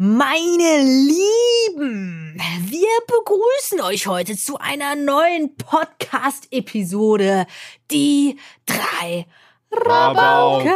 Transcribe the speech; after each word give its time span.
Meine 0.00 0.80
Lieben, 0.84 2.40
wir 2.68 2.86
begrüßen 3.08 3.80
euch 3.80 4.06
heute 4.06 4.36
zu 4.36 4.56
einer 4.56 4.94
neuen 4.94 5.56
Podcast-Episode, 5.56 7.48
die 7.90 8.38
drei 8.64 9.26
Rabauken. 9.72 10.68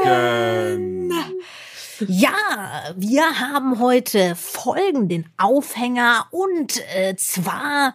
Ja, 2.08 2.32
wir 2.96 3.38
haben 3.40 3.78
heute 3.78 4.34
folgenden 4.34 5.30
Aufhänger 5.36 6.26
und 6.30 6.82
äh, 6.96 7.14
zwar 7.16 7.94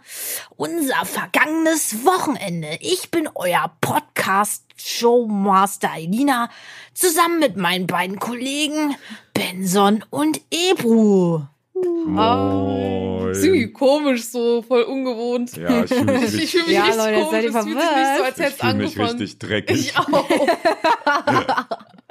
unser 0.56 1.04
vergangenes 1.06 2.06
Wochenende. 2.06 2.78
Ich 2.80 3.10
bin 3.12 3.28
euer 3.36 3.70
Podcast-Showmaster 3.82 5.90
Elina 5.98 6.50
zusammen 6.94 7.40
mit 7.40 7.58
meinen 7.58 7.88
beiden 7.88 8.18
Kollegen 8.20 8.96
Benson 9.34 10.06
und 10.10 10.40
Ebru. 10.52 11.42
Moin. 11.74 13.34
Ziemlich 13.34 13.74
komisch, 13.74 14.26
so 14.30 14.62
voll 14.62 14.84
ungewohnt. 14.84 15.58
Ja, 15.58 15.84
ich 15.84 15.90
fühle 15.94 16.20
mich, 16.20 16.34
ich 16.44 16.52
fühl 16.52 16.64
mich 16.64 16.72
Ja, 16.74 16.84
richtig 16.86 17.04
Leute, 17.04 17.24
komisch. 17.24 17.32
seid 17.32 17.44
ihr 17.44 17.50
Es 17.50 17.56
fühlt 17.66 17.68
sich 17.68 17.76
nicht 17.76 17.78
so, 17.78 17.80
verwirrt? 17.80 18.24
als 18.24 18.40
hätte 18.40 18.68
ich 18.68 18.74
mich 18.76 18.98
richtig 19.00 19.40
dreckig. 19.40 19.80
Ich 19.80 19.98
auch. 19.98 20.08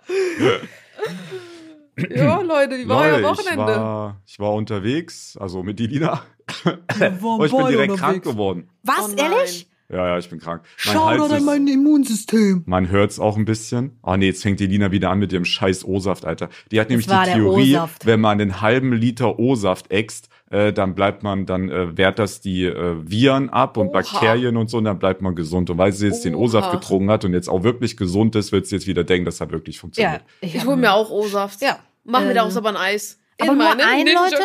ja, 2.15 2.41
Leute, 2.43 2.79
wie 2.79 2.89
war 2.89 3.01
euer 3.03 3.21
Leute, 3.21 3.41
ich 3.43 3.47
Wochenende? 3.49 3.81
war, 3.81 4.21
ich 4.27 4.39
war 4.39 4.53
unterwegs, 4.55 5.37
also 5.41 5.63
mit 5.63 5.79
die 5.79 5.87
Lina. 5.87 6.23
waren 6.65 7.23
Oh, 7.23 7.45
ich 7.45 7.51
bin 7.53 7.67
direkt 7.69 7.93
unterwegs. 7.93 8.01
krank 8.01 8.23
geworden. 8.25 8.69
Was, 8.83 9.13
Oh 9.13 9.17
ehrlich? 9.17 9.69
Ja, 9.89 10.05
ja, 10.09 10.19
ich 10.19 10.29
bin 10.29 10.41
krank. 10.41 10.63
Mein 10.85 10.95
Schau 10.95 11.07
Hals 11.07 11.19
doch 11.23 11.31
an 11.31 11.37
ist- 11.39 11.45
mein 11.45 11.67
Immunsystem. 11.69 12.65
Man 12.67 12.89
hört's 12.91 13.21
auch 13.21 13.37
ein 13.37 13.45
bisschen. 13.45 13.99
Oh 14.03 14.17
nee, 14.17 14.27
jetzt 14.27 14.43
fängt 14.43 14.59
die 14.59 14.67
Lina 14.67 14.91
wieder 14.91 15.11
an 15.11 15.21
mit 15.21 15.33
ihrem 15.33 15.45
scheiß 15.45 15.85
O-Saft, 15.85 16.25
Alter. 16.25 16.49
Die 16.73 16.81
hat 16.81 16.89
nämlich 16.91 17.07
die 17.07 17.13
Theorie, 17.33 17.79
wenn 18.05 18.21
man 18.21 18.41
einen 18.41 18.61
halben 18.61 18.93
Liter 18.93 19.39
O-Saft 19.39 19.93
äxt, 19.93 20.29
äh, 20.51 20.73
dann 20.73 20.95
bleibt 20.95 21.23
man, 21.23 21.45
dann 21.47 21.69
äh, 21.69 21.97
wehrt 21.97 22.19
das 22.19 22.41
die 22.41 22.65
äh, 22.65 22.97
Viren 23.03 23.51
ab 23.51 23.77
und 23.77 23.89
Oha. 23.89 23.95
Bakterien 23.95 24.57
und 24.57 24.69
so, 24.71 24.79
und 24.79 24.85
dann 24.85 24.99
bleibt 24.99 25.23
man 25.23 25.35
gesund. 25.35 25.71
Und 25.71 25.79
weil 25.79 25.93
sie 25.93 26.07
jetzt 26.07 26.25
den 26.25 26.35
O-Saft 26.35 26.69
Oha. 26.69 26.77
getrunken 26.77 27.11
hat 27.11 27.25
und 27.25 27.33
jetzt 27.35 27.49
auch 27.49 27.63
wirklich 27.65 27.97
gesund 27.97 28.37
ist, 28.37 28.53
wird 28.53 28.67
sie 28.67 28.77
jetzt 28.77 28.87
wieder 28.87 29.05
denken, 29.05 29.25
das 29.25 29.41
hat 29.41 29.51
wirklich 29.51 29.79
funktioniert. 29.79 30.23
Ich 30.41 30.65
hole 30.65 30.77
mir 30.77 30.93
auch 30.93 31.11
O-Saft. 31.11 31.63
Ja. 31.63 31.79
Mach 32.05 32.21
mir 32.21 32.29
Ähm, 32.31 32.35
daraus 32.37 32.57
aber 32.57 32.69
ein 32.69 32.77
Eis. 32.77 33.19
In 33.39 33.49
Aber 33.51 33.57
nur 33.59 33.69
meine 33.69 33.85
ein, 33.85 34.07
Ninja- 34.07 34.15
Leute? 34.31 34.43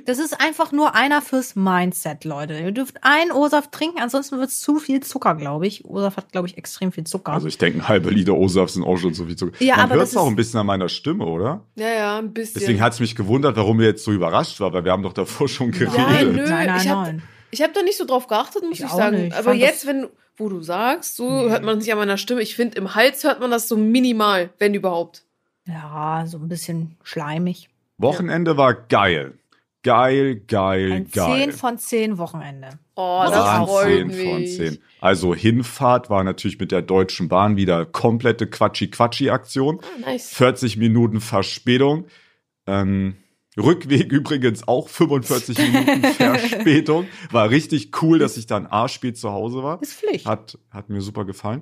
Das 0.06 0.18
ist 0.18 0.40
einfach 0.40 0.70
nur 0.72 0.94
einer 0.94 1.20
fürs 1.20 1.56
Mindset, 1.56 2.24
Leute. 2.24 2.58
Ihr 2.58 2.72
dürft 2.72 3.02
einen 3.02 3.32
O-Saft 3.32 3.72
trinken, 3.72 3.98
ansonsten 4.00 4.38
wird's 4.38 4.60
zu 4.60 4.78
viel 4.78 5.00
Zucker, 5.00 5.34
glaube 5.34 5.66
ich. 5.66 5.84
O-Saft 5.84 6.16
hat, 6.16 6.32
glaube 6.32 6.46
ich, 6.48 6.56
extrem 6.56 6.90
viel 6.92 7.04
Zucker. 7.04 7.32
Also 7.32 7.48
ich 7.48 7.58
denke, 7.58 7.78
ein 7.80 7.88
halber 7.88 8.10
Liter 8.10 8.34
O-Saft 8.34 8.72
sind 8.74 8.84
auch 8.84 8.96
schon 8.96 9.12
so 9.14 9.26
viel 9.26 9.36
zu. 9.36 9.50
Ja, 9.58 9.76
Man 9.76 9.84
aber 9.86 9.94
hört's 9.96 10.12
das 10.12 10.22
auch 10.22 10.26
ein 10.28 10.36
bisschen 10.36 10.60
an 10.60 10.66
meiner 10.66 10.88
Stimme, 10.88 11.24
oder? 11.26 11.64
Ja, 11.74 11.88
ja, 11.88 12.18
ein 12.18 12.32
bisschen. 12.32 12.60
Deswegen 12.60 12.80
hat's 12.80 13.00
mich 13.00 13.14
gewundert, 13.16 13.56
warum 13.56 13.78
wir 13.78 13.86
jetzt 13.86 14.04
so 14.04 14.12
überrascht 14.12 14.58
war, 14.60 14.72
weil 14.72 14.84
wir 14.84 14.92
haben 14.92 15.02
doch 15.02 15.12
davor 15.12 15.48
schon 15.48 15.70
geredet. 15.72 15.94
Ja, 15.96 16.22
nö, 16.22 16.48
Nein, 16.48 16.66
nein, 16.66 16.80
ich 16.82 16.88
hab, 16.88 17.02
nein. 17.06 17.22
ich 17.50 17.62
hab 17.62 17.74
da 17.74 17.82
nicht 17.82 17.98
so 17.98 18.04
drauf 18.06 18.26
geachtet, 18.26 18.62
muss 18.62 18.72
Ich 18.78 18.80
ich, 18.80 18.86
auch 18.86 18.96
sagen. 18.96 19.16
nicht. 19.16 19.32
Ich 19.32 19.38
Aber 19.38 19.52
jetzt, 19.54 19.86
wenn, 19.86 20.06
wo 20.36 20.48
du 20.48 20.62
sagst, 20.62 21.16
so 21.16 21.28
hört 21.50 21.62
man 21.62 21.78
es 21.78 21.84
nicht 21.84 21.92
an 21.92 21.98
meiner 21.98 22.16
Stimme. 22.18 22.40
Ich 22.42 22.54
finde, 22.56 22.78
im 22.78 22.94
Hals 22.94 23.24
hört 23.24 23.40
man 23.40 23.50
das 23.50 23.68
so 23.68 23.76
minimal, 23.76 24.50
wenn 24.58 24.72
überhaupt. 24.72 25.24
Ja, 25.66 26.24
so 26.26 26.38
ein 26.38 26.48
bisschen 26.48 26.96
schleimig. 27.02 27.68
Wochenende 27.98 28.56
war 28.56 28.74
geil. 28.74 29.38
Geil, 29.82 30.36
geil, 30.48 30.92
Ein 30.92 31.10
geil. 31.10 31.42
10 31.50 31.52
von 31.52 31.76
10 31.78 32.16
Wochenende. 32.18 32.70
Oh, 32.96 33.22
das 33.26 33.34
auch 33.34 33.44
Waren 33.44 33.66
freut 33.66 33.86
10 33.86 34.06
mich. 34.06 34.28
von 34.30 34.46
10. 34.46 34.78
Also 35.00 35.34
Hinfahrt 35.34 36.08
war 36.08 36.24
natürlich 36.24 36.58
mit 36.58 36.72
der 36.72 36.80
Deutschen 36.80 37.28
Bahn 37.28 37.56
wieder 37.58 37.84
komplette 37.84 38.46
Quatschi-Quatschi-Aktion. 38.46 39.80
Ah, 39.82 40.10
nice. 40.10 40.30
40 40.30 40.78
Minuten 40.78 41.20
Verspätung. 41.20 42.06
Ähm, 42.66 43.16
Rückweg 43.58 44.10
übrigens 44.10 44.66
auch 44.66 44.88
45 44.88 45.58
Minuten 45.72 46.02
Verspätung. 46.14 47.06
War 47.30 47.50
richtig 47.50 47.90
cool, 48.02 48.18
dass 48.18 48.38
ich 48.38 48.46
dann 48.46 48.66
A 48.66 48.88
spät 48.88 49.18
zu 49.18 49.32
Hause 49.32 49.62
war. 49.62 49.82
Ist 49.82 49.92
Pflicht. 49.92 50.24
Hat, 50.24 50.58
hat 50.70 50.88
mir 50.88 51.02
super 51.02 51.26
gefallen. 51.26 51.60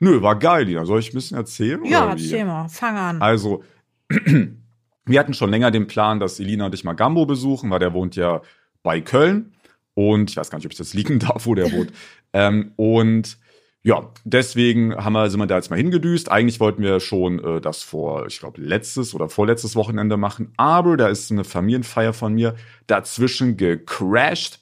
Nö, 0.00 0.20
war 0.20 0.36
geil, 0.36 0.64
Lina. 0.64 0.84
Soll 0.84 0.98
ich 0.98 1.10
ein 1.10 1.14
bisschen 1.14 1.36
erzählen? 1.36 1.84
ja, 1.84 2.10
erzähl 2.10 2.44
mal. 2.44 2.68
Fang 2.68 2.96
an. 2.96 3.22
Also, 3.22 3.62
wir 5.06 5.20
hatten 5.20 5.34
schon 5.34 5.50
länger 5.50 5.70
den 5.70 5.86
Plan, 5.86 6.20
dass 6.20 6.40
Elina 6.40 6.66
und 6.66 6.74
ich 6.74 6.84
mal 6.84 6.94
Gambo 6.94 7.26
besuchen, 7.26 7.70
weil 7.70 7.78
der 7.78 7.94
wohnt 7.94 8.16
ja 8.16 8.42
bei 8.82 9.00
Köln. 9.00 9.52
Und 9.94 10.30
ich 10.30 10.36
weiß 10.36 10.50
gar 10.50 10.58
nicht, 10.58 10.66
ob 10.66 10.72
ich 10.72 10.78
das 10.78 10.94
liegen 10.94 11.18
darf, 11.20 11.46
wo 11.46 11.54
der 11.54 11.72
wohnt. 11.72 11.92
ähm, 12.32 12.72
und 12.76 13.38
ja, 13.82 14.10
deswegen 14.24 14.96
haben 14.96 15.12
wir, 15.12 15.30
sind 15.30 15.38
wir 15.38 15.46
da 15.46 15.54
jetzt 15.54 15.70
mal 15.70 15.76
hingedüst. 15.76 16.28
Eigentlich 16.28 16.58
wollten 16.58 16.82
wir 16.82 16.98
schon 16.98 17.38
äh, 17.38 17.60
das 17.60 17.84
vor, 17.84 18.26
ich 18.26 18.40
glaube, 18.40 18.60
letztes 18.60 19.14
oder 19.14 19.28
vorletztes 19.28 19.76
Wochenende 19.76 20.16
machen. 20.16 20.52
Aber 20.56 20.96
da 20.96 21.06
ist 21.06 21.30
eine 21.30 21.44
Familienfeier 21.44 22.12
von 22.12 22.34
mir 22.34 22.56
dazwischen 22.88 23.56
gecrashed. 23.56 24.58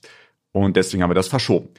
Und 0.52 0.76
deswegen 0.76 1.02
haben 1.02 1.10
wir 1.10 1.14
das 1.14 1.28
verschoben. 1.28 1.70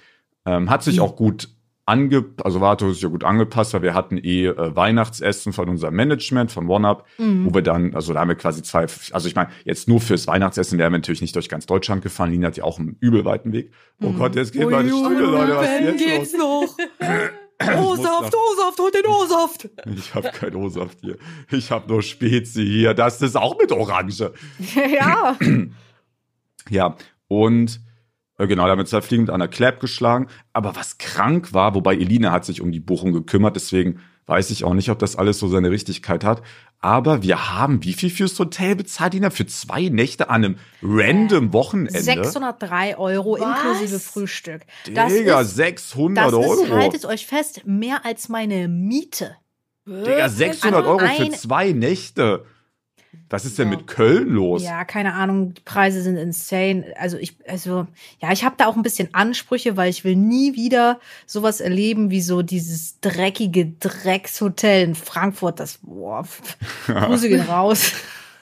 Ähm, 0.45 0.71
hat 0.71 0.83
sich 0.83 0.95
Wie? 0.95 1.01
auch 1.01 1.15
gut 1.15 1.49
ange, 1.87 2.25
also 2.43 2.61
war 2.61 2.79
sich 2.79 3.01
ja 3.01 3.09
gut 3.09 3.23
angepasst, 3.23 3.73
weil 3.73 3.81
wir 3.83 3.93
hatten 3.93 4.17
eh 4.17 4.47
äh, 4.47 4.75
Weihnachtsessen 4.75 5.53
von 5.53 5.69
unserem 5.69 5.95
Management, 5.95 6.51
von 6.51 6.67
OneUp, 6.69 7.03
Mhm. 7.17 7.45
wo 7.45 7.53
wir 7.53 7.61
dann, 7.61 7.93
also 7.93 8.13
da 8.13 8.21
haben 8.21 8.29
wir 8.29 8.35
quasi 8.35 8.63
zwei, 8.63 8.87
also 9.11 9.27
ich 9.27 9.35
meine, 9.35 9.49
jetzt 9.65 9.87
nur 9.87 10.01
fürs 10.01 10.25
Weihnachtsessen 10.27 10.79
wären 10.79 10.91
wir 10.93 10.97
natürlich 10.97 11.21
nicht 11.21 11.35
durch 11.35 11.47
ganz 11.49 11.65
Deutschland 11.67 12.01
gefahren. 12.01 12.31
Lina 12.31 12.47
hat 12.47 12.57
ja 12.57 12.63
auch 12.63 12.79
einen 12.79 12.97
übel 13.01 13.23
weiten 13.25 13.53
Weg. 13.53 13.71
Oh 14.01 14.09
Mhm. 14.09 14.17
Gott, 14.17 14.35
jetzt 14.35 14.51
geht 14.53 14.69
meine 14.69 14.89
Stimme, 14.89 15.19
Leute, 15.21 15.55
was 15.55 15.95
ist 15.95 16.01
jetzt 16.05 16.37
los? 16.37 16.75
noch? 16.77 17.77
O-Saft, 17.81 18.33
O-Saft, 18.35 18.79
hol 18.79 18.91
den 18.91 19.05
O-Saft. 19.05 19.69
Ich 19.95 20.13
habe 20.13 20.29
kein 20.33 20.55
O-Saft 20.55 20.97
hier. 21.01 21.17
Ich 21.51 21.71
habe 21.71 21.87
nur 21.87 22.01
Spezi 22.01 22.65
hier. 22.65 22.93
Das 22.93 23.21
ist 23.21 23.37
auch 23.37 23.57
mit 23.57 23.71
Orange. 23.71 24.33
ja. 24.93 25.37
Ja, 26.69 26.95
und 27.27 27.79
genau, 28.37 28.65
da 28.65 28.71
haben 28.71 28.79
wir 28.79 28.85
zwei 28.85 29.01
Fliegen 29.01 29.23
mit 29.23 29.31
einer 29.31 29.47
Clap 29.47 29.79
geschlagen. 29.79 30.27
Aber 30.53 30.75
was 30.75 30.97
krank 30.97 31.53
war, 31.53 31.73
wobei 31.75 31.95
Elina 31.95 32.31
hat 32.31 32.45
sich 32.45 32.61
um 32.61 32.71
die 32.71 32.79
Buchung 32.79 33.13
gekümmert, 33.13 33.55
deswegen 33.55 33.99
weiß 34.27 34.49
ich 34.49 34.63
auch 34.63 34.73
nicht, 34.73 34.89
ob 34.89 34.99
das 34.99 35.15
alles 35.15 35.39
so 35.39 35.47
seine 35.47 35.69
Richtigkeit 35.69 36.23
hat. 36.23 36.41
Aber 36.79 37.23
wir 37.23 37.53
haben 37.53 37.83
wie 37.83 37.93
viel 37.93 38.09
fürs 38.09 38.37
Hotel 38.37 38.75
bezahlt, 38.75 39.13
Lina? 39.13 39.29
Für 39.29 39.45
zwei 39.45 39.89
Nächte 39.89 40.29
an 40.29 40.43
einem 40.43 40.55
random 40.81 41.53
Wochenende? 41.53 41.99
603 41.99 42.97
Euro 42.97 43.37
Was? 43.39 43.41
inklusive 43.41 43.99
Frühstück. 43.99 44.61
Das 44.93 45.13
Digga, 45.13 45.41
ist, 45.41 45.55
600 45.55 46.25
das 46.27 46.33
Euro. 46.33 46.63
ist, 46.63 46.71
haltet 46.71 47.05
euch 47.05 47.25
fest, 47.25 47.61
mehr 47.65 48.05
als 48.05 48.29
meine 48.29 48.67
Miete. 48.67 49.35
Digga, 49.87 50.29
600 50.29 50.85
Also 50.85 50.89
Euro 50.89 51.07
für 51.07 51.29
zwei 51.31 51.71
Nächte. 51.71 52.45
Was 53.29 53.45
ist 53.45 53.57
denn 53.59 53.71
Ja. 53.71 53.77
mit 53.77 53.87
Köln 53.87 54.29
los? 54.29 54.63
Ja, 54.63 54.85
keine 54.85 55.13
Ahnung, 55.13 55.53
die 55.53 55.61
Preise 55.61 56.01
sind 56.01 56.17
insane. 56.17 56.93
Also 56.97 57.17
ich, 57.17 57.35
also 57.47 57.87
ja, 58.21 58.31
ich 58.31 58.43
habe 58.43 58.55
da 58.57 58.67
auch 58.67 58.75
ein 58.75 58.83
bisschen 58.83 59.13
Ansprüche, 59.13 59.77
weil 59.77 59.89
ich 59.89 60.03
will 60.03 60.15
nie 60.15 60.55
wieder 60.55 60.99
sowas 61.25 61.59
erleben 61.61 62.09
wie 62.11 62.21
so 62.21 62.41
dieses 62.41 62.99
dreckige 63.01 63.67
Dreckshotel 63.79 64.83
in 64.83 64.95
Frankfurt. 64.95 65.59
Das 65.59 65.79
boah, 65.81 66.25
Grüße 66.87 67.29
gehen 67.29 67.41
raus. 67.41 67.91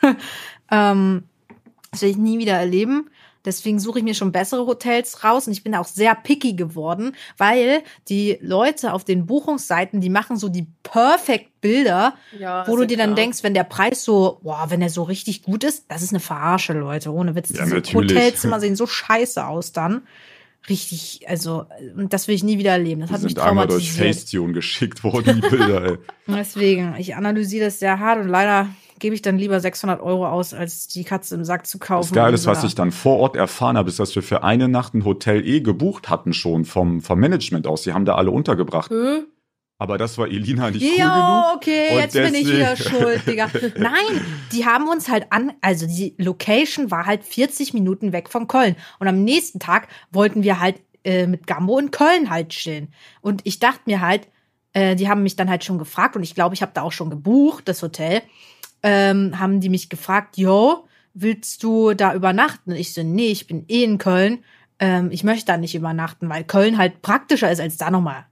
ähm, 0.71 1.23
das 1.91 2.01
will 2.01 2.09
ich 2.09 2.17
nie 2.17 2.39
wieder 2.39 2.53
erleben. 2.53 3.09
Deswegen 3.45 3.79
suche 3.79 3.99
ich 3.99 4.05
mir 4.05 4.13
schon 4.13 4.31
bessere 4.31 4.65
Hotels 4.65 5.23
raus 5.23 5.47
und 5.47 5.53
ich 5.53 5.63
bin 5.63 5.75
auch 5.75 5.85
sehr 5.85 6.15
picky 6.15 6.53
geworden, 6.53 7.15
weil 7.37 7.83
die 8.07 8.37
Leute 8.41 8.93
auf 8.93 9.03
den 9.03 9.25
Buchungsseiten, 9.25 9.99
die 10.01 10.09
machen 10.09 10.37
so 10.37 10.47
die 10.49 10.67
perfect 10.83 11.49
Bilder, 11.59 12.15
Ja, 12.37 12.67
wo 12.67 12.75
du 12.75 12.85
dir 12.85 12.97
dann 12.97 13.11
klar. 13.11 13.15
denkst, 13.15 13.41
wenn 13.43 13.53
der 13.53 13.63
Preis 13.63 14.03
so, 14.03 14.39
boah, 14.43 14.65
wenn 14.69 14.81
der 14.81 14.89
so 14.89 15.03
richtig 15.03 15.43
gut 15.43 15.63
ist, 15.63 15.85
das 15.87 16.01
ist 16.01 16.11
eine 16.11 16.19
Verarsche, 16.19 16.73
Leute, 16.73 17.11
ohne 17.13 17.35
Witz. 17.35 17.49
Ja, 17.51 17.63
Diese 17.63 17.75
natürlich. 17.75 18.11
Hotelzimmer 18.17 18.59
sehen 18.59 18.75
so 18.75 18.85
scheiße 18.85 19.45
aus 19.45 19.71
dann. 19.71 20.01
Richtig, 20.69 21.25
also, 21.27 21.65
und 21.97 22.13
das 22.13 22.27
will 22.29 22.35
ich 22.35 22.43
nie 22.43 22.57
wieder 22.57 22.71
erleben. 22.71 23.01
Das 23.01 23.09
Die 23.09 23.13
hat 23.15 23.23
mich 23.23 23.33
sind 23.33 23.41
einmal 23.41 23.67
durch. 23.67 23.91
Facetune 23.91 24.53
geschickt 24.53 25.03
worden, 25.03 25.41
die 25.41 25.49
Bilder, 25.49 25.83
ey. 25.83 25.97
Deswegen, 26.27 26.95
ich 26.97 27.15
analysiere 27.15 27.65
das 27.65 27.79
sehr 27.79 27.99
hart 27.99 28.21
und 28.21 28.29
leider 28.29 28.69
gebe 29.03 29.15
ich 29.15 29.21
dann 29.21 29.37
lieber 29.37 29.59
600 29.59 29.99
Euro 29.99 30.25
aus, 30.25 30.53
als 30.53 30.87
die 30.87 31.03
Katze 31.03 31.35
im 31.35 31.43
Sack 31.43 31.67
zu 31.67 31.77
kaufen. 31.77 32.07
Das 32.07 32.15
Geile 32.15 32.35
ist, 32.35 32.45
was 32.45 32.63
ich 32.63 32.73
dann 32.73 32.93
vor 32.93 33.19
Ort 33.19 33.35
erfahren 33.35 33.75
habe, 33.75 33.89
ist, 33.89 33.99
dass 33.99 34.15
wir 34.15 34.23
für 34.23 34.43
eine 34.43 34.69
Nacht 34.69 34.93
ein 34.93 35.03
Hotel 35.03 35.45
eh 35.45 35.59
gebucht 35.59 36.09
hatten 36.09 36.31
schon 36.31 36.63
vom, 36.63 37.01
vom 37.01 37.19
Management 37.19 37.67
aus. 37.67 37.83
Die 37.83 37.91
haben 37.91 38.05
da 38.05 38.15
alle 38.15 38.31
untergebracht. 38.31 38.89
Hä? 38.89 39.23
Aber 39.77 39.97
das 39.97 40.17
war 40.17 40.27
Elina 40.27 40.71
nicht 40.71 40.83
cool 40.83 40.97
Ja, 40.97 41.49
genug. 41.49 41.55
okay, 41.57 41.89
Und 41.91 41.99
jetzt 41.99 42.13
bin 42.13 42.33
ich 42.33 42.47
wieder 42.47 42.77
schuld, 42.77 43.27
Digga. 43.27 43.49
Nein, 43.77 44.21
die 44.53 44.65
haben 44.65 44.87
uns 44.87 45.09
halt 45.09 45.27
an, 45.31 45.51
also 45.59 45.85
die 45.85 46.15
Location 46.17 46.89
war 46.89 47.05
halt 47.05 47.25
40 47.25 47.73
Minuten 47.73 48.13
weg 48.13 48.29
von 48.29 48.47
Köln. 48.47 48.77
Und 48.99 49.09
am 49.09 49.25
nächsten 49.25 49.59
Tag 49.59 49.89
wollten 50.11 50.43
wir 50.43 50.61
halt 50.61 50.77
äh, 51.03 51.27
mit 51.27 51.45
Gambo 51.45 51.77
in 51.77 51.91
Köln 51.91 52.29
halt 52.29 52.49
chillen. 52.49 52.93
Und 53.19 53.41
ich 53.43 53.59
dachte 53.59 53.81
mir 53.85 53.99
halt, 53.99 54.29
äh, 54.71 54.95
die 54.95 55.09
haben 55.09 55.23
mich 55.23 55.35
dann 55.35 55.49
halt 55.49 55.65
schon 55.65 55.77
gefragt 55.77 56.15
und 56.15 56.23
ich 56.23 56.35
glaube, 56.35 56.55
ich 56.55 56.61
habe 56.61 56.71
da 56.73 56.83
auch 56.83 56.93
schon 56.93 57.09
gebucht, 57.09 57.67
das 57.67 57.81
Hotel. 57.83 58.21
Ähm, 58.83 59.39
haben 59.39 59.61
die 59.61 59.69
mich 59.69 59.89
gefragt, 59.89 60.37
yo, 60.37 60.87
willst 61.13 61.63
du 61.63 61.93
da 61.93 62.13
übernachten? 62.13 62.71
Und 62.71 62.77
ich 62.77 62.93
so, 62.93 63.01
nee, 63.03 63.27
ich 63.31 63.47
bin 63.47 63.65
eh 63.69 63.83
in 63.83 63.97
Köln. 63.97 64.43
Ähm, 64.79 65.09
ich 65.11 65.23
möchte 65.23 65.45
da 65.45 65.57
nicht 65.57 65.75
übernachten, 65.75 66.27
weil 66.29 66.43
Köln 66.43 66.77
halt 66.77 67.01
praktischer 67.01 67.51
ist, 67.51 67.61
als 67.61 67.77
da 67.77 67.89
nochmal 67.91 68.25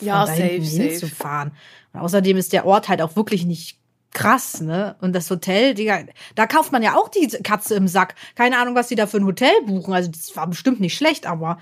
Ja, 0.00 0.26
da 0.26 0.26
safe, 0.26 0.60
hinzufahren. 0.60 1.52
Und 1.92 2.00
außerdem 2.00 2.36
ist 2.36 2.52
der 2.52 2.66
Ort 2.66 2.88
halt 2.88 3.00
auch 3.00 3.16
wirklich 3.16 3.46
nicht 3.46 3.78
krass, 4.12 4.60
ne? 4.60 4.96
Und 5.00 5.14
das 5.14 5.30
Hotel, 5.30 5.74
Digga, 5.74 6.00
da 6.34 6.46
kauft 6.46 6.72
man 6.72 6.82
ja 6.82 6.96
auch 6.96 7.08
die 7.08 7.28
Katze 7.42 7.74
im 7.76 7.88
Sack. 7.88 8.14
Keine 8.34 8.58
Ahnung, 8.58 8.74
was 8.74 8.88
die 8.88 8.94
da 8.94 9.06
für 9.06 9.18
ein 9.18 9.24
Hotel 9.26 9.52
buchen. 9.66 9.92
Also 9.94 10.10
das 10.10 10.34
war 10.34 10.46
bestimmt 10.46 10.80
nicht 10.80 10.96
schlecht, 10.96 11.26
aber 11.26 11.58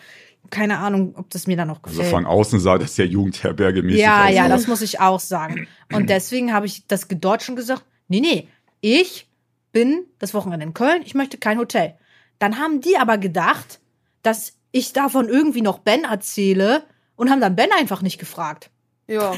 keine 0.50 0.78
Ahnung, 0.78 1.14
ob 1.17 1.28
das 1.31 1.46
mir 1.46 1.56
dann 1.56 1.69
noch 1.69 1.82
Also 1.82 1.96
gefällt. 1.99 2.14
von 2.14 2.25
außen 2.25 2.61
sah 2.61 2.78
das 2.78 2.96
ja 2.96 3.05
Jugendherberge 3.05 3.82
mäßig 3.82 4.00
ja, 4.00 4.26
aus. 4.26 4.32
ja, 4.32 4.49
das 4.49 4.67
muss 4.69 4.81
ich 4.81 5.00
auch 5.00 5.19
sagen. 5.20 5.67
Und 5.93 6.08
deswegen 6.08 6.52
habe 6.52 6.67
ich 6.67 6.87
das 6.87 7.08
gedodged 7.08 7.49
und 7.50 7.56
gesagt, 7.56 7.84
nee, 8.08 8.20
nee, 8.20 8.48
ich 8.80 9.28
bin 9.72 10.06
das 10.18 10.34
Wochenende 10.34 10.64
in 10.64 10.74
Köln, 10.74 11.02
ich 11.04 11.14
möchte 11.14 11.38
kein 11.38 11.58
Hotel. 11.58 11.94
Dann 12.38 12.58
haben 12.58 12.80
die 12.80 12.96
aber 12.96 13.18
gedacht, 13.18 13.80
dass 14.22 14.54
ich 14.72 14.92
davon 14.92 15.28
irgendwie 15.28 15.62
noch 15.62 15.78
Ben 15.78 16.04
erzähle 16.04 16.84
und 17.16 17.30
haben 17.30 17.40
dann 17.40 17.56
Ben 17.56 17.70
einfach 17.72 18.02
nicht 18.02 18.18
gefragt. 18.18 18.70
Ja. 19.06 19.34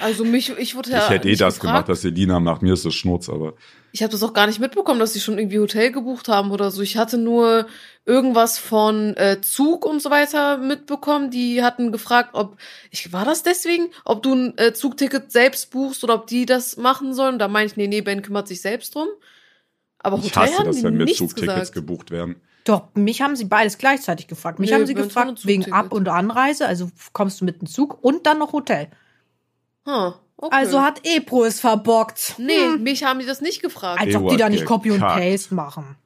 Also 0.00 0.24
mich, 0.24 0.50
ich 0.58 0.74
wurde 0.74 0.90
ja. 0.90 0.98
Ich 0.98 1.08
hätte 1.10 1.28
eh 1.28 1.36
das 1.36 1.54
gefragt. 1.54 1.86
gemacht, 1.86 1.88
was 1.88 2.02
Selina 2.02 2.38
macht. 2.40 2.62
Mir 2.62 2.74
ist 2.74 2.84
das 2.84 2.94
Schnurz, 2.94 3.28
aber 3.28 3.54
Ich 3.92 4.02
habe 4.02 4.12
das 4.12 4.22
auch 4.22 4.34
gar 4.34 4.46
nicht 4.46 4.60
mitbekommen, 4.60 5.00
dass 5.00 5.14
sie 5.14 5.20
schon 5.20 5.38
irgendwie 5.38 5.58
Hotel 5.58 5.90
gebucht 5.90 6.28
haben 6.28 6.50
oder 6.50 6.70
so. 6.70 6.82
Ich 6.82 6.96
hatte 6.96 7.16
nur 7.16 7.66
irgendwas 8.04 8.58
von 8.58 9.16
äh, 9.16 9.40
Zug 9.40 9.86
und 9.86 10.02
so 10.02 10.10
weiter 10.10 10.58
mitbekommen. 10.58 11.30
Die 11.30 11.62
hatten 11.62 11.92
gefragt, 11.92 12.30
ob 12.34 12.58
ich 12.90 13.12
war 13.12 13.24
das 13.24 13.42
deswegen, 13.42 13.86
ob 14.04 14.22
du 14.22 14.34
ein 14.34 14.58
äh, 14.58 14.74
Zugticket 14.74 15.32
selbst 15.32 15.70
buchst 15.70 16.04
oder 16.04 16.14
ob 16.14 16.26
die 16.26 16.44
das 16.44 16.76
machen 16.76 17.14
sollen. 17.14 17.38
Da 17.38 17.48
meine 17.48 17.66
ich, 17.66 17.76
nee, 17.76 17.86
nee, 17.86 18.02
Ben 18.02 18.20
kümmert 18.22 18.48
sich 18.48 18.60
selbst 18.60 18.94
drum. 18.94 19.08
Aber 19.98 20.18
ich 20.18 20.24
Hotel 20.24 20.42
hasse 20.42 20.58
haben 20.58 20.66
das, 20.66 20.76
die 20.76 20.82
wenn 20.84 20.96
mir 20.96 21.06
Zugtickets 21.06 21.40
gesagt. 21.52 21.72
gebucht 21.72 22.10
werden. 22.10 22.36
Doch, 22.64 22.88
mich 22.94 23.22
haben 23.22 23.36
sie 23.36 23.44
beides 23.44 23.78
gleichzeitig 23.78 24.26
gefragt. 24.26 24.58
Mich 24.58 24.70
Nö, 24.70 24.76
haben 24.76 24.86
sie 24.86 24.94
gefragt 24.94 25.46
wegen. 25.46 25.72
Ab- 25.72 25.92
und 25.92 26.08
Anreise, 26.08 26.66
also 26.66 26.90
kommst 27.12 27.40
du 27.40 27.44
mit 27.46 27.60
dem 27.60 27.68
Zug 27.68 28.02
und 28.02 28.26
dann 28.26 28.38
noch 28.38 28.52
Hotel. 28.52 28.88
Huh, 29.86 30.12
okay. 30.36 30.56
Also 30.56 30.80
hat 30.82 31.00
Epro 31.04 31.44
es 31.44 31.60
verbockt. 31.60 32.34
Nee, 32.38 32.52
Hm. 32.74 32.82
mich 32.82 33.04
haben 33.04 33.18
die 33.20 33.26
das 33.26 33.40
nicht 33.40 33.62
gefragt. 33.62 34.00
Als 34.00 34.14
ob 34.14 34.28
die 34.28 34.36
da 34.36 34.48
nicht 34.48 34.64
Copy 34.64 34.90
und. 34.90 35.00
Paste 35.00 35.54
machen. 35.54 35.96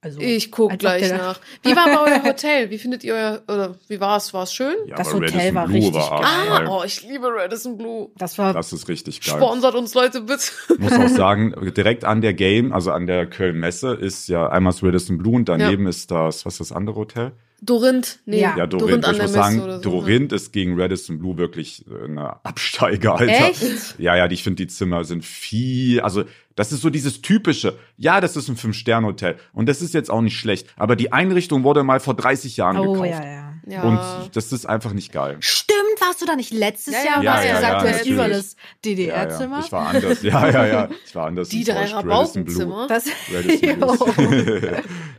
Also, 0.00 0.20
Ich 0.20 0.52
guck 0.52 0.78
gleich 0.78 1.10
nach. 1.10 1.40
Wie 1.62 1.74
war 1.74 1.86
bei 1.86 1.98
euer 2.12 2.22
Hotel? 2.24 2.68
Wie 2.68 2.76
findet 2.76 3.04
ihr 3.04 3.14
euer, 3.14 3.42
oder 3.48 3.76
wie 3.88 3.98
war 4.00 4.18
es? 4.18 4.34
War 4.34 4.42
es 4.42 4.52
schön? 4.52 4.74
Ja, 4.86 4.96
Das 4.96 5.14
Hotel 5.14 5.54
war 5.54 5.66
Blu 5.66 5.76
richtig 5.76 5.94
war 5.94 6.20
geil. 6.20 6.66
Ah, 6.66 6.68
oh, 6.68 6.82
ich 6.84 7.02
liebe 7.08 7.28
Radisson 7.34 7.78
Blue. 7.78 8.10
Das 8.18 8.36
war 8.36 8.52
Das 8.52 8.70
ist 8.74 8.86
richtig 8.88 9.22
geil. 9.22 9.34
Sponsert 9.36 9.74
uns 9.74 9.94
Leute 9.94 10.20
bitte. 10.20 10.44
muss 10.78 10.92
auch 10.92 11.08
sagen, 11.16 11.54
direkt 11.74 12.04
an 12.04 12.20
der 12.20 12.34
Game, 12.34 12.74
also 12.74 12.92
an 12.92 13.06
der 13.06 13.24
Köln-Messe, 13.24 13.94
ist 13.94 14.28
ja 14.28 14.46
einmal 14.46 14.74
das 14.74 14.82
Radisson 14.82 15.16
Blue 15.16 15.36
und 15.36 15.48
daneben 15.48 15.86
ist 15.86 16.10
das, 16.10 16.44
was 16.44 16.52
ist 16.60 16.60
das 16.60 16.72
andere 16.72 16.96
Hotel? 16.96 17.32
Dorinth, 17.64 18.18
nee, 18.26 18.40
Ja. 18.40 18.56
Ja, 18.56 18.66
Dorinth. 18.66 19.04
an 19.04 19.12
Ich 19.12 19.18
der 19.18 19.26
muss 19.26 19.32
Messe 19.32 19.32
sagen, 19.34 19.60
so. 19.60 19.66
ne? 19.66 19.80
Dorinth 19.80 20.32
ist 20.32 20.52
gegen 20.52 20.78
Radisson 20.80 21.18
Blue 21.18 21.36
wirklich 21.38 21.84
äh, 21.88 22.04
eine 22.04 22.44
Absteiger, 22.44 23.16
Alter. 23.16 23.48
Echt? 23.50 23.98
Ja, 23.98 24.16
ja, 24.16 24.30
ich 24.30 24.42
finde, 24.42 24.56
die 24.62 24.66
Zimmer 24.66 25.04
sind 25.04 25.24
viel, 25.24 26.00
also 26.00 26.24
das 26.56 26.72
ist 26.72 26.82
so 26.82 26.90
dieses 26.90 27.22
typische, 27.22 27.76
ja, 27.96 28.20
das 28.20 28.36
ist 28.36 28.48
ein 28.48 28.56
Fünf-Sterne-Hotel 28.56 29.36
und 29.52 29.68
das 29.68 29.82
ist 29.82 29.94
jetzt 29.94 30.10
auch 30.10 30.20
nicht 30.20 30.38
schlecht, 30.38 30.66
aber 30.76 30.94
die 30.96 31.12
Einrichtung 31.12 31.64
wurde 31.64 31.82
mal 31.84 32.00
vor 32.00 32.14
30 32.14 32.56
Jahren 32.56 32.76
Oh, 32.76 32.92
gekauft. 32.92 33.10
ja, 33.10 33.24
ja. 33.24 33.53
Ja. 33.66 33.82
Und 33.82 34.36
das 34.36 34.52
ist 34.52 34.66
einfach 34.66 34.92
nicht 34.92 35.10
geil. 35.12 35.36
Stimmt, 35.40 35.78
warst 36.00 36.20
du 36.20 36.26
da 36.26 36.36
nicht 36.36 36.52
letztes 36.52 36.92
Ja, 36.94 37.04
Jahr, 37.04 37.22
ja, 37.22 37.34
was 37.34 37.44
ja, 37.44 37.54
gesagt 37.54 37.72
ja, 37.72 37.80
du 37.80 37.88
hast 37.94 38.06
über 38.06 38.28
das 38.28 38.52
Ja, 38.52 38.58
ja. 38.60 38.66
DDR-Zimmer? 38.84 39.60
Ich 39.64 39.72
war 39.72 39.88
anders, 39.88 40.22
ja, 40.22 40.48
ja, 40.48 40.66
ja. 40.66 40.88
Ich 41.06 41.14
war 41.14 41.26
anders. 41.26 41.48
die 41.48 41.64
drei. 41.64 41.86
Rabaukenzimmer. 41.86 42.86
Das, 42.88 43.06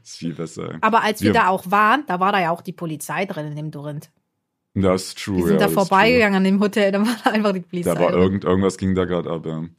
ist, 0.03 0.17
viel 0.17 0.33
besser. 0.33 0.77
Aber 0.81 1.03
als 1.03 1.21
wir 1.21 1.33
Wir- 1.33 1.39
da 1.41 1.47
auch 1.47 1.71
waren, 1.71 2.03
da 2.05 2.19
war 2.19 2.31
da 2.31 2.39
ja 2.39 2.51
auch 2.51 2.61
die 2.61 2.73
Polizei 2.73 3.25
drin 3.25 3.47
in 3.47 3.55
dem 3.55 3.71
Dorinth. 3.71 4.09
Das 4.75 5.03
ist 5.03 5.23
true. 5.23 5.37
Die 5.37 5.43
sind 5.43 5.61
ja, 5.61 5.67
da 5.67 5.73
vorbeigegangen 5.73 6.35
an 6.35 6.43
dem 6.43 6.59
Hotel, 6.59 6.91
da 6.91 6.99
war 6.99 7.15
da 7.23 7.31
einfach 7.31 7.53
die. 7.53 7.61
Polizei. 7.61 7.93
Da 7.93 7.99
war 7.99 8.11
irgend, 8.11 8.43
irgendwas 8.43 8.77
ging 8.77 8.93
da 8.93 9.05
gerade, 9.05 9.29
aber 9.29 9.69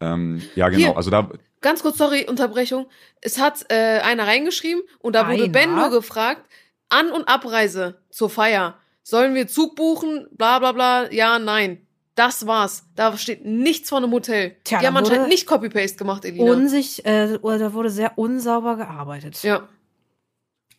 ähm, 0.00 0.42
ja 0.54 0.68
genau. 0.68 0.78
Hier. 0.88 0.96
Also 0.96 1.10
da 1.10 1.28
Ganz 1.60 1.82
kurz, 1.82 1.98
sorry, 1.98 2.24
Unterbrechung. 2.28 2.86
Es 3.20 3.40
hat 3.40 3.66
äh, 3.68 3.98
einer 4.00 4.26
reingeschrieben 4.26 4.82
und 5.00 5.14
da 5.14 5.26
wurde 5.28 5.44
Einer? 5.44 5.52
Ben 5.52 5.74
nur 5.74 5.90
gefragt, 5.90 6.42
An- 6.88 7.10
und 7.10 7.28
Abreise 7.28 8.00
zur 8.10 8.30
Feier. 8.30 8.76
Sollen 9.02 9.34
wir 9.34 9.46
Zug 9.48 9.76
buchen? 9.76 10.26
Bla 10.32 10.58
bla 10.58 10.72
bla. 10.72 11.10
Ja, 11.12 11.38
nein. 11.38 11.86
Das 12.14 12.46
war's. 12.46 12.84
Da 12.96 13.16
steht 13.16 13.44
nichts 13.44 13.88
von 13.90 14.02
einem 14.02 14.12
Hotel. 14.12 14.56
Tja, 14.64 14.80
Die 14.80 14.86
haben 14.86 14.96
anscheinend 14.96 15.28
nicht 15.28 15.46
Copy-Paste 15.46 15.96
gemacht, 15.98 16.24
Elina. 16.24 16.50
Unsich, 16.50 17.04
äh, 17.06 17.38
oder 17.42 17.58
da 17.58 17.72
wurde 17.74 17.90
sehr 17.90 18.18
unsauber 18.18 18.76
gearbeitet. 18.76 19.42
ja. 19.42 19.68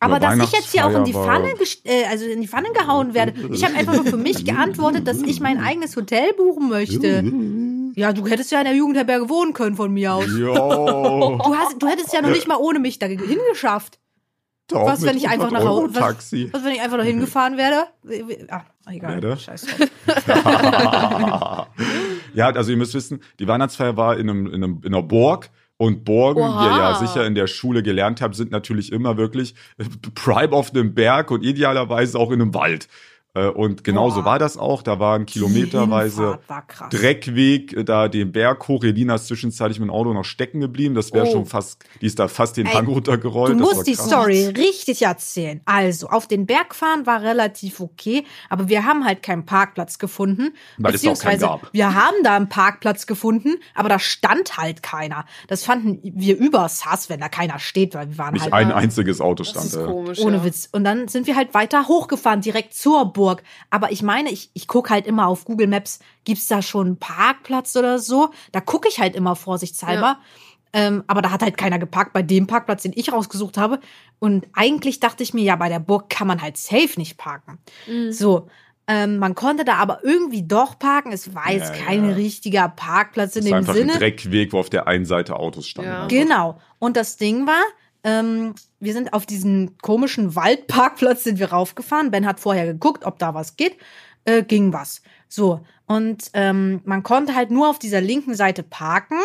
Aber 0.02 0.14
Ja, 0.14 0.34
dass 0.34 0.38
ich 0.48 0.52
jetzt 0.52 0.72
hier 0.72 0.86
auch 0.86 0.94
in 0.94 1.04
die 1.04 1.12
Pfanne, 1.12 1.52
äh, 1.84 2.04
also 2.06 2.24
in 2.24 2.40
die 2.40 2.48
Pfanne 2.48 2.70
gehauen 2.72 3.12
werde, 3.12 3.34
ich 3.52 3.62
habe 3.64 3.74
einfach 3.74 3.94
nur 3.96 4.06
für 4.06 4.16
mich 4.16 4.44
geantwortet, 4.46 5.06
dass 5.06 5.20
ich 5.20 5.40
mein 5.40 5.58
eigenes 5.62 5.94
Hotel 5.94 6.32
buchen 6.32 6.70
möchte. 6.70 7.22
Ja, 7.96 8.12
du 8.14 8.26
hättest 8.26 8.50
ja 8.50 8.60
in 8.60 8.64
der 8.64 8.74
Jugendherberge 8.74 9.28
wohnen 9.28 9.52
können 9.52 9.76
von 9.76 9.92
mir 9.92 10.14
aus. 10.14 10.24
Jo. 10.28 10.54
Du, 11.44 11.54
hast, 11.54 11.82
du 11.82 11.86
hättest 11.86 12.14
ja 12.14 12.22
noch 12.22 12.30
nicht 12.30 12.48
mal 12.48 12.56
ohne 12.56 12.78
mich 12.78 12.98
da 12.98 13.06
hingeschafft. 13.06 13.98
Doch, 14.70 14.86
Was, 14.86 15.02
wenn 15.02 15.16
ich 15.16 15.28
einfach 15.28 15.46
100 15.46 15.62
nach 15.64 15.68
Hause- 15.70 15.94
was- 15.94 16.00
Taxi. 16.00 16.48
Was, 16.52 16.64
wenn 16.64 16.72
ich 16.72 16.80
einfach 16.80 16.96
noch 16.96 17.04
hingefahren 17.04 17.56
werde? 17.56 17.84
Ah, 18.48 18.62
egal. 18.90 19.14
Werde? 19.22 19.36
Scheiß 19.36 19.66
drauf. 19.66 19.88
ja, 22.34 22.48
also 22.50 22.70
ihr 22.70 22.76
müsst 22.76 22.94
wissen, 22.94 23.20
die 23.38 23.48
Weihnachtsfeier 23.48 23.96
war 23.96 24.16
in, 24.16 24.28
einem, 24.30 24.46
in, 24.46 24.54
einem, 24.64 24.80
in 24.84 24.94
einer 24.94 25.02
Burg. 25.02 25.50
Und 25.76 26.04
Burgen, 26.04 26.42
Oha. 26.42 26.60
wie 26.60 26.64
ihr 26.66 26.76
ja 26.78 26.94
sicher 26.96 27.24
in 27.26 27.34
der 27.34 27.46
Schule 27.46 27.82
gelernt 27.82 28.20
habt, 28.20 28.34
sind 28.34 28.50
natürlich 28.50 28.92
immer 28.92 29.16
wirklich 29.16 29.54
prime 30.14 30.52
auf 30.52 30.74
einem 30.74 30.92
Berg 30.94 31.30
und 31.30 31.42
idealerweise 31.42 32.18
auch 32.18 32.30
in 32.32 32.42
einem 32.42 32.52
Wald. 32.52 32.86
Äh, 33.34 33.46
Und 33.46 33.84
genauso 33.84 34.20
Boah. 34.22 34.24
war 34.24 34.38
das 34.40 34.56
auch. 34.56 34.82
Da 34.82 34.98
waren 34.98 35.24
kilometerweise 35.26 36.40
war. 36.48 36.88
Dreckweg 36.90 37.72
äh, 37.74 37.84
da 37.84 38.08
den 38.08 38.32
Berg 38.32 38.66
hoch. 38.66 38.82
Elina 38.82 39.14
ist 39.14 39.26
zwischenzeitlich 39.28 39.78
mit 39.78 39.88
dem 39.88 39.92
Auto 39.92 40.12
noch 40.12 40.24
stecken 40.24 40.60
geblieben. 40.60 40.94
Das 40.96 41.12
wäre 41.12 41.26
Oh. 41.28 41.32
schon 41.32 41.46
fast, 41.46 41.84
die 42.00 42.06
ist 42.06 42.18
da 42.18 42.26
fast 42.26 42.56
den 42.56 42.66
Ey, 42.66 42.72
Hang 42.74 42.86
runtergerollt. 42.88 43.54
Du 43.54 43.58
Das 43.64 43.74
musst 43.76 43.86
die. 43.86 43.94
Story 43.94 44.46
richtig 44.56 45.02
erzählen. 45.02 45.60
Also, 45.64 46.08
auf 46.08 46.26
den 46.26 46.46
Berg 46.46 46.74
fahren 46.74 47.06
war 47.06 47.22
relativ 47.22 47.78
okay, 47.80 48.24
aber 48.48 48.68
wir 48.68 48.84
haben 48.84 49.04
halt 49.04 49.22
keinen 49.22 49.46
Parkplatz 49.46 49.98
gefunden. 49.98 50.52
Weil 50.78 50.94
es 50.94 51.00
auch 51.02 51.10
beziehungsweise, 51.10 51.46
gab. 51.46 51.68
wir 51.72 51.94
haben 51.94 52.16
da 52.24 52.34
einen 52.34 52.48
Parkplatz 52.48 53.06
gefunden, 53.06 53.54
aber 53.76 53.88
da 53.88 53.98
stand 54.00 54.56
halt 54.56 54.82
keiner. 54.82 55.24
Das 55.46 55.62
fanden 55.64 56.00
wir 56.02 56.36
übersass, 56.36 57.08
wenn 57.10 57.20
da 57.20 57.28
keiner 57.28 57.58
steht, 57.60 57.94
weil 57.94 58.08
wir 58.10 58.18
waren 58.18 58.32
Nicht 58.34 58.42
halt 58.50 58.54
ein 58.54 58.72
einziges 58.72 59.20
Auto 59.20 59.44
Das 59.44 59.50
stand. 59.50 59.66
ist 59.66 59.76
äh. 59.76 59.84
komisch. 59.84 60.18
ohne 60.18 60.38
ja. 60.38 60.44
Witz. 60.44 60.68
Und 60.72 60.82
dann 60.82 61.06
sind 61.06 61.28
wir 61.28 61.36
halt 61.36 61.54
weiter 61.54 61.86
hochgefahren, 61.86 62.40
direkt 62.40 62.74
zur 62.74 63.04
Burg. 63.12 63.19
Aber 63.70 63.92
ich 63.92 64.02
meine, 64.02 64.30
ich, 64.30 64.50
ich 64.54 64.66
gucke 64.66 64.90
halt 64.90 65.06
immer 65.06 65.26
auf 65.26 65.44
Google 65.44 65.66
Maps, 65.66 66.00
gibt's 66.24 66.46
da 66.48 66.62
schon 66.62 66.86
einen 66.86 66.96
Parkplatz 66.98 67.76
oder 67.76 67.98
so? 67.98 68.30
Da 68.52 68.60
gucke 68.60 68.88
ich 68.88 68.98
halt 69.00 69.14
immer 69.14 69.36
vorsichtshalber. 69.36 70.18
Ähm, 70.72 71.02
aber 71.08 71.20
da 71.20 71.30
hat 71.32 71.42
halt 71.42 71.56
keiner 71.58 71.78
geparkt 71.80 72.12
bei 72.12 72.22
dem 72.22 72.46
Parkplatz, 72.46 72.82
den 72.82 72.92
ich 72.94 73.12
rausgesucht 73.12 73.58
habe. 73.58 73.80
Und 74.20 74.46
eigentlich 74.52 75.00
dachte 75.00 75.22
ich 75.24 75.34
mir, 75.34 75.42
ja, 75.42 75.56
bei 75.56 75.68
der 75.68 75.80
Burg 75.80 76.08
kann 76.10 76.28
man 76.28 76.40
halt 76.42 76.56
safe 76.56 76.92
nicht 76.96 77.16
parken. 77.18 77.58
Mhm. 77.88 78.12
So. 78.12 78.48
Ähm, 78.86 79.18
man 79.18 79.34
konnte 79.36 79.64
da 79.64 79.74
aber 79.76 80.02
irgendwie 80.04 80.42
doch 80.42 80.78
parken. 80.78 81.12
Es 81.12 81.34
war 81.34 81.50
jetzt 81.52 81.74
Ja, 81.76 81.84
kein 81.84 82.08
ja. 82.08 82.14
richtiger 82.16 82.68
Parkplatz 82.68 83.36
in 83.36 83.42
Das 83.42 83.44
ist 83.46 83.50
dem 83.50 83.54
einfach 83.56 83.74
Sinne. 83.74 83.92
ein 83.94 83.98
Dreckweg, 83.98 84.52
wo 84.52 84.58
auf 84.58 84.70
der 84.70 84.86
einen 84.88 85.06
Seite 85.06 85.36
Autos 85.36 85.66
standen. 85.68 85.90
Ja. 85.90 85.96
einfach. 86.04 86.08
Genau. 86.08 86.60
Und 86.78 86.96
das 86.96 87.16
Ding 87.16 87.46
war, 87.46 87.62
ähm, 88.04 88.54
wir 88.78 88.92
sind 88.92 89.12
auf 89.12 89.26
diesen 89.26 89.78
komischen 89.78 90.34
Waldparkplatz 90.34 91.24
sind 91.24 91.38
wir 91.38 91.52
raufgefahren. 91.52 92.10
Ben 92.10 92.26
hat 92.26 92.40
vorher 92.40 92.66
geguckt, 92.66 93.04
ob 93.04 93.18
da 93.18 93.34
was 93.34 93.56
geht. 93.56 93.76
Äh, 94.24 94.42
ging 94.42 94.72
was. 94.72 95.02
So. 95.28 95.60
Und 95.86 96.30
ähm, 96.34 96.80
man 96.84 97.02
konnte 97.02 97.34
halt 97.34 97.50
nur 97.50 97.68
auf 97.68 97.78
dieser 97.78 98.00
linken 98.00 98.34
Seite 98.34 98.62
parken. 98.62 99.18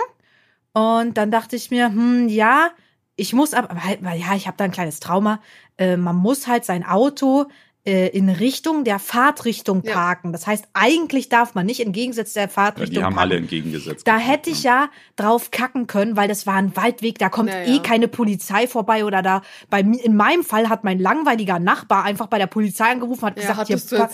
Und 0.73 1.17
dann 1.17 1.31
dachte 1.31 1.55
ich 1.55 1.71
mir, 1.71 1.87
hm, 1.87 2.27
ja, 2.27 2.71
ich 3.15 3.33
muss 3.33 3.53
aber, 3.53 3.75
weil, 3.75 3.97
weil 4.01 4.19
ja, 4.19 4.35
ich 4.35 4.47
habe 4.47 4.57
da 4.57 4.65
ein 4.65 4.71
kleines 4.71 4.99
Trauma. 4.99 5.41
Äh, 5.77 5.97
man 5.97 6.15
muss 6.15 6.47
halt 6.47 6.65
sein 6.65 6.85
Auto 6.85 7.45
äh, 7.85 8.07
in 8.09 8.29
Richtung 8.29 8.83
der 8.83 8.97
Fahrtrichtung 8.99 9.83
Ja. 9.85 9.93
parken. 9.93 10.31
Das 10.33 10.47
heißt, 10.47 10.65
eigentlich 10.73 11.29
darf 11.29 11.53
man 11.53 11.65
nicht 11.67 11.79
entgegengesetzt 11.81 12.35
der 12.35 12.43
Ja, 12.43 12.49
Fahrtrichtung 12.49 12.95
die 12.95 13.03
haben 13.03 13.13
parken. 13.15 13.31
alle 13.31 13.37
entgegengesetzt. 13.39 14.07
Da 14.07 14.17
hätte 14.17 14.49
ich 14.49 14.63
ja 14.63 14.89
drauf 15.15 15.51
kacken 15.51 15.85
können, 15.85 16.15
weil 16.17 16.27
das 16.27 16.47
war 16.47 16.55
ein 16.55 16.75
Waldweg, 16.75 17.19
da 17.19 17.29
kommt 17.29 17.51
Ja, 17.51 17.61
eh 17.61 17.75
ja. 17.75 17.81
keine 17.81 18.07
Polizei 18.07 18.67
vorbei 18.67 19.05
oder 19.05 19.21
da 19.21 19.41
bei 19.69 19.83
mir 19.83 20.03
in 20.03 20.15
meinem 20.15 20.43
Fall 20.43 20.67
hat 20.69 20.83
mein 20.83 20.97
langweiliger 20.99 21.59
Nachbar 21.59 22.03
einfach 22.05 22.27
bei 22.27 22.39
der 22.39 22.47
Polizei 22.47 22.85
angerufen 22.85 23.21
hat 23.25 23.37
Ja, 23.39 23.53
gesagt, 23.53 23.67
hier, 23.67 23.77
du. 23.77 24.09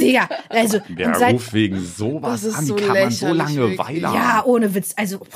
Digga, 0.00 0.28
also 0.48 0.78
Wer 0.88 1.08
und 1.08 1.16
seit, 1.16 1.34
ruft 1.34 1.52
wegen 1.52 1.80
sowas 1.80 2.42
Das 2.42 2.44
ist 2.44 2.58
an? 2.58 2.64
So 2.66 2.76
kann 2.76 2.88
man 3.00 3.10
so 3.10 3.32
lange. 3.32 3.76
Weile 3.78 3.98
ja, 4.00 4.42
ohne 4.44 4.74
Witz, 4.74 4.92
also 4.96 5.18
boah. 5.18 5.28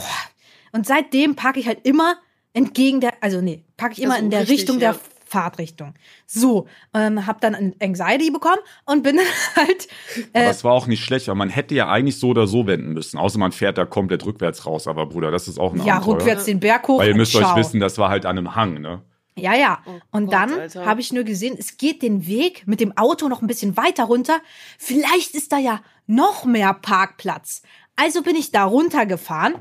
und 0.72 0.86
seitdem 0.86 1.34
parke 1.34 1.58
ich 1.58 1.66
halt 1.66 1.80
immer 1.84 2.16
entgegen 2.52 3.00
der, 3.00 3.14
also 3.20 3.40
nee, 3.40 3.64
parke 3.76 3.94
ich 3.94 4.02
immer 4.02 4.14
Also 4.14 4.24
in 4.24 4.30
der 4.30 4.40
richtig, 4.40 4.58
Richtung 4.60 4.80
ja. 4.80 4.92
der 4.92 5.00
Fahrtrichtung. 5.30 5.94
So, 6.26 6.66
ähm, 6.92 7.26
hab 7.26 7.40
dann 7.40 7.54
ein 7.54 7.74
Anxiety 7.80 8.30
bekommen 8.30 8.58
und 8.84 9.02
bin 9.02 9.18
halt 9.56 9.88
Aber 10.32 10.44
äh, 10.44 10.50
es 10.50 10.64
war 10.64 10.72
auch 10.72 10.86
nicht 10.86 11.04
schlecht, 11.04 11.28
weil 11.28 11.36
man 11.36 11.48
hätte 11.48 11.74
ja 11.74 11.88
eigentlich 11.88 12.18
so 12.18 12.28
oder 12.28 12.46
so 12.46 12.66
wenden 12.66 12.92
müssen. 12.92 13.16
Außer 13.18 13.38
man 13.38 13.52
fährt 13.52 13.78
da 13.78 13.84
komplett 13.84 14.26
rückwärts 14.26 14.66
raus. 14.66 14.88
Aber 14.88 15.06
Bruder, 15.06 15.30
das 15.30 15.46
ist 15.46 15.58
auch 15.58 15.72
ein 15.72 15.84
ja 15.84 15.96
Abenteuer. 15.96 16.16
rückwärts 16.16 16.44
den 16.46 16.60
Berg 16.60 16.88
hoch. 16.88 16.98
Weil 16.98 17.08
ihr 17.08 17.16
müsst 17.16 17.34
euch 17.36 17.56
wissen, 17.56 17.80
das 17.80 17.96
war 17.98 18.08
halt 18.08 18.26
an 18.26 18.36
einem 18.36 18.56
Hang, 18.56 18.80
ne? 18.80 19.02
Ja, 19.36 19.54
ja. 19.54 19.78
Oh 19.86 19.92
und 20.10 20.26
Gott, 20.26 20.34
dann 20.34 20.84
habe 20.84 21.00
ich 21.00 21.12
nur 21.12 21.24
gesehen, 21.24 21.56
es 21.58 21.76
geht 21.76 22.02
den 22.02 22.26
Weg 22.26 22.66
mit 22.66 22.80
dem 22.80 22.96
Auto 22.96 23.28
noch 23.28 23.40
ein 23.40 23.46
bisschen 23.46 23.76
weiter 23.76 24.04
runter. 24.04 24.40
Vielleicht 24.78 25.34
ist 25.34 25.52
da 25.52 25.58
ja 25.58 25.80
noch 26.06 26.44
mehr 26.44 26.74
Parkplatz. 26.74 27.62
Also 27.96 28.22
bin 28.22 28.36
ich 28.36 28.50
da 28.50 28.64
runtergefahren. 28.64 29.54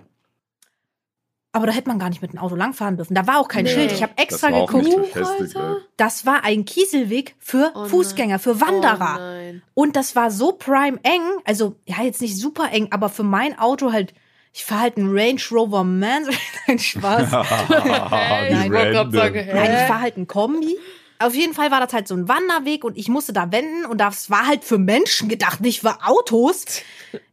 Aber 1.51 1.65
da 1.65 1.73
hätte 1.73 1.87
man 1.89 1.97
gar 1.97 2.09
nicht 2.09 2.21
mit 2.21 2.31
dem 2.31 2.39
Auto 2.39 2.55
langfahren 2.55 2.95
dürfen. 2.95 3.15
Da 3.15 3.25
war 3.25 3.39
auch 3.39 3.47
kein 3.47 3.63
Nee. 3.63 3.73
Schild. 3.73 3.91
Ich 3.91 4.03
habe 4.03 4.13
extra 4.17 4.51
das 4.51 4.67
geguckt. 4.69 5.15
ey. 5.15 5.75
Das 5.97 6.25
war 6.27 6.43
ein 6.43 6.63
Kieselweg 6.63 7.35
für 7.39 7.71
Oh 7.73 7.79
nein. 7.81 7.89
Fußgänger, 7.89 8.37
für 8.39 8.61
Wanderer. 8.61 9.15
Oh 9.17 9.19
nein. 9.19 9.61
Und 9.73 9.95
das 9.95 10.15
war 10.15 10.29
so 10.29 10.51
prime 10.51 10.99
eng, 11.01 11.21
also 11.45 11.75
ja, 11.85 12.03
jetzt 12.03 12.21
nicht 12.21 12.37
super 12.37 12.71
eng, 12.71 12.89
aber 12.91 13.09
für 13.09 13.23
mein 13.23 13.57
Auto 13.57 13.91
halt, 13.91 14.13
ich 14.53 14.63
fahre 14.63 14.81
halt 14.81 14.97
einen 14.97 15.09
Range 15.17 15.41
Rover 15.51 15.83
Man, 15.83 16.23
nein, 16.67 16.77
Spaß. 16.77 17.31
Hey, 17.69 18.53
ich 18.53 19.11
sagen? 19.11 19.47
Nein, 19.53 19.71
ich 19.71 19.87
fahre 19.87 20.01
halt 20.01 20.17
einen 20.17 20.27
Kombi. 20.27 20.77
Auf 21.21 21.33
jeden 21.35 21.53
Fall 21.53 21.71
war 21.71 21.79
das 21.81 21.91
halt 21.93 22.07
so 22.07 22.15
ein 22.15 22.27
Wanderweg 22.29 22.83
und 22.83 22.97
ich 22.97 23.09
musste 23.09 23.33
da 23.33 23.51
wenden 23.51 23.85
und 23.85 23.97
das 23.99 24.29
war 24.29 24.47
halt 24.47 24.63
für 24.63 24.77
Menschen 24.77 25.27
gedacht, 25.29 25.61
nicht 25.61 25.81
für 25.81 25.97
Autos. 26.05 26.65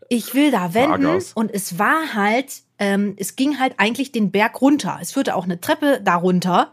Ich 0.08 0.35
will 0.35 0.50
da 0.50 0.73
wenden 0.75 1.02
Fahrgas. 1.04 1.32
und 1.35 1.52
es 1.52 1.78
war 1.78 2.14
halt, 2.14 2.52
ähm, 2.78 3.14
es 3.18 3.37
ging 3.37 3.59
halt 3.59 3.75
eigentlich 3.78 4.12
den 4.12 4.30
Berg 4.30 4.61
runter. 4.61 4.99
Es 5.00 5.12
führte 5.12 5.35
auch 5.35 5.45
eine 5.45 5.61
Treppe 5.61 6.00
darunter, 6.02 6.73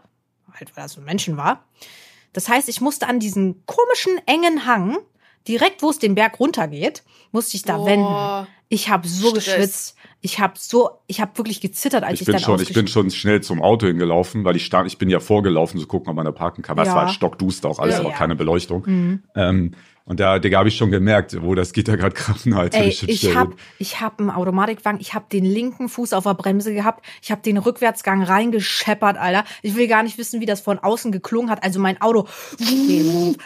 halt 0.52 0.76
weil 0.76 0.84
das 0.84 0.94
für 0.94 1.00
Menschen 1.00 1.36
war. 1.36 1.64
Das 2.32 2.48
heißt, 2.48 2.68
ich 2.68 2.80
musste 2.80 3.06
an 3.06 3.20
diesen 3.20 3.64
komischen 3.66 4.12
engen 4.26 4.66
Hang, 4.66 4.98
direkt 5.46 5.82
wo 5.82 5.90
es 5.90 5.98
den 5.98 6.14
Berg 6.14 6.40
runtergeht, 6.40 7.02
musste 7.32 7.56
ich 7.56 7.62
da 7.62 7.76
Boah. 7.78 7.86
wenden. 7.86 8.48
Ich 8.68 8.88
habe 8.88 9.06
so 9.06 9.28
Stress. 9.30 9.44
geschwitzt. 9.44 9.96
Ich 10.20 10.40
habe 10.40 10.54
so, 10.56 10.88
ich 11.06 11.20
habe 11.20 11.36
wirklich 11.36 11.60
gezittert, 11.60 12.02
als 12.02 12.14
ich, 12.14 12.20
Ich 12.22 12.26
bin, 12.26 12.32
dann 12.32 12.42
schon, 12.42 12.60
ich 12.60 12.72
bin 12.72 12.88
schon 12.88 13.10
schnell 13.10 13.42
zum 13.42 13.60
Auto 13.62 13.86
hingelaufen, 13.86 14.44
weil 14.44 14.56
ich 14.56 14.64
stand, 14.64 14.86
ich 14.86 14.96
bin 14.96 15.10
ja 15.10 15.20
vorgelaufen, 15.20 15.78
zu 15.78 15.86
gucken, 15.86 16.08
ob 16.08 16.16
man 16.16 16.24
da 16.24 16.32
parken 16.32 16.62
kann. 16.62 16.78
Ja. 16.78 16.86
war 16.86 17.04
halt 17.04 17.10
stockduster 17.14 17.68
auch 17.68 17.78
alles, 17.78 17.96
Ja, 17.96 18.00
aber 18.00 18.10
ja. 18.10 18.16
keine 18.16 18.34
Beleuchtung. 18.34 19.20
Ähm, 19.36 19.72
und 20.06 20.20
da, 20.20 20.38
da 20.38 20.58
habe 20.58 20.68
ich 20.68 20.76
schon 20.76 20.90
gemerkt, 20.90 21.40
wo 21.42 21.54
das 21.54 21.72
geht 21.72 21.88
da 21.88 21.96
gerade 21.96 22.14
krachen 22.14 22.54
halt. 22.54 22.74
Ey, 22.74 22.88
ich 22.88 23.34
hab, 23.34 23.54
ich 23.78 24.02
hab 24.02 24.20
einen 24.20 24.28
Automatikwagen, 24.28 25.00
ich 25.00 25.14
hab 25.14 25.30
den 25.30 25.46
linken 25.46 25.88
Fuß 25.88 26.12
auf 26.12 26.24
der 26.24 26.34
Bremse 26.34 26.74
gehabt, 26.74 27.06
ich 27.22 27.30
hab 27.30 27.42
den 27.42 27.56
Rückwärtsgang 27.56 28.22
reingescheppert, 28.22 29.16
Alter. 29.16 29.44
Ich 29.62 29.76
will 29.76 29.88
gar 29.88 30.02
nicht 30.02 30.18
wissen, 30.18 30.42
wie 30.42 30.46
das 30.46 30.60
von 30.60 30.78
außen 30.78 31.10
geklungen 31.10 31.50
hat. 31.50 31.64
Also 31.64 31.80
mein 31.80 32.02
Auto 32.02 32.28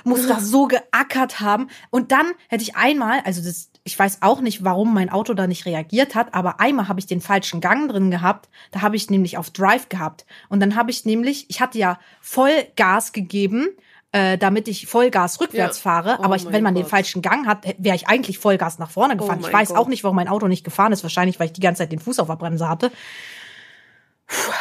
muss 0.03 0.27
da 0.27 0.41
so 0.41 0.67
geackert 0.67 1.39
haben. 1.39 1.69
Und 1.91 2.11
dann 2.11 2.27
hätte 2.49 2.65
ich 2.65 2.75
einmal, 2.75 3.21
also 3.25 3.41
das, 3.41 3.71
ich 3.85 3.97
weiß 3.97 4.23
auch 4.23 4.41
nicht, 4.41 4.65
warum 4.65 4.93
mein 4.93 5.11
Auto 5.11 5.35
da 5.35 5.47
nicht 5.47 5.65
reagiert 5.65 6.17
hat, 6.17 6.35
aber 6.35 6.59
einmal 6.59 6.89
habe 6.89 6.99
ich 6.99 7.07
den 7.07 7.21
falschen 7.21 7.61
Gang 7.61 7.89
drin 7.89 8.11
gehabt. 8.11 8.49
Da 8.73 8.83
habe 8.83 8.97
ich 8.97 9.11
nämlich 9.11 9.39
auf 9.39 9.51
Drive 9.51 9.89
gehabt. 9.89 10.27
Und 10.49 10.59
dann 10.59 10.75
habe 10.75 10.91
ich 10.91 11.05
nämlich, 11.05 11.47
ich 11.51 11.61
hatte 11.61 11.79
ja 11.79 12.01
Vollgas 12.21 13.13
gegeben, 13.13 13.69
äh, 14.13 14.39
damit 14.39 14.69
ich 14.69 14.87
Vollgas 14.87 15.41
rückwärts 15.41 15.79
Ja. 15.79 15.83
fahre. 15.83 16.17
Oh 16.21 16.25
aber 16.25 16.37
ich, 16.37 16.51
wenn 16.51 16.63
man 16.63 16.75
den 16.75 16.85
Gott. 16.85 16.91
falschen 16.91 17.21
Gang 17.23 17.47
hat, 17.47 17.67
wäre 17.79 17.95
ich 17.97 18.09
eigentlich 18.09 18.39
Vollgas 18.39 18.79
nach 18.79 18.91
vorne 18.91 19.17
gefahren. 19.17 19.41
Oh 19.43 19.47
ich 19.47 19.53
weiß 19.53 19.69
Gott. 19.69 19.77
auch 19.79 19.89
nicht, 19.89 20.03
warum 20.05 20.17
mein 20.17 20.29
Auto 20.29 20.49
nicht 20.49 20.65
gefahren 20.65 20.93
ist. 20.93 21.03
Wahrscheinlich, 21.03 21.39
weil 21.39 21.47
ich 21.47 21.53
die 21.53 21.61
ganze 21.61 21.81
Zeit 21.83 21.93
den 21.93 21.99
Fuß 22.01 22.19
auf 22.19 22.29
der 22.29 22.37
Bremse 22.37 22.69
hatte. 22.69 22.91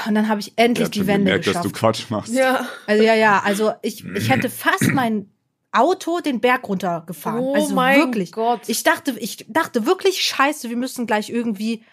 Und 0.08 0.16
dann 0.16 0.30
habe 0.30 0.40
ich 0.40 0.54
endlich 0.56 0.90
die 0.92 1.08
Wende 1.08 1.26
gemerkt, 1.26 1.48
dass 1.48 1.54
geschafft. 1.54 1.66
du 1.66 1.72
Quatsch 1.72 2.10
machst. 2.10 2.34
Ja. 2.34 2.68
Also 2.86 3.04
ja, 3.04 3.16
ja, 3.16 3.42
also 3.44 3.74
ich, 3.82 4.06
ich 4.06 4.30
hätte 4.32 4.50
fast 4.50 4.94
mein 4.94 5.30
Auto 5.74 6.20
den 6.22 6.40
Berg 6.40 6.68
runtergefahren. 6.68 7.40
Oh 7.42 7.54
also 7.54 7.74
mein 7.76 8.00
wirklich. 8.00 8.32
Gott. 8.32 8.62
Ich 8.68 8.84
dachte, 8.84 9.12
ich 9.20 9.46
dachte 9.50 9.86
wirklich, 9.86 10.22
scheiße, 10.22 10.70
wir 10.70 10.78
müssen 10.78 11.06
gleich 11.06 11.30
irgendwie 11.30 11.84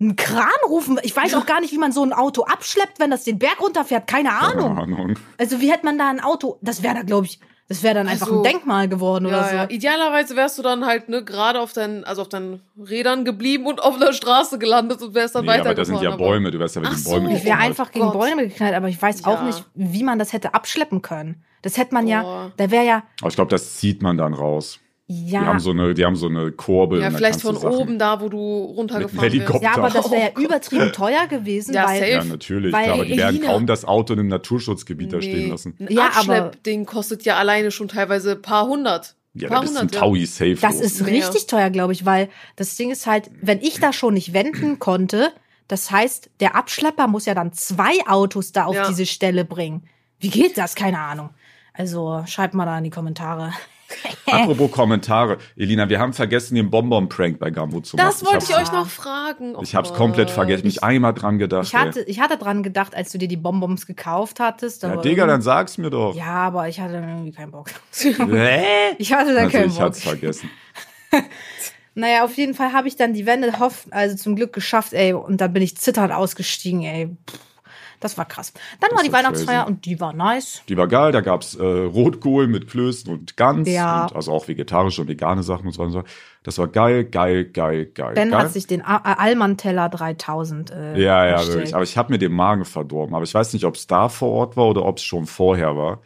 einen 0.00 0.16
Kran 0.16 0.48
rufen. 0.68 0.98
Ich 1.02 1.16
weiß 1.16 1.34
auch 1.34 1.46
gar 1.46 1.60
nicht, 1.60 1.72
wie 1.72 1.78
man 1.78 1.92
so 1.92 2.02
ein 2.04 2.12
Auto 2.12 2.44
abschleppt, 2.44 3.00
wenn 3.00 3.10
das 3.10 3.24
den 3.24 3.38
Berg 3.38 3.60
runterfährt. 3.60 4.06
Keine 4.06 4.32
Ahnung. 4.32 4.76
Keine 4.76 4.96
Ahnung. 4.96 5.14
Also 5.38 5.60
wie 5.60 5.70
hätte 5.72 5.84
man 5.84 5.98
da 5.98 6.08
ein 6.08 6.20
Auto? 6.20 6.58
Das 6.62 6.82
wäre 6.82 6.94
da, 6.94 7.02
glaube 7.02 7.26
ich, 7.26 7.40
das 7.68 7.82
wäre 7.82 7.94
dann 7.96 8.08
einfach 8.08 8.26
Also, 8.28 8.38
ein 8.38 8.44
Denkmal 8.44 8.88
geworden 8.88 9.26
oder 9.26 9.38
Ja, 9.38 9.48
so. 9.48 9.56
ja. 9.56 9.64
Idealerweise 9.68 10.36
wärst 10.36 10.56
du 10.56 10.62
dann 10.62 10.86
halt 10.86 11.08
ne 11.08 11.22
gerade 11.24 11.60
auf 11.60 11.72
deinen, 11.72 12.04
also 12.04 12.22
auf 12.22 12.28
deinen 12.28 12.62
Rädern 12.78 13.24
geblieben 13.24 13.66
und 13.66 13.82
auf 13.82 13.98
der 13.98 14.12
Straße 14.12 14.58
gelandet 14.58 15.02
und 15.02 15.14
wärst 15.14 15.34
dann 15.34 15.44
Nee, 15.44 15.50
aber 15.50 15.58
weitergefahren. 15.64 15.76
da 15.76 15.98
sind 15.98 16.02
ja 16.02 16.08
aber- 16.14 16.24
Bäume, 16.24 16.50
du 16.50 16.58
wärst 16.58 16.76
ja 16.76 16.80
mit 16.82 16.92
den 16.92 16.96
so. 16.98 17.10
Bäumen 17.10 17.30
Ich 17.36 17.44
wäre 17.44 17.58
einfach 17.58 17.90
gegen 17.90 18.06
Gott. 18.06 18.14
Bäume 18.14 18.48
geknallt, 18.48 18.74
aber 18.74 18.88
ich 18.88 19.00
weiß 19.02 19.24
auch 19.24 19.40
Ja. 19.40 19.42
nicht, 19.44 19.64
wie 19.74 20.04
man 20.04 20.18
das 20.18 20.32
hätte 20.32 20.54
abschleppen 20.54 21.02
können. 21.02 21.42
Das 21.62 21.76
hätte 21.76 21.92
man 21.92 22.06
ja, 22.06 22.22
Boah. 22.22 22.52
da 22.56 22.70
wäre 22.70 22.86
ja, 22.86 23.02
Aber 23.20 23.28
ich 23.30 23.34
glaube, 23.34 23.50
das 23.50 23.76
zieht 23.78 24.00
man 24.00 24.16
dann 24.16 24.32
raus. 24.32 24.78
Die 25.10 25.30
ja, 25.30 25.46
haben 25.46 25.58
so 25.58 25.70
eine, 25.70 25.94
die 25.94 26.04
haben 26.04 26.16
so 26.16 26.26
eine 26.28 26.52
Kurbel. 26.52 27.00
Ja, 27.00 27.10
vielleicht 27.10 27.40
von 27.40 27.56
Sachen- 27.56 27.74
oben 27.74 27.98
da, 27.98 28.20
wo 28.20 28.28
du 28.28 28.36
runtergefahren 28.76 29.20
bist. 29.30 29.34
Helikopter. 29.34 29.62
ja, 29.62 29.74
aber 29.76 29.88
das 29.88 30.10
wäre 30.10 30.32
ja 30.34 30.40
übertrieben 30.44 30.92
teuer 30.92 31.26
gewesen, 31.28 31.72
Ja, 31.74 31.86
weil 31.88 31.98
safe. 32.00 32.10
Ja, 32.10 32.24
natürlich. 32.24 32.72
Weil, 32.74 32.90
aber 32.90 33.04
die 33.06 33.12
ey, 33.12 33.16
werden 33.18 33.36
Elina- 33.36 33.52
kaum 33.52 33.66
das 33.66 33.86
Auto 33.86 34.12
in 34.12 34.18
einem 34.20 34.28
Naturschutzgebiet 34.28 35.12
da 35.14 35.22
stehen 35.22 35.48
lassen. 35.48 35.76
Ein 35.80 35.86
Ja, 35.90 36.08
aber- 36.08 36.16
Abschleppding 36.18 36.84
kostet 36.84 37.22
ja 37.24 37.36
alleine 37.38 37.70
schon 37.70 37.88
teilweise 37.88 38.36
paar 38.36 38.66
hundert. 38.66 39.14
Ja, 39.32 39.48
paar 39.48 39.58
da 39.58 39.62
bist 39.62 39.78
hundert, 39.78 39.94
ja. 39.94 40.00
Taui 40.00 40.26
safe. 40.26 40.56
das 40.60 40.74
los. 40.74 40.82
ist 40.82 41.06
richtig 41.06 41.46
teuer, 41.46 41.70
glaube 41.70 41.94
ich, 41.94 42.04
weil 42.04 42.28
das 42.56 42.74
Ding 42.76 42.90
ist 42.90 43.06
halt, 43.06 43.30
wenn 43.40 43.60
ich 43.62 43.80
da 43.80 43.94
schon 43.94 44.12
nicht 44.12 44.34
wenden 44.34 44.78
konnte, 44.78 45.30
das 45.68 45.90
heißt, 45.90 46.28
der 46.40 46.54
Abschlepper 46.54 47.06
muss 47.08 47.24
ja 47.24 47.34
dann 47.34 47.54
zwei 47.54 47.94
Autos 48.06 48.52
da 48.52 48.64
auf 48.66 48.74
Ja. 48.74 48.88
diese 48.88 49.06
Stelle 49.06 49.46
bringen. 49.46 49.84
Wie 50.18 50.28
geht 50.28 50.58
das? 50.58 50.74
Keine 50.74 50.98
Ahnung. 50.98 51.30
Also 51.72 52.24
schreibt 52.26 52.52
mal 52.52 52.66
da 52.66 52.76
in 52.76 52.84
die 52.84 52.90
Kommentare. 52.90 53.54
Apropos 54.26 54.70
Kommentare. 54.70 55.38
Elina, 55.56 55.88
wir 55.88 55.98
haben 55.98 56.12
vergessen, 56.12 56.54
den 56.54 56.68
Bonbon-Prank 56.70 57.38
bei 57.38 57.50
Gambo 57.50 57.80
zu 57.80 57.96
machen. 57.96 58.06
Das 58.06 58.24
wollte 58.24 58.44
ich 58.44 58.54
hab's- 58.54 58.68
euch 58.68 58.72
noch 58.72 58.86
fragen. 58.88 59.54
Oh 59.56 59.60
Ich 59.62 59.74
hab's 59.74 59.92
komplett 59.94 60.28
Gott. 60.28 60.34
vergessen. 60.34 60.66
Mich 60.66 60.84
einmal 60.84 61.14
dran 61.14 61.38
gedacht. 61.38 61.66
Ich 61.68 61.74
hatte, 61.74 62.02
ich 62.02 62.20
hatte 62.20 62.36
dran 62.36 62.62
gedacht, 62.62 62.94
als 62.94 63.10
du 63.12 63.18
dir 63.18 63.28
die 63.28 63.36
Bonbons 63.38 63.86
gekauft 63.86 64.40
hattest. 64.40 64.82
Ja, 64.82 64.96
Digga, 64.96 65.26
dann 65.26 65.40
sag's 65.42 65.78
mir 65.78 65.90
doch. 65.90 66.14
Ja, 66.14 66.26
aber 66.48 66.68
ich 66.68 66.78
hatte 66.80 66.92
dann 66.94 67.08
irgendwie 67.08 67.32
keinen 67.32 67.50
Bock. 67.52 67.70
Hä? 67.92 68.94
Ich 68.98 69.12
hatte 69.12 69.34
dann 69.34 69.44
Also 69.46 69.56
keinen 69.56 69.68
ich 69.68 69.74
Bock. 69.76 69.82
hat's 69.84 70.02
vergessen. 70.02 70.50
Naja, 71.94 72.24
auf 72.24 72.36
jeden 72.36 72.54
Fall 72.54 72.72
habe 72.72 72.86
ich 72.86 72.94
dann 72.94 73.12
die 73.12 73.26
Wende 73.26 73.58
hoff, 73.58 73.86
also 73.90 74.14
zum 74.16 74.36
Glück 74.36 74.52
geschafft, 74.52 74.92
ey. 74.92 75.14
Und 75.14 75.40
dann 75.40 75.52
bin 75.52 75.62
ich 75.64 75.76
zitternd 75.76 76.12
ausgestiegen, 76.12 76.82
ey. 76.84 77.16
Pff, 77.28 77.38
Das 78.00 78.16
war 78.16 78.24
krass. 78.26 78.52
Dann 78.80 78.90
war 78.92 78.98
ist 79.02 79.08
die 79.08 79.12
Weihnachtsfeier 79.12 79.62
crazy. 79.62 79.72
und 79.72 79.84
die 79.84 80.00
war 80.00 80.12
nice. 80.12 80.62
Die 80.68 80.76
war 80.76 80.86
geil, 80.88 81.10
da 81.12 81.20
gab's 81.20 81.54
äh, 81.56 81.62
Rotkohl 81.64 82.46
mit 82.46 82.68
Klößen 82.68 83.12
und 83.12 83.36
Gans. 83.36 83.68
Ja. 83.68 84.04
Und 84.04 84.14
also 84.16 84.32
auch 84.32 84.46
vegetarische 84.48 85.02
und 85.02 85.08
vegane 85.08 85.42
Sachen 85.42 85.66
und 85.66 85.72
so 85.72 85.82
weiter. 85.84 86.04
Das 86.44 86.58
war 86.58 86.68
geil, 86.68 87.04
geil, 87.04 87.44
geil, 87.46 87.86
geil. 87.86 88.14
Ben 88.14 88.30
geil. 88.30 88.40
hat 88.40 88.52
sich 88.52 88.66
den 88.66 88.82
A- 88.82 88.96
A- 88.96 89.14
Allmann-Teller 89.14 89.88
3000 89.88 90.70
äh, 90.70 91.00
Ja, 91.02 91.26
ja, 91.26 91.32
bestellt. 91.36 91.54
wirklich. 91.56 91.74
Aber 91.74 91.82
ich 91.84 91.96
habe 91.98 92.12
mir 92.12 92.18
den 92.18 92.32
Magen 92.32 92.64
verdorben. 92.64 93.14
Aber 93.14 93.24
ich 93.24 93.34
weiß 93.34 93.52
nicht, 93.52 93.64
ob 93.64 93.74
es 93.74 93.86
da 93.86 94.08
vor 94.08 94.30
Ort 94.32 94.56
war 94.56 94.66
oder 94.66 94.84
ob 94.84 94.98
es 94.98 95.02
schon 95.04 95.26
vorher 95.26 95.76
war. 95.76 96.00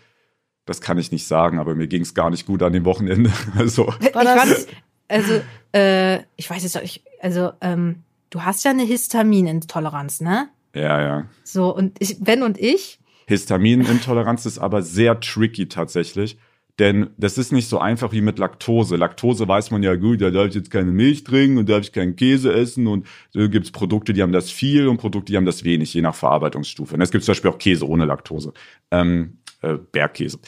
Das 0.64 0.80
kann 0.80 0.96
ich 0.96 1.12
nicht 1.12 1.26
sagen, 1.26 1.58
aber 1.58 1.74
mir 1.74 1.88
ging 1.88 2.02
es 2.02 2.14
gar 2.14 2.30
nicht 2.30 2.46
gut 2.46 2.62
an 2.62 2.72
dem 2.72 2.84
Wochenende. 2.84 3.30
Also, 3.58 3.92
ich 4.00 4.14
War 4.14 4.24
das- 4.24 4.40
fand, 4.40 4.66
also, 5.08 5.40
äh, 5.74 6.20
ich 6.36 6.48
weiß 6.48 6.62
jetzt 6.62 6.80
nicht, 6.80 7.02
also, 7.20 7.50
ähm, 7.60 8.02
du 8.30 8.42
hast 8.42 8.64
ja 8.64 8.70
eine 8.70 8.84
Histaminintoleranz, 8.84 10.20
ne? 10.20 10.48
Ja, 10.74 11.00
ja. 11.00 11.26
So, 11.44 11.74
und 11.74 11.96
ich, 12.00 12.20
Ben 12.20 12.42
und 12.42 12.58
ich, 12.58 12.98
Histaminintoleranz 13.26 14.46
ist 14.46 14.58
aber 14.58 14.82
sehr 14.82 15.20
tricky 15.20 15.68
tatsächlich. 15.68 16.38
Denn 16.78 17.10
das 17.18 17.36
ist 17.36 17.52
nicht 17.52 17.68
so 17.68 17.78
einfach 17.78 18.12
wie 18.12 18.22
mit 18.22 18.38
Laktose. 18.38 18.96
Laktose 18.96 19.46
weiß 19.46 19.70
man 19.70 19.82
ja 19.82 19.94
gut, 19.94 20.22
da 20.22 20.30
darf 20.30 20.48
ich 20.48 20.54
jetzt 20.54 20.70
keine 20.70 20.90
Milch 20.90 21.22
trinken 21.22 21.58
und 21.58 21.68
darf 21.68 21.82
ich 21.82 21.92
keinen 21.92 22.16
Käse 22.16 22.52
essen. 22.52 22.86
Und 22.86 23.06
so 23.30 23.46
gibt's 23.50 23.70
Produkte, 23.70 24.14
die 24.14 24.22
haben 24.22 24.32
das 24.32 24.50
viel 24.50 24.88
und 24.88 24.96
Produkte, 24.96 25.32
die 25.32 25.36
haben 25.36 25.44
das 25.44 25.64
wenig, 25.64 25.92
je 25.92 26.00
nach 26.00 26.14
Verarbeitungsstufe. 26.14 26.94
Und 26.94 27.02
es 27.02 27.10
gibt 27.10 27.24
zum 27.24 27.32
Beispiel 27.32 27.50
auch 27.50 27.58
Käse 27.58 27.86
ohne 27.86 28.06
Laktose. 28.06 28.54
Ähm, 28.90 29.38
äh, 29.60 29.74
Bergkäse. 29.74 30.38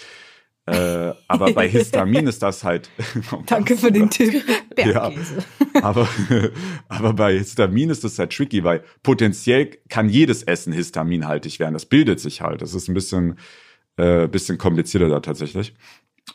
Äh, 0.67 1.13
aber 1.29 1.53
bei 1.53 1.69
Histamin 1.69 2.27
ist 2.27 2.43
das 2.43 2.65
halt. 2.65 2.89
danke 3.47 3.77
für 3.77 3.93
den 3.93 4.09
Tipp, 4.09 4.43
Bergkäse. 4.75 5.45
aber, 5.83 6.09
aber 6.89 7.13
bei 7.13 7.35
Histamin 7.37 7.91
ist 7.91 8.03
das 8.03 8.19
halt 8.19 8.33
tricky, 8.35 8.65
weil 8.65 8.83
potenziell 9.03 9.67
kann 9.91 10.09
jedes 10.09 10.43
Essen 10.43 10.73
histaminhaltig 10.73 11.61
werden. 11.61 11.75
Das 11.75 11.85
bildet 11.87 12.19
sich 12.19 12.41
halt. 12.41 12.63
Das 12.63 12.73
ist 12.75 12.89
ein 12.89 12.95
bisschen, 12.95 13.39
äh, 13.99 14.27
bisschen 14.27 14.57
komplizierter 14.57 15.09
da 15.09 15.21
tatsächlich. 15.21 15.75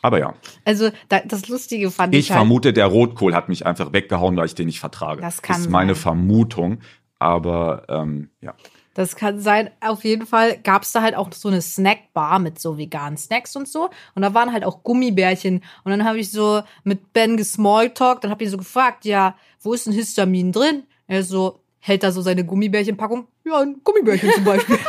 Aber 0.02 0.20
ja, 0.20 0.34
Also, 0.64 0.90
da, 1.08 1.20
das 1.26 1.48
Lustige 1.48 1.90
fand 1.90 2.14
ich 2.14 2.20
ich, 2.20 2.30
halt, 2.30 2.38
vermute, 2.38 2.72
der 2.72 2.86
Rotkohl 2.86 3.34
hat 3.34 3.48
mich 3.48 3.66
einfach 3.66 3.92
weggehauen, 3.92 4.36
weil 4.36 4.46
ich 4.46 4.54
den 4.54 4.66
nicht 4.66 4.78
vertrage. 4.78 5.20
Das 5.20 5.42
kann 5.42 5.60
ist 5.60 5.68
meine 5.68 5.94
sein. 5.96 6.02
Vermutung. 6.02 6.78
Aber 7.18 7.84
ähm, 7.88 8.30
ja. 8.40 8.54
Das 8.94 9.14
kann 9.14 9.40
sein. 9.40 9.70
Auf 9.80 10.04
jeden 10.04 10.26
Fall 10.26 10.58
gab 10.58 10.82
es 10.82 10.92
da 10.92 11.02
halt 11.02 11.14
auch 11.14 11.32
so 11.32 11.48
eine 11.48 11.62
Snackbar 11.62 12.38
mit 12.38 12.58
so 12.58 12.76
veganen 12.76 13.16
Snacks 13.16 13.54
und 13.54 13.68
so. 13.68 13.90
Und 14.14 14.22
da 14.22 14.34
waren 14.34 14.52
halt 14.52 14.64
auch 14.64 14.82
Gummibärchen. 14.82 15.62
Und 15.84 15.90
dann 15.90 16.04
habe 16.04 16.18
ich 16.18 16.30
so 16.30 16.62
mit 16.82 17.12
Ben 17.12 17.36
gesmalltalkt. 17.36 18.24
Dann 18.24 18.30
habe 18.30 18.42
ich 18.42 18.50
so 18.50 18.56
gefragt, 18.56 19.04
ja, 19.04 19.36
wo 19.60 19.72
ist 19.72 19.86
ein 19.86 19.92
Histamin 19.92 20.50
drin? 20.52 20.84
Er 21.06 21.22
so, 21.22 21.60
hält 21.78 22.02
da 22.02 22.10
so 22.10 22.20
seine 22.20 22.44
Gummibärchenpackung. 22.44 23.26
Ja, 23.44 23.60
ein 23.60 23.80
Gummibärchen 23.84 24.32
zum 24.32 24.44
Beispiel. 24.44 24.78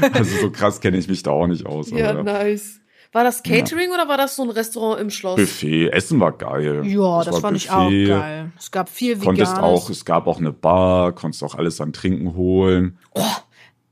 Also 0.00 0.40
so 0.40 0.50
krass 0.50 0.80
kenne 0.80 0.96
ich 0.96 1.06
mich 1.06 1.22
da 1.22 1.30
auch 1.30 1.46
nicht 1.46 1.64
aus. 1.64 1.92
Ja, 1.92 2.10
aber 2.10 2.24
nice. 2.24 2.80
War 3.12 3.24
das 3.24 3.42
Catering 3.42 3.90
oder 3.92 4.08
war 4.08 4.16
das 4.16 4.36
so 4.36 4.42
ein 4.42 4.50
Restaurant 4.50 5.00
im 5.00 5.10
Schloss? 5.10 5.36
Buffet, 5.36 5.88
Essen 5.88 6.20
war 6.20 6.32
geil. 6.32 6.82
ja, 6.86 7.22
das, 7.24 7.34
war 7.34 7.40
fand 7.40 7.56
ich 7.56 7.70
auch 7.70 7.84
Buffet. 7.84 8.06
geil. 8.08 8.52
Es 8.58 8.70
gab 8.70 8.88
viel 8.88 9.16
Konntest 9.18 9.52
Veganes. 9.56 9.82
auch, 9.82 9.90
es 9.90 10.04
gab 10.04 10.26
auch 10.26 10.38
eine 10.38 10.52
Bar, 10.52 11.12
konntest 11.12 11.42
auch 11.44 11.54
alles 11.54 11.80
an 11.80 11.92
Trinken 11.92 12.34
holen. 12.34 12.98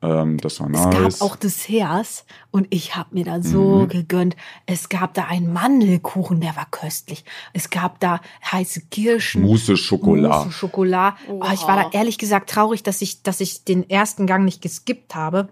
Ähm, 0.02 0.36
das 0.38 0.60
war 0.60 0.66
Es 0.70 0.84
nice. 0.84 1.18
gab 1.18 1.22
auch 1.30 1.36
Desserts 1.36 2.26
und 2.50 2.66
ich 2.68 2.94
habe 2.94 3.14
mir 3.14 3.24
da 3.24 3.40
so 3.40 3.62
Mhm. 3.84 3.88
gegönnt. 3.88 4.36
Es 4.66 4.90
gab 4.90 5.14
da 5.14 5.24
einen 5.24 5.50
Mandelkuchen, 5.50 6.40
der 6.42 6.56
war 6.56 6.66
köstlich. 6.70 7.24
Es 7.54 7.70
gab 7.70 8.00
da 8.00 8.20
heiße 8.52 8.82
Kirschen. 8.90 9.40
Mousse 9.42 9.78
Schokolade. 9.78 10.44
Mousse 10.46 10.52
Schokolade. 10.58 11.16
Oh, 11.28 11.40
ich 11.54 11.62
war 11.66 11.76
da 11.76 11.90
ehrlich 11.98 12.18
gesagt 12.18 12.50
traurig, 12.50 12.82
dass 12.82 13.00
ich, 13.00 13.22
dass 13.22 13.40
ich 13.40 13.64
den 13.64 13.88
ersten 13.88 14.26
Gang 14.26 14.44
nicht 14.44 14.60
geskippt 14.60 15.14
habe. 15.14 15.48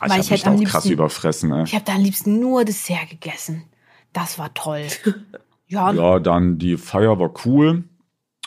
Ah, 0.00 0.06
Ich 0.06 0.10
weil 0.12 0.20
ich 0.20 0.30
mich 0.30 0.40
hätte 0.40 0.44
da 0.44 0.50
am 0.50 0.56
auch 0.56 0.64
krass 0.64 0.84
liebsten- 0.84 0.92
überfressen, 0.92 1.52
ey. 1.52 1.64
Ich 1.64 1.74
habe 1.74 1.84
da 1.84 1.94
am 1.94 2.02
liebsten 2.02 2.40
nur 2.40 2.64
Dessert 2.64 3.10
gegessen. 3.10 3.64
Das 4.12 4.38
war 4.38 4.52
toll. 4.54 4.86
Ja, 5.70 5.92
Ja, 5.92 6.18
dann 6.18 6.56
die 6.58 6.78
Feier 6.78 7.18
war 7.20 7.30
cool. 7.44 7.84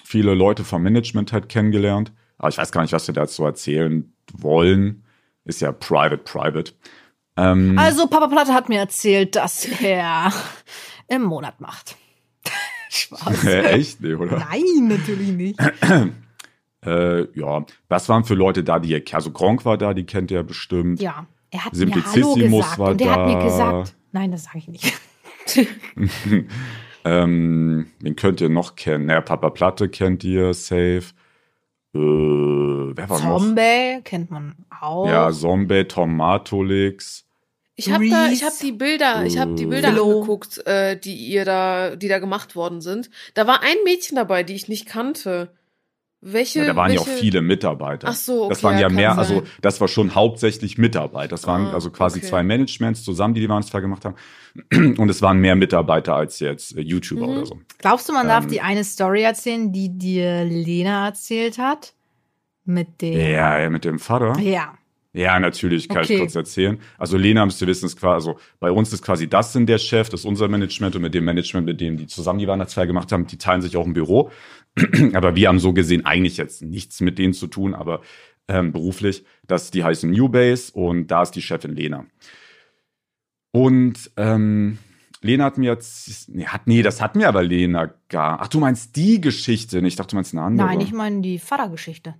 Viele 0.04 0.34
Leute 0.34 0.64
vom 0.64 0.82
Management 0.82 1.32
halt 1.34 1.50
kennengelernt. 1.50 2.12
Aber 2.40 2.50
ich 2.50 2.58
weiß 2.58 2.72
gar 2.72 2.82
nicht, 2.82 2.94
was 2.94 3.06
wir 3.06 3.14
dazu 3.14 3.46
erzählen 3.46 4.12
wollen. 4.34 5.04
Ist 5.46 5.62
ja 5.62 5.72
private, 5.72 6.18
private. 6.18 6.74
Ähm, 7.38 7.78
also 7.78 8.08
Papa 8.08 8.28
Platte 8.28 8.54
hat 8.56 8.70
mir 8.70 8.80
erzählt, 8.80 9.36
dass 9.36 9.66
er 9.66 10.34
im 11.10 11.22
Monat 11.22 11.62
macht. 11.62 11.96
Spaß. 12.90 13.46
echt? 13.46 14.02
Nee, 14.02 14.16
oder? 14.16 14.40
Nein, 14.40 14.88
natürlich 14.88 15.30
nicht. 15.30 15.60
Äh, 16.84 17.28
ja, 17.40 17.64
was 17.90 18.10
waren 18.10 18.24
für 18.24 18.34
Leute 18.34 18.64
da, 18.64 18.80
die 18.80 18.90
ihr, 18.90 19.04
also 19.12 19.30
Gronk 19.30 19.66
war 19.66 19.78
da, 19.78 19.94
die 19.94 20.04
kennt 20.04 20.32
ihr 20.32 20.42
bestimmt. 20.42 21.00
Ja, 21.00 21.28
er 21.52 21.66
hat 21.66 21.76
mir 21.76 21.86
Hallo 21.86 22.02
Simplicissimus 22.02 22.64
gesagt 22.64 22.80
war 22.80 22.92
und 22.92 23.02
er 23.02 23.12
hat 23.12 23.28
mir 23.28 23.34
da. 23.34 23.44
gesagt, 23.44 23.96
nein, 24.12 24.32
das 24.32 24.46
sage 24.46 24.58
ich 24.58 24.68
nicht. 24.68 24.94
Ähm, 27.04 27.88
wen 28.00 28.16
könnt 28.16 28.42
ihr 28.42 28.50
noch 28.50 28.76
kennen? 28.76 29.06
Naja, 29.06 29.22
Papa 29.22 29.50
Platte 29.50 29.90
kennt 29.90 30.24
ihr, 30.24 30.54
safe. 30.54 31.04
Äh, 31.94 31.98
wer 31.98 33.10
war 33.10 33.20
noch? 33.22 33.40
Zombie 33.40 34.02
kennt 34.04 34.32
man 34.32 34.56
auch. 34.82 35.08
Ja, 35.08 35.32
Zombie, 35.32 35.86
Tomatolix. 35.86 37.26
Ich 37.76 37.92
habe 37.92 38.08
da, 38.10 38.28
ich 38.30 38.44
habe 38.44 38.54
die 38.62 38.74
Bilder, 38.74 39.26
ich 39.26 39.40
habe 39.40 39.56
die 39.56 39.66
Bilder 39.66 39.94
Willow. 39.94 40.20
angeguckt, 40.20 40.66
äh, 40.68 41.00
die 41.00 41.16
ihr 41.16 41.46
da, 41.46 41.96
die 41.96 42.08
da 42.08 42.20
gemacht 42.20 42.56
worden 42.56 42.82
sind. 42.82 43.10
Da 43.34 43.48
war 43.48 43.64
ein 43.64 43.78
Mädchen 43.84 44.16
dabei, 44.16 44.44
die 44.44 44.54
ich 44.54 44.68
nicht 44.68 44.86
kannte. 44.86 45.52
Welche? 46.24 46.60
Ja, 46.60 46.66
da 46.68 46.76
waren 46.76 46.92
ja 46.92 47.00
welche, 47.00 47.12
auch 47.12 47.18
viele 47.20 47.42
Mitarbeiter. 47.42 48.08
Ach 48.10 48.14
so, 48.14 48.42
okay, 48.44 48.50
Das 48.50 48.64
waren 48.64 48.76
ja, 48.76 48.82
ja, 48.82 48.90
mehr, 48.90 49.10
sein. 49.12 49.20
also 49.20 49.44
das 49.62 49.82
war 49.82 49.88
schon 49.88 50.14
hauptsächlich 50.14 50.78
Mitarbeiter. 50.78 51.30
Das 51.30 51.48
waren 51.48 51.66
Ah, 51.68 51.74
also 51.74 51.90
quasi 51.90 52.20
okay. 52.20 52.28
zwei 52.28 52.44
Managements 52.44 53.04
zusammen, 53.04 53.34
die 53.34 53.42
die 53.42 53.50
Warnsfall 53.50 53.82
gemacht 53.82 54.06
haben. 54.06 54.16
Und 55.00 55.10
es 55.10 55.22
waren 55.24 55.40
mehr 55.40 55.56
Mitarbeiter 55.56 56.16
als 56.16 56.40
jetzt 56.40 56.78
äh, 56.78 56.82
YouTuber 56.82 57.26
Mhm. 57.26 57.34
oder 57.34 57.46
so. 57.48 57.60
Glaubst 57.80 58.08
du, 58.08 58.14
man 58.14 58.28
darf 58.28 58.44
Ähm. 58.44 58.52
die 58.52 58.62
eine 58.62 58.84
Story 58.84 59.24
erzählen, 59.24 59.72
die 59.72 59.98
dir 59.98 60.44
Lena 60.46 61.08
erzählt 61.08 61.58
hat? 61.58 61.94
Mit 62.66 63.02
dem. 63.02 63.20
Ja, 63.20 63.58
ja, 63.60 63.70
mit 63.72 63.84
dem 63.86 63.98
Vater. 63.98 64.38
Ja. 64.40 64.76
Ja, 65.14 65.40
natürlich, 65.40 65.90
kann 65.90 66.04
Okay. 66.04 66.14
ich 66.14 66.20
kurz 66.20 66.36
erzählen. 66.36 66.80
Also 66.98 67.18
Lena, 67.18 67.46
müsst 67.46 67.62
ihr 67.62 67.68
wissen, 67.68 67.86
ist 67.86 68.00
quasi, 68.00 68.14
also 68.30 68.40
bei 68.62 68.72
uns 68.72 68.94
ist 68.94 69.04
quasi 69.04 69.28
das 69.28 69.52
sind 69.52 69.68
der 69.68 69.78
Chef, 69.78 70.08
das 70.08 70.22
ist 70.22 70.26
unser 70.26 70.48
Management 70.48 70.96
und 70.96 71.02
mit 71.02 71.14
dem 71.14 71.26
Management, 71.26 71.66
mit 71.66 71.82
dem 71.82 71.98
die 71.98 72.08
zusammen 72.08 72.40
die 72.40 72.48
Weihnachtsfeier 72.48 72.88
gemacht 72.88 73.12
haben, 73.12 73.28
die 73.28 73.38
teilen 73.38 73.62
sich 73.62 73.76
auch 73.76 73.86
ein 73.86 73.94
Büro. 73.94 74.32
aber 75.14 75.36
wir 75.36 75.50
haben 75.50 75.60
so 75.60 75.74
gesehen 75.74 76.06
eigentlich 76.06 76.38
jetzt 76.38 76.62
nichts 76.62 77.02
mit 77.02 77.20
denen 77.20 77.34
zu 77.34 77.48
tun, 77.48 77.74
aber 77.74 78.02
ähm, 78.48 78.72
beruflich. 78.72 79.26
Das, 79.46 79.70
die 79.70 79.84
heißen 79.84 80.10
New 80.10 80.30
Base 80.30 80.72
und 80.74 81.08
da 81.08 81.24
ist 81.24 81.32
die 81.32 81.42
Chefin 81.42 81.76
Lena. 81.76 82.06
Und 83.52 84.12
ähm, 84.16 84.78
Lena 85.22 85.44
hat 85.46 85.58
mir 85.58 85.72
jetzt, 85.72 86.30
nee, 86.30 86.46
hat, 86.46 86.68
nee, 86.68 86.82
das 86.82 87.02
hat 87.02 87.16
mir 87.16 87.28
aber 87.28 87.44
Lena 87.44 87.94
gar. 88.10 88.40
Ach, 88.42 88.48
du 88.48 88.60
meinst 88.60 88.96
die 88.96 89.20
Geschichte? 89.22 89.82
nicht? 89.82 89.94
Ich 89.94 89.96
dachte, 89.98 90.12
du 90.12 90.16
meinst 90.16 90.34
eine 90.34 90.42
andere. 90.42 90.68
Nein, 90.68 90.80
ich 90.80 90.94
meine 90.94 91.22
die 91.22 91.38
Vatergeschichte. 91.38 92.16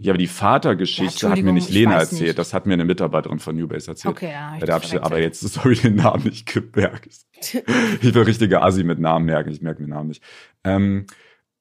Ja, 0.00 0.12
aber 0.12 0.18
die 0.18 0.26
Vatergeschichte 0.26 1.26
Ja, 1.26 1.32
hat 1.32 1.42
mir 1.42 1.52
nicht 1.52 1.70
Lena 1.70 1.98
erzählt. 2.00 2.22
nicht. 2.22 2.38
Das 2.38 2.54
hat 2.54 2.66
mir 2.66 2.74
eine 2.74 2.84
Mitarbeiterin 2.84 3.38
von 3.38 3.56
Newbase 3.56 3.90
erzählt. 3.90 4.14
Okay, 4.14 4.30
ja. 4.32 4.56
Ja, 4.58 4.66
da 4.66 4.74
hab 4.74 4.84
ich 4.84 5.00
aber 5.02 5.20
jetzt, 5.20 5.40
sorry, 5.52 5.74
den 5.76 5.96
Namen 5.96 6.24
nicht 6.24 6.46
gemerkt. 6.52 7.08
Ich 8.02 8.12
bin 8.12 8.22
richtiger 8.24 8.64
Assi 8.64 8.82
mit 8.82 8.98
Namen 8.98 9.24
merken, 9.26 9.50
ich 9.52 9.62
merke 9.62 9.80
mir 9.82 9.88
Namen 9.88 10.08
nicht. 10.08 10.22
Ähm, 10.64 11.06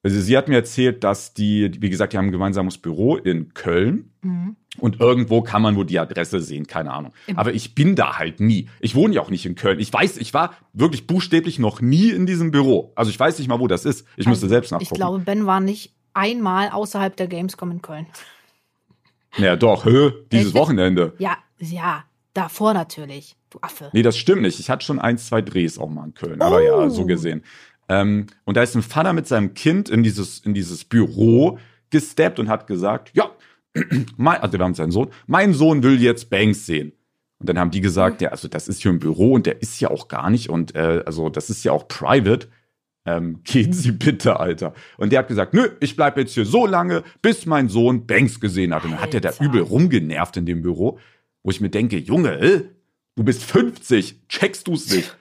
also 0.04 0.20
sie 0.20 0.36
hat 0.38 0.48
mir 0.48 0.56
erzählt, 0.56 1.04
dass 1.04 1.34
die, 1.34 1.72
wie 1.80 1.90
gesagt, 1.90 2.14
die 2.14 2.18
haben 2.18 2.28
ein 2.28 2.32
gemeinsames 2.32 2.78
Büro 2.78 3.16
in 3.18 3.54
Köln 3.54 4.12
Mhm. 4.24 4.56
und 4.80 5.00
irgendwo 5.00 5.42
kann 5.42 5.62
man 5.62 5.76
wohl 5.76 5.86
die 5.86 6.00
Adresse 6.00 6.40
sehen, 6.40 6.66
keine 6.68 6.92
Ahnung. 6.92 7.14
Im- 7.28 7.38
Aber 7.38 7.54
ich 7.54 7.76
bin 7.76 7.96
da 7.96 8.18
halt 8.18 8.40
nie. 8.40 8.70
Ich 8.80 8.96
wohne 8.96 9.14
ja 9.16 9.22
auch 9.22 9.30
nicht 9.30 9.46
in 9.46 9.54
Köln. 9.56 9.80
Ich 9.80 9.92
weiß, 9.94 10.18
ich 10.18 10.34
war 10.34 10.56
wirklich 10.74 11.06
buchstäblich 11.08 11.60
noch 11.60 11.80
nie 11.82 12.10
in 12.10 12.26
diesem 12.26 12.50
Büro. 12.52 12.92
Also 12.96 13.10
ich 13.12 13.20
weiß 13.20 13.38
nicht 13.40 13.48
mal, 13.48 13.60
wo 13.60 13.68
das 13.68 13.86
ist. 13.86 14.08
Ich 14.18 14.26
müsste 14.28 14.46
Also, 14.46 14.48
selbst 14.48 14.72
nachgucken. 14.72 14.94
Ich 14.94 14.98
glaube, 15.00 15.20
Ben 15.20 15.46
war 15.46 15.60
nicht 15.60 15.94
einmal 16.18 16.70
außerhalb 16.70 17.16
der 17.16 17.28
Gamescom 17.28 17.72
in 17.72 17.82
Köln. 17.82 18.08
ja, 19.38 19.56
doch, 19.56 19.86
hä? 19.86 20.12
Dieses? 20.32 20.54
Wochenende. 20.54 21.14
Ja, 21.20 21.38
ja, 21.60 22.04
davor 22.34 22.74
natürlich. 22.74 23.36
Du 23.50 23.60
Affe. 23.62 23.90
Nee, 23.94 24.02
das 24.02 24.18
stimmt 24.18 24.42
nicht. 24.42 24.60
Ich 24.60 24.70
hatte 24.70 24.86
schon 24.86 25.00
ein, 25.00 25.18
zwei 25.18 25.42
Drehs 25.42 25.78
auch 25.78 25.90
mal 25.90 26.06
in 26.06 26.14
Köln. 26.14 26.42
Aber 26.42 26.62
ja, 26.62 26.76
Oh. 26.76 26.90
so 26.90 27.06
gesehen. 27.06 27.44
Ähm, 27.90 28.28
und 28.44 28.58
da 28.58 28.64
ist 28.64 28.76
ein 28.76 28.82
Vater 28.84 29.14
mit 29.14 29.28
seinem 29.28 29.54
Kind 29.54 29.90
in 29.90 30.04
dieses, 30.04 30.40
in 30.40 30.54
dieses 30.54 30.84
Büro 30.84 31.58
gesteppt 31.90 32.40
und 32.40 32.50
hat 32.50 32.68
gesagt, 32.68 33.12
ja, 33.14 33.30
mein, 34.18 34.42
also 34.42 34.58
wir 34.58 34.66
haben 34.66 34.74
seinen 34.74 34.92
Sohn, 34.92 35.10
mein 35.28 35.54
Sohn 35.54 35.84
will 35.84 36.02
jetzt 36.02 36.30
Banks 36.30 36.66
sehen. 36.66 36.92
Und 37.40 37.48
dann 37.48 37.60
haben 37.60 37.72
die 37.72 37.82
gesagt, 37.82 38.22
ja, 38.22 38.30
also 38.30 38.48
das 38.48 38.68
ist 38.68 38.82
hier 38.82 38.92
ein 38.92 39.00
Büro 39.00 39.34
und 39.34 39.46
der 39.46 39.62
ist 39.62 39.80
ja 39.80 39.90
auch 39.92 40.08
gar 40.08 40.30
nicht 40.32 40.50
und 40.50 40.76
äh, 40.76 41.04
also 41.06 41.30
das 41.30 41.50
ist 41.52 41.64
ja 41.64 41.72
auch 41.72 41.88
private. 41.88 42.50
Ähm, 43.08 43.40
gehen 43.46 43.72
Sie 43.72 43.94
bitte, 43.94 44.38
Alter. 44.38 44.74
Und 44.98 45.14
der 45.14 45.20
hat 45.20 45.30
gesagt, 45.30 45.54
nö, 45.54 45.70
ich 45.80 45.96
bleib 45.96 46.18
jetzt 46.18 46.34
hier 46.34 46.46
so 46.46 46.66
lange, 46.66 47.04
bis 47.22 47.46
mein 47.46 47.70
Sohn 47.70 48.06
Banks 48.06 48.42
gesehen 48.42 48.76
hat. 48.76 48.84
Und 48.84 48.92
dann 48.92 49.02
hat 49.02 49.14
der 49.14 49.22
da 49.22 49.32
übel 49.40 49.62
rumgenervt 49.62 50.36
in 50.36 50.46
dem 50.46 50.62
Büro, 50.62 51.00
wo 51.42 51.50
ich 51.50 51.62
mir 51.62 51.70
denke, 51.70 51.98
Junge, 51.98 52.34
äh, 52.34 52.64
du 53.16 53.24
bist 53.24 53.44
50, 53.46 54.28
checkst 54.28 54.68
du's 54.68 54.94
nicht? 54.94 55.16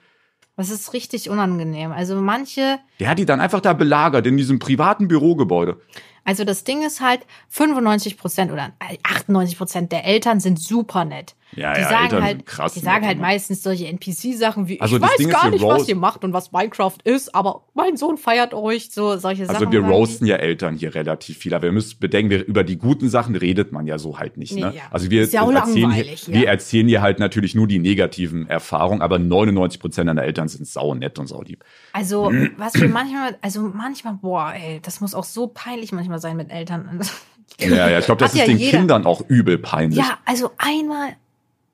Das 0.57 0.69
ist 0.69 0.91
richtig 0.91 1.29
unangenehm. 1.29 1.91
Also 1.91 2.19
manche, 2.19 2.79
Der 2.99 3.09
hat 3.09 3.19
die 3.19 3.25
dann 3.25 3.39
einfach 3.39 3.61
da 3.61 3.71
belagert 3.73 4.27
in 4.27 4.35
diesem 4.35 4.59
privaten 4.59 5.07
Bürogebäude. 5.07 5.79
Also 6.27 6.43
das 6.43 6.65
Ding 6.65 6.85
ist 6.85 6.99
halt, 6.99 7.21
95 7.47 8.17
Prozent 8.17 8.51
oder 8.51 8.73
98 9.03 9.57
Prozent 9.57 9.91
der 9.93 10.03
Eltern 10.03 10.41
sind 10.41 10.59
super 10.59 11.05
nett. 11.05 11.35
Ja, 11.55 11.73
die 11.73 11.79
ja, 11.79 11.89
sagen 11.89 12.03
Eltern 12.03 12.23
halt, 12.23 12.45
krass 12.45 12.73
die 12.73 12.81
sagen 12.81 13.05
halt 13.05 13.17
ne? 13.17 13.21
meistens 13.21 13.63
solche 13.63 13.87
NPC-Sachen 13.87 14.67
wie, 14.67 14.81
Also 14.81 14.97
ich 14.97 15.01
weiß 15.01 15.15
Ding 15.17 15.29
gar 15.29 15.45
wir 15.45 15.51
nicht, 15.51 15.63
was 15.63 15.87
ihr 15.87 15.95
macht 15.95 16.25
und 16.25 16.33
was 16.33 16.51
Minecraft 16.51 16.97
ist, 17.05 17.33
aber 17.33 17.63
mein 17.73 17.95
Sohn 17.95 18.17
feiert 18.17 18.53
euch, 18.53 18.89
so 18.91 19.15
solche 19.15 19.45
Sachen. 19.45 19.55
Also 19.55 19.71
wir 19.71 19.81
die. 19.81 19.87
roasten 19.87 20.27
ja 20.27 20.35
Eltern 20.35 20.75
hier 20.75 20.93
relativ 20.93 21.37
viel, 21.37 21.53
aber 21.53 21.67
ihr 21.67 21.71
müsst 21.71 22.01
bedenken, 22.01 22.29
wir, 22.29 22.45
über 22.45 22.65
die 22.65 22.77
guten 22.77 23.07
Sachen 23.07 23.35
redet 23.37 23.71
man 23.71 23.87
ja 23.87 23.97
so 23.97 24.19
halt 24.19 24.35
nicht. 24.35 24.53
Ne? 24.53 24.71
Nee, 24.71 24.77
ja. 24.77 24.83
Also 24.91 25.09
wir 25.09 25.23
ja 25.25 25.49
erzählen, 25.49 25.91
hier, 25.91 26.05
ja. 26.05 26.15
wir 26.27 26.47
erzählen 26.49 26.87
hier 26.87 27.01
halt 27.01 27.19
natürlich 27.19 27.55
nur 27.55 27.67
die 27.67 27.79
negativen 27.79 28.49
Erfahrungen, 28.49 29.01
aber 29.01 29.17
99 29.17 29.79
Prozent 29.79 30.09
deiner 30.09 30.23
Eltern 30.23 30.49
sind 30.49 30.67
sau 30.67 30.93
nett 30.93 31.17
und 31.17 31.27
sau 31.27 31.41
lieb. 31.41 31.63
Also, 31.93 32.29
was 32.57 32.73
wir 32.75 32.89
manchmal, 32.89 33.37
also 33.41 33.61
manchmal, 33.61 34.15
boah, 34.15 34.53
ey, 34.53 34.81
das 34.81 34.99
muss 34.99 35.15
auch 35.15 35.23
so 35.23 35.47
peinlich 35.47 35.93
manchmal 35.93 36.16
sein 36.19 36.37
mit 36.37 36.51
Eltern. 36.51 37.01
Ja, 37.59 37.89
ja, 37.89 37.97
ich 37.97 38.05
glaube, 38.05 38.19
das 38.19 38.33
ist 38.33 38.39
ja 38.39 38.45
den 38.45 38.57
jeder. 38.57 38.77
Kindern 38.77 39.05
auch 39.05 39.21
übel 39.29 39.57
peinlich. 39.57 39.97
Ja, 39.97 40.19
also 40.25 40.51
einmal, 40.57 41.15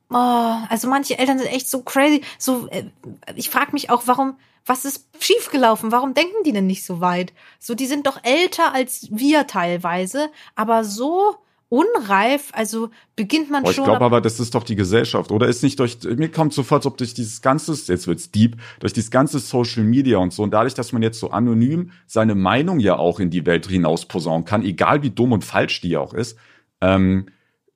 oh, 0.10 0.56
also 0.70 0.88
manche 0.88 1.18
Eltern 1.18 1.40
sind 1.40 1.52
echt 1.52 1.68
so 1.68 1.82
crazy. 1.82 2.22
So, 2.38 2.70
äh, 2.70 2.86
ich 3.36 3.50
frage 3.50 3.74
mich 3.74 3.90
auch, 3.90 4.04
warum, 4.06 4.38
was 4.66 4.86
ist 4.86 5.08
schiefgelaufen? 5.20 5.92
Warum 5.92 6.14
denken 6.14 6.44
die 6.46 6.54
denn 6.54 6.68
nicht 6.68 6.86
so 6.86 7.02
weit? 7.02 7.34
So, 7.60 7.76
die 7.76 7.88
sind 7.88 8.08
doch 8.08 8.24
älter 8.24 8.74
als 8.74 9.08
wir 9.12 9.46
teilweise, 9.48 10.30
aber 10.56 10.86
so 10.86 11.36
unreif, 11.74 12.52
also 12.54 12.90
beginnt 13.16 13.50
man 13.50 13.64
Boah, 13.64 13.70
ich 13.72 13.76
schon. 13.76 13.86
glaube 13.86 13.98
ab- 13.98 14.04
aber, 14.04 14.22
das 14.22 14.40
ist 14.40 14.54
doch 14.54 14.64
die 14.64 14.76
Gesellschaft, 14.76 15.32
oder? 15.32 15.48
Ist 15.48 15.64
nicht 15.64 15.80
durch, 15.80 15.98
mir 16.04 16.30
kommt 16.30 16.54
sofort, 16.54 16.86
ob 16.86 16.98
durch 16.98 17.16
dieses 17.16 17.42
ganze, 17.42 17.74
jetzt 17.92 18.06
wird's 18.06 18.30
deep, 18.30 18.58
durch 18.80 18.94
dieses 18.94 19.10
ganze 19.10 19.40
Social 19.40 19.84
Media 19.84 20.20
und 20.20 20.34
so, 20.34 20.44
und 20.44 20.52
dadurch, 20.52 20.76
dass 20.76 20.92
man 20.92 21.02
jetzt 21.02 21.20
so 21.20 21.32
anonym 21.32 21.90
seine 22.06 22.36
Meinung 22.36 22.80
ja 22.80 22.96
auch 22.98 23.20
in 23.20 23.32
die 23.32 23.46
Welt 23.48 23.66
hinaus 23.68 24.06
posaunen 24.06 24.46
kann, 24.46 24.64
egal 24.64 25.02
wie 25.02 25.10
dumm 25.10 25.32
und 25.32 25.44
falsch 25.44 25.82
die 25.82 25.98
auch 25.98 26.14
ist, 26.14 26.38
ähm, 26.80 27.26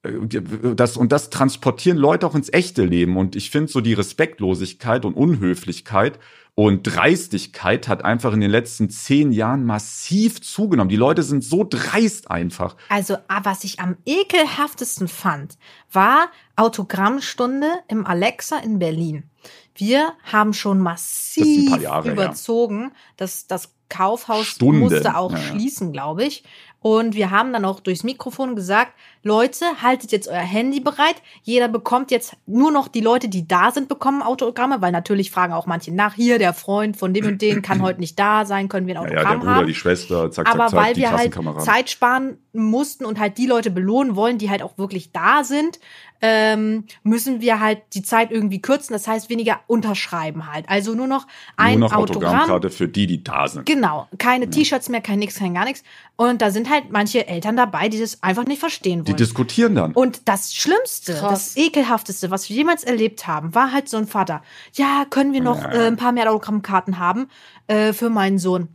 das, 0.04 0.98
und 0.98 1.12
das 1.12 1.30
transportieren 1.30 1.98
Leute 1.98 2.28
auch 2.28 2.36
ins 2.36 2.52
echte 2.52 2.84
Leben. 2.84 3.18
Und 3.18 3.36
ich 3.36 3.50
finde 3.50 3.72
so 3.72 3.82
die 3.82 3.94
Respektlosigkeit 3.94 5.06
und 5.06 5.14
Unhöflichkeit 5.14 6.20
und 6.60 6.82
Dreistigkeit 6.84 7.88
hat 7.88 8.04
einfach 8.04 8.34
in 8.34 8.42
den 8.42 8.50
letzten 8.50 8.90
zehn 8.90 9.32
Jahren 9.32 9.64
massiv 9.64 10.42
zugenommen. 10.42 10.90
Die 10.90 10.96
Leute 10.96 11.22
sind 11.22 11.44
so 11.44 11.64
dreist 11.64 12.32
einfach. 12.32 12.76
Also, 12.90 13.18
ah, 13.28 13.42
was 13.44 13.64
ich 13.64 13.80
am 13.80 13.96
ekelhaftesten 14.08 15.08
fand, 15.08 15.60
war 15.92 16.32
Autogrammstunde 16.56 17.68
im 17.88 18.08
Alexa 18.08 18.58
in 18.58 18.80
Berlin. 18.80 19.30
Wir 19.76 20.14
haben 20.24 20.54
schon 20.54 20.80
massiv 20.80 21.80
Jahre 21.80 22.06
her. 22.06 22.14
überzogen. 22.14 22.92
Das, 23.18 23.46
das 23.46 23.76
Kaufhaus 23.90 24.48
Stunden, 24.48 24.80
musste 24.80 25.16
auch 25.16 25.32
ja, 25.32 25.38
ja. 25.38 25.44
schließen, 25.44 25.94
glaube 25.94 26.26
ich. 26.26 26.44
Und 26.80 27.16
wir 27.16 27.32
haben 27.32 27.52
dann 27.54 27.66
auch 27.66 27.80
durchs 27.80 28.04
Mikrofon 28.04 28.56
gesagt, 28.56 28.94
Leute, 29.24 29.66
haltet 29.82 30.12
jetzt 30.12 30.28
euer 30.28 30.38
Handy 30.38 30.80
bereit. 30.80 31.16
Jeder 31.44 31.68
bekommt 31.68 32.12
jetzt 32.12 32.36
nur 32.46 32.72
noch 32.72 32.88
die 32.88 33.02
Leute, 33.02 33.28
die 33.30 33.48
da 33.48 33.72
sind, 33.72 33.90
bekommen 33.90 34.22
Autogramme, 34.22 34.82
weil 34.82 34.92
natürlich 34.92 35.32
fragen 35.32 35.54
auch 35.54 35.66
manche 35.66 35.94
nach, 35.94 36.14
hier, 36.14 36.40
der 36.40 36.54
Freund 36.54 36.96
von 36.96 37.14
dem 37.14 37.26
und 37.26 37.42
dem 37.42 37.62
kann 37.62 37.82
heute 37.82 38.00
nicht 38.00 38.18
da 38.18 38.46
sein, 38.46 38.70
können 38.70 38.88
wir 38.88 39.00
ein 39.00 39.04
Ja, 39.04 39.10
ja, 39.10 39.16
der 39.16 39.20
Autogramm 39.22 39.40
Bruder, 39.40 39.56
haben. 39.56 39.68
die 39.68 39.76
Schwester, 39.76 40.32
zack, 40.32 40.48
Aber 40.48 40.68
zack, 40.68 40.70
zack, 40.70 40.80
weil 40.80 40.96
wir 40.96 41.12
halt. 41.12 41.62
Zeit 41.62 41.90
sparen 41.90 42.38
mussten 42.54 43.06
und 43.06 43.20
halt 43.20 43.38
die 43.38 43.48
Leute 43.48 43.70
belohnen 43.72 44.16
wollen, 44.16 44.38
die 44.38 44.50
halt 44.50 44.62
auch 44.64 44.78
wirklich 44.78 45.12
da 45.12 45.44
sind, 45.44 45.80
ähm, 46.22 46.86
müssen 47.04 47.42
wir 47.42 47.60
halt 47.60 47.82
die 47.94 48.02
Zeit 48.02 48.32
irgendwie 48.32 48.60
kürzen. 48.62 48.94
Das 48.94 49.08
heißt, 49.08 49.30
weniger 49.30 49.60
unterschreiben 49.68 50.52
halt. 50.52 50.68
Also 50.68 50.96
nur 50.96 51.06
noch 51.08 51.28
ein 51.58 51.80
Nur 51.80 51.90
noch 51.90 51.96
Autogramm. 51.96 52.32
Autogrammkarte 52.32 52.70
für 52.72 52.88
die, 52.88 53.06
die 53.06 53.24
da 53.24 53.48
sind. 53.48 53.66
Genau, 53.68 54.08
keine 54.18 54.50
T-Shirts 54.50 54.90
mehr, 54.90 55.02
kein 55.02 55.20
nix, 55.20 55.36
kein 55.38 55.54
gar 55.54 55.66
nichts. 55.66 55.84
Und 56.16 56.42
da 56.42 56.50
sind 56.50 56.67
halt 56.70 56.92
manche 56.92 57.28
Eltern 57.28 57.56
dabei, 57.56 57.90
die 57.90 58.00
das 58.00 58.22
einfach 58.24 58.46
nicht 58.46 58.60
verstehen 58.60 59.04
Die 59.04 59.10
wollen. 59.12 59.18
diskutieren 59.18 59.76
dann. 59.76 59.94
Und 59.94 60.28
das 60.28 60.54
Schlimmste, 60.54 61.14
Krass. 61.14 61.54
das 61.56 61.58
ekelhafteste, 61.58 62.32
was 62.32 62.50
wir 62.50 62.56
jemals 62.56 62.84
erlebt 62.84 63.28
haben, 63.28 63.54
war 63.56 63.72
halt 63.72 63.90
so 63.90 63.98
ein 63.98 64.08
Vater. 64.08 64.42
Ja, 64.74 65.06
können 65.10 65.34
wir 65.34 65.42
noch 65.42 65.62
Ja. 65.62 65.72
äh, 65.72 65.88
ein 65.88 65.98
paar 65.98 66.12
mehr 66.12 66.32
Autogrammkarten 66.32 67.00
haben 67.00 67.28
äh, 67.68 67.94
für 67.94 68.10
meinen 68.10 68.40
Sohn? 68.40 68.70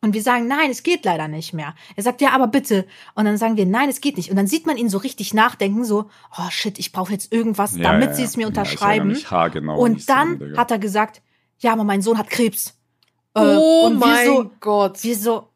Und 0.00 0.14
wir 0.14 0.22
sagen, 0.22 0.46
nein, 0.46 0.70
es 0.70 0.84
geht 0.84 1.04
leider 1.04 1.26
nicht 1.26 1.52
mehr. 1.54 1.74
Er 1.96 2.04
sagt, 2.04 2.20
ja, 2.20 2.30
aber 2.30 2.46
bitte. 2.46 2.86
Und 3.16 3.24
dann 3.24 3.36
sagen 3.36 3.56
wir, 3.56 3.66
nein, 3.66 3.88
es 3.88 4.00
geht 4.00 4.16
nicht. 4.16 4.30
Und 4.30 4.36
dann 4.36 4.46
sieht 4.46 4.64
man 4.64 4.76
ihn 4.76 4.88
so 4.88 4.98
richtig 4.98 5.34
nachdenken, 5.34 5.84
so, 5.84 6.08
oh 6.38 6.50
shit, 6.50 6.78
ich 6.78 6.92
brauche 6.92 7.10
jetzt 7.12 7.32
irgendwas, 7.32 7.76
Ja, 7.76 7.82
damit 7.82 8.10
ja, 8.10 8.14
sie 8.14 8.22
es 8.22 8.36
mir 8.36 8.42
ja. 8.42 8.46
Ja, 8.46 8.48
unterschreiben. 8.62 9.14
die 9.14 9.58
und 9.66 10.08
dann 10.08 10.38
Digga. 10.38 10.56
hat 10.56 10.70
er 10.70 10.78
gesagt, 10.78 11.20
ja, 11.58 11.72
aber 11.72 11.82
mein 11.82 12.00
Sohn 12.00 12.16
hat 12.16 12.30
Krebs. 12.30 12.76
Äh, 13.34 13.40
Oh 13.40 13.86
und 13.86 13.98
mein 13.98 14.24
wir 14.24 14.36
so, 14.36 14.50
Gott. 14.60 15.02
wir 15.02 15.16
so, 15.16 15.47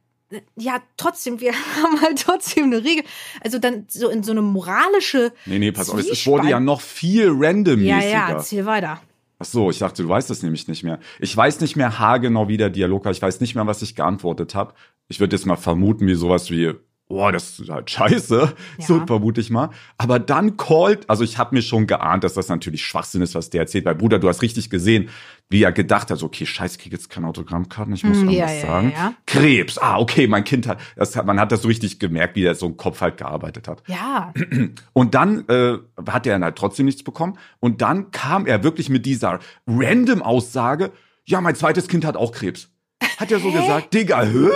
ja, 0.56 0.80
trotzdem, 0.96 1.40
wir 1.40 1.52
haben 1.82 2.00
halt 2.00 2.20
trotzdem 2.22 2.64
eine 2.64 2.84
Regel. 2.84 3.04
Also 3.42 3.58
dann 3.58 3.86
so 3.88 4.08
in 4.08 4.22
so 4.22 4.32
eine 4.32 4.42
moralische. 4.42 5.32
Nee, 5.46 5.58
nee, 5.58 5.72
pass 5.72 5.90
auf, 5.90 5.98
es- 6.00 6.26
wurde 6.26 6.48
ja 6.48 6.60
noch 6.60 6.80
viel 6.80 7.28
randommäßiger. 7.30 8.00
Ja, 8.00 8.28
ja, 8.28 8.28
erzähl 8.30 8.66
weiter. 8.66 9.00
Ach 9.38 9.44
so, 9.44 9.70
ich 9.70 9.78
dachte, 9.80 10.04
du 10.04 10.08
weißt 10.08 10.30
das 10.30 10.42
nämlich 10.44 10.68
nicht 10.68 10.84
mehr. 10.84 11.00
Ich 11.18 11.36
weiß 11.36 11.60
nicht 11.60 11.74
mehr 11.74 11.98
haargenau, 11.98 12.46
wie 12.46 12.56
der 12.58 12.70
Dialog 12.70 13.04
war. 13.04 13.10
Ich 13.12 13.20
weiß 13.20 13.40
nicht 13.40 13.56
mehr, 13.56 13.66
was 13.66 13.82
ich 13.82 13.96
geantwortet 13.96 14.54
habe. 14.54 14.74
Ich 15.08 15.18
würde 15.18 15.34
jetzt 15.34 15.46
mal 15.46 15.56
vermuten, 15.56 16.06
wie 16.06 16.14
sowas 16.14 16.50
wie, 16.52 16.74
boah, 17.12 17.30
das 17.30 17.58
ist 17.60 17.68
halt 17.68 17.90
scheiße. 17.90 18.54
Ja. 18.78 18.86
So 18.86 19.04
vermute 19.06 19.40
ich 19.40 19.50
mal. 19.50 19.68
Aber 19.98 20.18
dann 20.18 20.56
called, 20.56 21.08
also 21.10 21.24
ich 21.24 21.36
habe 21.36 21.54
mir 21.54 21.60
schon 21.62 21.86
geahnt, 21.86 22.24
dass 22.24 22.34
das 22.34 22.48
natürlich 22.48 22.84
Schwachsinn 22.84 23.20
ist, 23.20 23.34
was 23.34 23.50
der 23.50 23.60
erzählt. 23.62 23.84
Weil 23.84 23.94
Bruder, 23.94 24.18
du 24.18 24.28
hast 24.28 24.40
richtig 24.40 24.70
gesehen, 24.70 25.10
wie 25.50 25.62
er 25.62 25.72
gedacht 25.72 26.10
hat, 26.10 26.18
so, 26.18 26.26
okay, 26.26 26.46
scheiße, 26.46 26.76
ich 26.76 26.82
krieg 26.82 26.92
jetzt 26.92 27.10
keine 27.10 27.26
Autogrammkarten, 27.26 27.92
ich 27.92 28.02
muss 28.04 28.18
Mm, 28.22 28.30
ja, 28.30 28.50
ja, 28.50 28.60
sagen. 28.66 28.92
ja. 28.96 29.12
Krebs, 29.26 29.76
ah, 29.76 29.98
okay, 29.98 30.26
mein 30.26 30.44
Kind 30.44 30.66
hat, 30.66 30.78
das 30.96 31.14
hat, 31.16 31.26
man 31.26 31.38
hat 31.38 31.52
das 31.52 31.62
so 31.62 31.68
richtig 31.68 31.98
gemerkt, 31.98 32.34
wie 32.36 32.44
er 32.44 32.54
so 32.54 32.64
im 32.66 32.78
Kopf 32.78 33.02
halt 33.02 33.18
gearbeitet 33.18 33.68
hat. 33.68 33.82
Ja, 33.88 34.32
Und 34.94 35.14
dann 35.14 35.46
äh, 35.48 35.76
hat 36.08 36.26
er 36.26 36.32
dann 36.34 36.44
halt 36.44 36.56
trotzdem 36.56 36.86
nichts 36.86 37.02
bekommen. 37.02 37.36
Und 37.60 37.82
dann 37.82 38.10
kam 38.10 38.46
er 38.46 38.64
wirklich 38.64 38.88
mit 38.88 39.04
dieser 39.04 39.38
random 39.66 40.22
Aussage, 40.22 40.92
ja, 41.26 41.40
mein 41.42 41.54
zweites 41.56 41.88
Kind 41.88 42.04
hat 42.06 42.16
auch 42.16 42.32
Krebs. 42.32 42.70
Hat 43.18 43.30
er 43.30 43.38
so 43.40 43.50
gesagt, 43.52 43.92
Digga, 43.92 44.22
hä? 44.22 44.48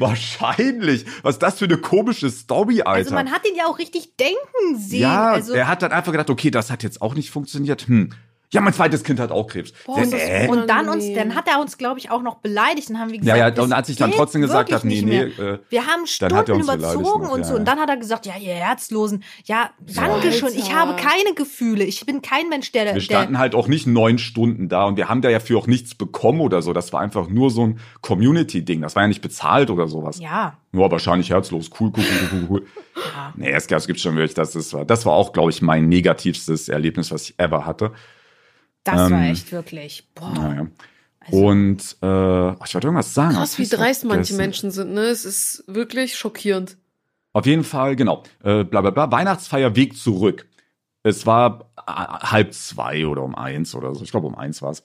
Wahrscheinlich. 0.00 1.04
Was 1.22 1.36
ist 1.36 1.42
das 1.42 1.58
für 1.58 1.66
eine 1.66 1.78
komische 1.78 2.30
Story, 2.30 2.80
Alter? 2.80 2.90
also 2.90 3.14
man 3.14 3.30
hat 3.30 3.46
ihn 3.46 3.54
ja 3.56 3.66
auch 3.66 3.78
richtig 3.78 4.16
denken 4.16 4.78
sehen. 4.78 5.02
ja, 5.02 5.32
also, 5.32 5.52
er 5.52 5.68
hat 5.68 5.82
dann 5.82 5.92
einfach 5.92 6.12
gedacht, 6.12 6.30
okay, 6.30 6.50
das 6.50 6.70
hat 6.70 6.82
jetzt 6.82 7.02
auch 7.02 7.14
nicht 7.14 7.30
funktioniert. 7.30 7.86
Hm. 7.86 8.10
Ja, 8.52 8.60
mein 8.60 8.72
zweites 8.72 9.04
Kind 9.04 9.20
hat 9.20 9.30
auch 9.30 9.46
Krebs. 9.46 9.72
Boah, 9.86 9.94
Der- 9.96 10.04
ist 10.04 10.12
das 10.12 10.20
äh? 10.22 10.48
und 10.48 10.68
dann 10.68 10.88
uns, 10.88 11.04
dann 11.14 11.36
hat 11.36 11.46
er 11.46 11.60
uns, 11.60 11.78
glaube 11.78 12.00
ich, 12.00 12.10
auch 12.10 12.20
noch 12.22 12.36
beleidigt. 12.38 12.90
Dann 12.90 12.98
haben 12.98 13.10
wir 13.10 13.16
Ja, 13.18 13.20
gesagt, 13.20 13.38
ja, 13.38 13.50
das 13.52 13.64
und 13.64 13.72
als 13.72 13.88
ich 13.88 13.96
dann 13.96 14.10
trotzdem 14.10 14.40
gesagt 14.40 14.70
wirklich 14.70 14.78
habe, 14.80 14.88
nee, 14.88 14.94
nicht 15.02 15.04
nee, 15.38 15.42
mehr. 15.44 15.52
äh, 15.54 15.58
Wir 15.68 15.86
haben 15.86 16.02
er 16.02 16.06
Stunden 16.08 16.60
überzogen 16.60 17.22
noch, 17.22 17.32
und 17.32 17.38
ja, 17.40 17.44
so. 17.44 17.52
ja. 17.54 17.58
Und 17.60 17.68
dann 17.68 17.78
hat 17.78 17.88
er 17.88 17.96
gesagt, 17.96 18.26
ja, 18.26 18.32
ihr 18.40 18.54
Herzlosen. 18.54 19.22
Ja, 19.44 19.70
danke 19.94 20.32
schön. 20.32 20.48
Ich 20.56 20.74
habe 20.74 20.96
keine 20.96 21.34
Gefühle. 21.36 21.84
Ich 21.84 22.04
bin 22.06 22.22
kein 22.22 22.48
Mensch, 22.48 22.72
der, 22.72 22.86
Wir 22.86 22.92
der 22.94 23.00
standen 23.00 23.38
halt 23.38 23.54
auch 23.54 23.68
nicht 23.68 23.86
neun 23.86 24.18
Stunden 24.18 24.68
da 24.68 24.84
und 24.84 24.96
wir 24.96 25.08
haben 25.08 25.22
da 25.22 25.30
ja 25.30 25.38
für 25.38 25.56
auch 25.56 25.68
nichts 25.68 25.94
bekommen 25.94 26.40
oder 26.40 26.60
so. 26.60 26.72
Das 26.72 26.92
war 26.92 27.00
einfach 27.00 27.28
nur 27.28 27.50
so 27.50 27.66
ein 27.68 27.78
Community-Ding. 28.00 28.80
Das 28.80 28.96
war 28.96 29.04
ja 29.04 29.08
nicht 29.08 29.22
bezahlt 29.22 29.70
oder 29.70 29.86
sowas. 29.86 30.18
ja, 30.18 30.54
Nur 30.72 30.90
wahrscheinlich 30.90 31.30
herzlos. 31.30 31.70
Cool, 31.78 31.92
cool, 31.96 32.02
cool, 32.04 32.28
cool, 32.32 32.46
cool. 32.50 32.66
ja. 32.96 33.32
Nee, 33.36 33.50
es, 33.52 33.66
es 33.68 33.86
gibt 33.86 34.00
schon 34.00 34.16
wirklich, 34.16 34.34
das, 34.34 34.52
das 34.52 34.72
war, 34.74 34.84
das 34.84 35.06
war 35.06 35.12
auch, 35.12 35.32
glaube 35.32 35.50
ich, 35.50 35.62
mein 35.62 35.88
negativstes 35.88 36.68
Erlebnis, 36.68 37.12
was 37.12 37.30
ich 37.30 37.34
ever 37.38 37.64
hatte. 37.64 37.92
Das 38.84 39.10
war 39.10 39.22
Ähm, 39.22 39.30
echt 39.32 39.52
wirklich. 39.52 40.08
Boah. 40.14 40.30
Naja. 40.32 40.66
Also- 41.20 41.46
Und 41.46 41.96
äh, 42.02 42.06
ach, 42.06 42.66
ich 42.66 42.74
wollte 42.74 42.86
irgendwas 42.86 43.12
sagen. 43.14 43.34
Krass, 43.34 43.58
wie 43.58 43.66
dreist 43.68 44.04
manche. 44.04 44.34
Menschen 44.34 44.70
sind, 44.70 44.92
ne? 44.92 45.02
Es 45.02 45.24
ist 45.24 45.64
wirklich 45.66 46.16
schockierend. 46.16 46.78
Auf 47.32 47.46
jeden 47.46 47.62
Fall, 47.64 47.94
genau. 47.94 48.22
Äh, 48.42 48.64
bla 48.64 48.80
bla 48.80 48.90
bla. 48.90 49.10
Weihnachtsfeier 49.12 49.76
Weg 49.76 49.96
zurück. 49.96 50.46
Es 51.02 51.26
war 51.26 51.70
äh, 51.86 51.92
halb 51.92 52.54
zwei 52.54 53.06
oder 53.06 53.22
um 53.22 53.34
eins 53.34 53.74
oder 53.74 53.94
so. 53.94 54.02
Ich 54.02 54.10
glaube, 54.10 54.26
um 54.26 54.34
eins 54.34 54.62
war 54.62 54.70
es. 54.70 54.82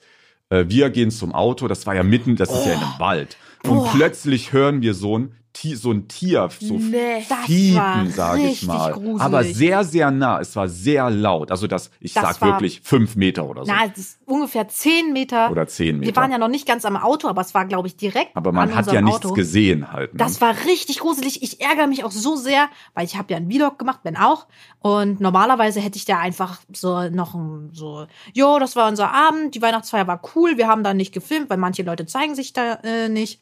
Äh, 0.50 0.66
wir 0.68 0.90
gehen 0.90 1.10
zum 1.10 1.34
Auto. 1.34 1.66
Das 1.68 1.86
war 1.86 1.94
ja 1.94 2.02
mitten, 2.02 2.36
das 2.36 2.50
ist 2.50 2.66
ja 2.66 2.74
in 2.74 2.80
einem 2.80 2.98
Wald. 2.98 3.36
Und 3.64 3.70
Boah. 3.78 3.92
plötzlich 3.94 4.52
hören 4.52 4.80
wir 4.82 4.94
so 4.94 5.18
ein, 5.18 5.34
so 5.74 5.92
ein 5.92 6.08
Tier, 6.08 6.48
so 6.60 6.74
Nee. 6.74 7.24
Das 7.28 7.38
Fiepen, 7.46 8.10
sage 8.10 8.42
ich 8.42 8.62
mal. 8.66 8.92
gruselig. 8.92 9.20
Aber 9.20 9.44
sehr, 9.44 9.84
sehr 9.84 10.10
nah. 10.10 10.40
Es 10.40 10.54
war 10.56 10.68
sehr 10.68 11.10
laut. 11.10 11.50
Also 11.50 11.66
das, 11.66 11.90
ich 12.00 12.12
Das 12.14 12.22
sag 12.38 12.40
wirklich 12.42 12.80
fünf 12.82 13.16
Meter 13.16 13.48
oder 13.48 13.64
so. 13.64 13.72
Na, 13.72 13.86
es 13.90 13.98
ist 13.98 14.18
ungefähr 14.26 14.68
zehn 14.68 15.12
Meter. 15.12 15.50
Oder 15.50 15.66
zehn 15.66 15.98
Meter. 15.98 16.06
Wir 16.12 16.16
waren 16.16 16.30
ja 16.30 16.38
noch 16.38 16.48
nicht 16.48 16.66
ganz 16.66 16.84
am 16.84 16.96
Auto, 16.96 17.28
aber 17.28 17.40
es 17.40 17.54
war, 17.54 17.64
glaube 17.64 17.88
ich, 17.88 17.96
direkt 17.96 18.36
Aber 18.36 18.52
man 18.52 18.70
an 18.70 18.76
hat 18.76 18.92
ja 18.92 19.00
nichts 19.00 19.24
Auto. 19.24 19.34
gesehen 19.34 19.92
halt. 19.92 20.12
Ne? 20.14 20.18
Das 20.18 20.40
war 20.40 20.54
richtig 20.66 21.00
gruselig. 21.00 21.42
Ich 21.42 21.60
ärgere 21.60 21.86
mich 21.86 22.04
auch 22.04 22.12
so 22.12 22.36
sehr, 22.36 22.68
weil 22.94 23.04
ich 23.04 23.16
habe 23.16 23.32
ja 23.32 23.36
einen 23.38 23.50
Vlog 23.50 23.78
gemacht, 23.78 24.02
Ben 24.02 24.16
auch. 24.16 24.46
Und 24.80 25.20
normalerweise 25.20 25.80
hätte 25.80 25.96
ich 25.96 26.04
da 26.04 26.18
einfach 26.18 26.60
so 26.72 27.08
noch 27.08 27.34
ein, 27.34 27.70
so, 27.72 28.06
jo, 28.34 28.58
das 28.58 28.76
war 28.76 28.88
unser 28.88 29.12
Abend, 29.12 29.54
die 29.54 29.62
Weihnachtsfeier 29.62 30.06
war 30.06 30.20
cool, 30.34 30.56
wir 30.58 30.68
haben 30.68 30.84
da 30.84 30.94
nicht 30.94 31.12
gefilmt, 31.12 31.50
weil 31.50 31.56
manche 31.58 31.82
Leute 31.82 32.06
zeigen 32.06 32.34
sich 32.34 32.52
da 32.52 32.74
äh, 32.84 33.08
nicht. 33.08 33.40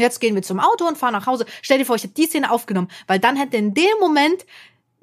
Jetzt 0.00 0.20
gehen 0.20 0.34
wir 0.34 0.42
zum 0.42 0.58
Auto 0.60 0.86
und 0.86 0.98
fahren 0.98 1.12
nach 1.12 1.26
Hause. 1.26 1.44
Stell 1.62 1.78
dir 1.78 1.84
vor, 1.84 1.96
ich 1.96 2.02
hätte 2.04 2.14
die 2.14 2.26
Szene 2.26 2.50
aufgenommen, 2.50 2.88
weil 3.06 3.18
dann 3.18 3.36
hätte 3.36 3.56
in 3.56 3.74
dem 3.74 3.84
Moment, 4.00 4.44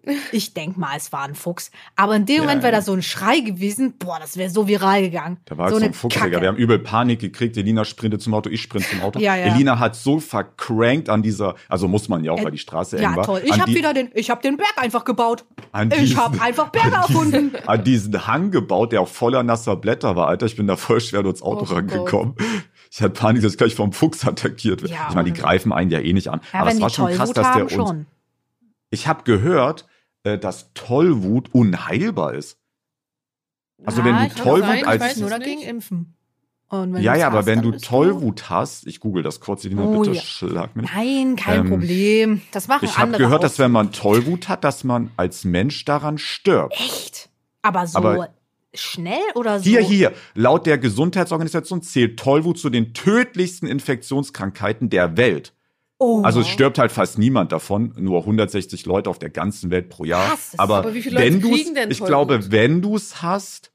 ich 0.31 0.53
denk 0.53 0.77
mal, 0.77 0.95
es 0.95 1.11
war 1.11 1.23
ein 1.23 1.35
Fuchs, 1.35 1.69
aber 1.97 2.15
in 2.15 2.25
dem 2.25 2.37
Ja, 2.37 2.41
Moment 2.43 2.63
wäre 2.63 2.71
ja. 2.71 2.79
da 2.79 2.81
so 2.81 2.93
ein 2.93 3.01
Schrei 3.01 3.41
gewesen, 3.41 3.95
boah, 3.99 4.19
das 4.21 4.37
wäre 4.37 4.49
so 4.49 4.65
viral 4.65 5.01
gegangen. 5.01 5.37
Da 5.43 5.57
war 5.57 5.69
so 5.69 5.79
so 5.79 5.83
ein 5.85 5.93
Fuchs. 5.93 6.15
Digga. 6.15 6.39
Wir 6.39 6.47
haben 6.47 6.55
übel 6.55 6.79
Panik 6.79 7.19
gekriegt. 7.19 7.57
Elina 7.57 7.83
sprintet 7.83 8.21
zum 8.21 8.33
Auto, 8.33 8.49
ich 8.49 8.61
sprinte 8.61 8.87
zum 8.89 9.01
Auto. 9.01 9.19
Ja, 9.19 9.35
ja. 9.35 9.47
Elina 9.53 9.79
hat 9.79 9.97
so 9.97 10.21
vercrankt 10.21 11.09
an 11.09 11.23
dieser, 11.23 11.55
also 11.67 11.89
muss 11.89 12.07
man 12.07 12.23
ja 12.23 12.31
auch, 12.31 12.41
weil 12.41 12.51
die 12.51 12.57
Straße 12.57 13.01
ja, 13.01 13.09
eng 13.09 13.15
war. 13.17 13.25
toll. 13.25 13.41
Ich 13.43 13.59
habe 13.59 13.73
wieder 13.73 13.93
den, 13.93 14.09
ich 14.13 14.29
habe 14.29 14.41
den 14.41 14.55
Berg 14.55 14.77
einfach 14.77 15.03
gebaut. 15.03 15.43
an 15.73 15.91
Ich 15.91 15.97
diesen- 15.99 16.17
habe 16.23 16.41
einfach 16.41 16.69
Berge 16.69 16.97
an 16.97 17.03
diesen- 17.07 17.33
erfunden. 17.33 17.55
An 17.67 17.83
diesen 17.83 18.27
Hang 18.27 18.51
gebaut, 18.51 18.93
der 18.93 19.01
auch 19.01 19.09
voller 19.09 19.43
nasser 19.43 19.75
Blätter 19.75 20.15
war, 20.15 20.27
Alter. 20.27 20.45
Ich 20.45 20.55
bin 20.55 20.67
da 20.67 20.77
voll 20.77 21.01
schwer 21.01 21.21
durchs 21.23 21.41
Auto 21.41 21.65
Oh 21.69 21.73
rangekommen. 21.75 22.35
Ich 22.91 23.01
hatte 23.01 23.09
Panik, 23.11 23.41
dass 23.43 23.53
ich 23.53 23.57
gleich 23.57 23.75
vom 23.75 23.91
Fuchs 23.93 24.25
attackiert 24.25 24.81
werde. 24.81 24.93
Ja, 24.93 25.07
ich 25.09 25.15
meine, 25.15 25.31
die 25.31 25.39
greifen 25.39 25.71
einen 25.73 25.91
ja 25.91 25.99
eh 25.99 26.13
nicht 26.13 26.29
an. 26.29 26.41
Ja, 26.53 26.61
Aber 26.61 26.71
es 26.71 26.79
war 26.81 26.89
schon 26.89 27.11
krass, 27.13 27.31
dass 27.33 27.53
der 27.53 27.63
uns. 27.63 27.73
schon. 27.73 28.05
Ich 28.89 29.07
habe 29.07 29.23
gehört, 29.23 29.87
äh, 30.23 30.37
dass 30.37 30.73
Tollwut 30.73 31.53
unheilbar 31.53 32.33
ist. 32.33 32.57
Also 33.85 34.03
wenn 34.03 34.15
du 34.17 34.35
Tollwut 34.35 34.65
sein, 34.67 34.77
ich 34.79 34.87
als 34.87 35.01
weiß 35.01 35.17
nur 35.17 35.29
dagegen 35.29 35.61
impfen. 35.61 36.13
Und 36.69 36.93
wenn 36.95 37.01
ja, 37.03 37.15
ja, 37.15 37.27
aber 37.27 37.39
hast, 37.39 37.45
wenn 37.45 37.61
du 37.61 37.71
Tollwut 37.77 38.49
hast, 38.49 38.87
ich 38.87 38.99
google 38.99 39.23
das 39.23 39.39
kurz, 39.39 39.63
Elina, 39.63 39.83
Oh, 39.83 40.01
bitte 40.01 40.15
ja. 40.15 40.21
schlag 40.21 40.75
mich. 40.75 40.89
Nein, 40.93 41.35
kein 41.37 41.61
Ähm, 41.61 41.69
Problem. 41.69 42.41
Das 42.51 42.67
machen 42.67 42.83
Ich 42.85 42.93
habe 42.97 43.03
andere 43.03 43.21
gehört, 43.23 43.39
auch. 43.39 43.43
dass 43.43 43.57
wenn 43.59 43.71
man 43.71 43.93
Tollwut 43.93 44.49
hat, 44.49 44.63
dass 44.65 44.83
man 44.83 45.11
als 45.15 45.45
Mensch 45.45 45.85
daran 45.85 46.17
stirbt. 46.17 46.73
Echt? 46.73 47.29
Aber 47.61 47.87
so 47.87 47.99
Aber- 47.99 48.29
schnell 48.79 49.19
oder 49.35 49.59
so? 49.59 49.65
Hier, 49.65 49.81
hier, 49.81 50.13
laut 50.33 50.65
der 50.65 50.77
Gesundheitsorganisation 50.77 51.81
zählt 51.81 52.19
Tollwut 52.19 52.57
zu 52.57 52.69
den 52.69 52.93
tödlichsten 52.93 53.67
Infektionskrankheiten 53.67 54.89
der 54.89 55.17
Welt. 55.17 55.53
Oh. 55.99 56.21
Also 56.21 56.41
es 56.41 56.47
stirbt 56.47 56.77
halt 56.77 56.91
fast 56.91 57.17
niemand 57.17 57.51
davon, 57.51 57.93
nur 57.97 58.19
160 58.19 58.85
Leute 58.85 59.09
auf 59.09 59.17
der 59.17 59.31
ganzen 59.31 59.71
Welt 59.71 59.89
pro 59.89 60.05
Jahr. 60.05 60.27
Krass, 60.29 60.53
aber, 60.57 60.77
Aber 60.77 60.93
wie 60.93 61.01
viele 61.01 61.19
wenn 61.19 61.41
Leute 61.41 61.55
kriegen 61.55 61.73
denn 61.73 61.89
ich 61.89 62.03
glaube, 62.03 62.51
wenn 62.51 62.81
du 62.81 62.95
es 62.95 63.21
hast, 63.23 63.71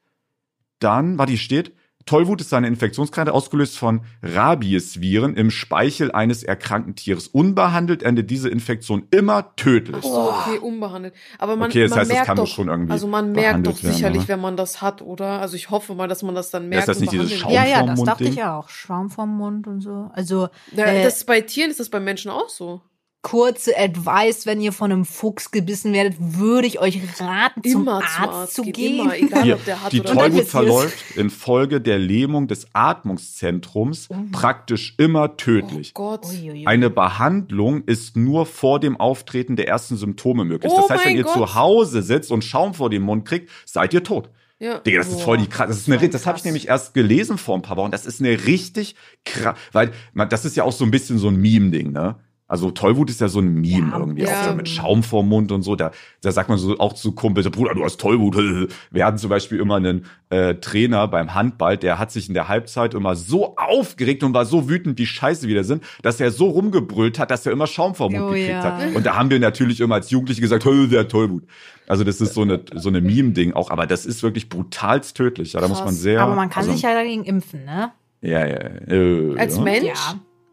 dann, 0.78 1.18
warte, 1.18 1.32
hier 1.32 1.40
steht, 1.40 1.72
Tollwut 2.06 2.40
ist 2.40 2.52
eine 2.54 2.66
Infektionskrankheit 2.68 3.32
ausgelöst 3.32 3.78
von 3.78 4.02
Rabiesviren 4.22 5.34
im 5.36 5.50
Speichel 5.50 6.12
eines 6.12 6.42
erkrankten 6.42 6.94
Tieres. 6.94 7.28
Unbehandelt 7.28 8.02
endet 8.02 8.30
diese 8.30 8.48
Infektion 8.48 9.04
immer 9.10 9.54
tödlich. 9.56 10.02
So, 10.04 10.30
okay, 10.30 10.58
unbehandelt. 10.58 11.14
Aber 11.38 11.56
man, 11.56 11.70
Okay, 11.70 11.82
das 11.82 11.90
man 11.90 12.00
heißt, 12.00 12.10
es 12.10 12.14
merkt 12.14 12.26
kann 12.26 12.36
doch, 12.36 12.46
schon 12.46 12.68
irgendwie 12.68 12.92
also 12.92 13.06
man 13.06 13.32
merkt 13.32 13.38
doch 13.66 13.72
behandelt 13.72 13.82
werden, 13.84 13.94
sicherlich, 13.94 14.18
oder? 14.20 14.28
wenn 14.28 14.40
man 14.40 14.56
das 14.56 14.82
hat, 14.82 15.02
oder? 15.02 15.40
Also 15.40 15.56
ich 15.56 15.70
hoffe 15.70 15.94
mal, 15.94 16.08
dass 16.08 16.22
man 16.22 16.34
das 16.34 16.50
dann 16.50 16.64
Ja, 16.64 16.68
merkt. 16.68 16.82
ist 16.82 16.88
das 16.88 16.96
und 16.98 17.00
nicht 17.02 17.12
dieses 17.12 17.30
behandelt. 17.40 17.58
Schaum 17.60 17.70
ja, 17.70 17.78
ja, 17.80 17.86
das 17.86 18.02
dachte 18.04 18.24
ich 18.24 18.42
auch. 18.44 18.68
Schaum 18.68 19.10
vom 19.10 19.36
Mund 19.36 19.66
und 19.66 19.80
so. 19.80 20.10
Also, 20.12 20.48
Ja, 20.76 20.86
äh, 20.86 21.02
das 21.02 21.24
bei 21.24 21.40
Tieren 21.40 21.70
ist 21.70 21.80
das 21.80 21.88
bei 21.90 22.00
Menschen 22.00 22.30
auch 22.30 22.48
so. 22.48 22.80
Kurze 23.22 23.78
Advice, 23.78 24.46
wenn 24.46 24.60
ihr 24.60 24.72
von 24.72 24.90
einem 24.90 25.04
Fuchs 25.04 25.52
gebissen 25.52 25.92
werdet, 25.92 26.16
würde 26.18 26.66
ich 26.66 26.80
euch 26.80 26.98
raten, 27.20 27.62
zum 27.62 27.82
Immer 27.82 28.02
Arzt, 28.02 28.16
zum 28.16 28.28
Arzt 28.28 28.54
zu 28.54 28.62
gehen, 28.62 29.00
immer, 29.00 29.16
egal 29.16 29.42
Hier, 29.44 29.54
ob 29.54 29.64
der 29.64 29.82
hat 29.82 29.92
die 29.92 30.00
Tollwut 30.00 30.44
verläuft 30.44 31.16
infolge 31.16 31.80
der 31.80 31.98
Lähmung 31.98 32.48
des 32.48 32.66
Atmungszentrums 32.72 34.08
praktisch 34.32 34.94
immer 34.98 35.36
tödlich. 35.36 35.92
Oh 35.94 36.02
Gott. 36.02 36.26
Eine 36.66 36.90
Behandlung 36.90 37.84
ist 37.84 38.16
nur 38.16 38.44
vor 38.44 38.80
dem 38.80 38.96
Auftreten 38.98 39.54
der 39.54 39.68
ersten 39.68 39.96
Symptome 39.96 40.44
möglich. 40.44 40.72
Oh 40.74 40.80
das 40.80 40.90
heißt, 40.90 41.06
wenn 41.06 41.16
ihr 41.16 41.22
Gott. 41.22 41.32
zu 41.32 41.54
Hause 41.54 42.02
sitzt 42.02 42.32
und 42.32 42.44
Schaum 42.44 42.74
vor 42.74 42.90
dem 42.90 43.02
Mund 43.02 43.24
kriegt, 43.24 43.50
seid 43.64 43.94
ihr 43.94 44.02
tot. 44.02 44.30
Ja. 44.58 44.78
Digga, 44.78 44.98
das 44.98 45.08
ist 45.08 45.22
voll 45.22 45.38
die 45.38 45.48
krass. 45.48 45.68
Das, 45.68 45.76
ist 45.78 45.88
eine, 45.88 45.98
voll 45.98 46.08
das 46.08 46.26
habe 46.26 46.38
ich 46.38 46.44
nämlich 46.44 46.68
erst 46.68 46.94
gelesen 46.94 47.36
vor 47.36 47.56
ein 47.56 47.62
paar 47.62 47.76
Wochen. 47.76 47.90
Das 47.90 48.06
ist 48.06 48.20
eine 48.20 48.46
richtig 48.46 48.94
krass, 49.24 49.56
weil 49.72 49.92
man, 50.12 50.28
das 50.28 50.44
ist 50.44 50.56
ja 50.56 50.64
auch 50.64 50.72
so 50.72 50.84
ein 50.84 50.90
bisschen 50.90 51.18
so 51.18 51.28
ein 51.28 51.36
Meme-Ding, 51.36 51.92
ne? 51.92 52.16
Also 52.52 52.70
Tollwut 52.70 53.08
ist 53.08 53.18
ja 53.22 53.28
so 53.28 53.38
ein 53.40 53.54
Meme 53.54 53.92
Ja, 53.92 53.98
irgendwie, 53.98 54.22
ja. 54.24 54.42
auch 54.42 54.48
so 54.50 54.54
mit 54.54 54.68
Schaum 54.68 55.02
vorm 55.02 55.26
Mund 55.30 55.50
und 55.52 55.62
so. 55.62 55.74
Da, 55.74 55.90
da 56.20 56.32
sagt 56.32 56.50
man 56.50 56.58
so 56.58 56.78
auch 56.80 56.92
zu 56.92 57.12
Kumpels, 57.12 57.48
Bruder, 57.48 57.72
du 57.72 57.82
hast 57.82 57.98
Tollwut. 57.98 58.36
Wir 58.90 59.06
hatten 59.06 59.16
zum 59.16 59.30
Beispiel 59.30 59.58
immer 59.58 59.76
einen 59.76 60.04
äh, 60.28 60.56
Trainer 60.56 61.08
beim 61.08 61.34
Handball, 61.34 61.78
der 61.78 61.98
hat 61.98 62.12
sich 62.12 62.28
in 62.28 62.34
der 62.34 62.48
Halbzeit 62.48 62.92
immer 62.92 63.16
so 63.16 63.56
aufgeregt 63.56 64.22
und 64.22 64.34
war 64.34 64.44
so 64.44 64.68
wütend, 64.68 64.98
wie 64.98 65.06
scheiße 65.06 65.48
wir 65.48 65.54
da 65.56 65.64
sind, 65.64 65.82
dass 66.02 66.20
er 66.20 66.30
so 66.30 66.50
rumgebrüllt 66.50 67.18
hat, 67.18 67.30
dass 67.30 67.46
er 67.46 67.52
immer 67.52 67.66
Schaum 67.66 67.94
vorm 67.94 68.12
Mund 68.12 68.24
Oh, 68.24 68.28
gekriegt 68.32 68.50
ja. 68.50 68.62
hat. 68.64 68.94
Und 68.94 69.06
da 69.06 69.16
haben 69.16 69.30
wir 69.30 69.40
natürlich 69.40 69.80
immer 69.80 69.94
als 69.94 70.10
Jugendliche 70.10 70.42
gesagt, 70.42 70.66
"Hö, 70.66 70.88
der 70.88 71.00
hat 71.00 71.08
Tollwut. 71.08 71.44
Also 71.88 72.04
das 72.04 72.20
ist 72.20 72.34
so 72.34 72.42
eine 72.42 72.60
so 72.74 72.90
eine 72.90 73.00
Meme-Ding 73.00 73.54
auch, 73.54 73.70
aber 73.70 73.86
das 73.86 74.04
ist 74.04 74.22
wirklich 74.22 74.50
brutalst 74.50 75.16
tödlich. 75.16 75.54
Ja, 75.54 75.62
da 75.62 75.68
muss 75.68 75.82
man 75.82 75.94
sehr. 75.94 76.20
Aber 76.20 76.34
man 76.34 76.50
kann 76.50 76.64
also, 76.64 76.72
sich 76.72 76.82
ja 76.82 76.92
dagegen 76.92 77.24
impfen, 77.24 77.64
ne? 77.64 77.92
ja, 78.20 78.46
ja, 78.46 78.58
äh, 78.88 79.38
Als 79.38 79.56
ja. 79.56 79.62
Mensch? 79.62 79.86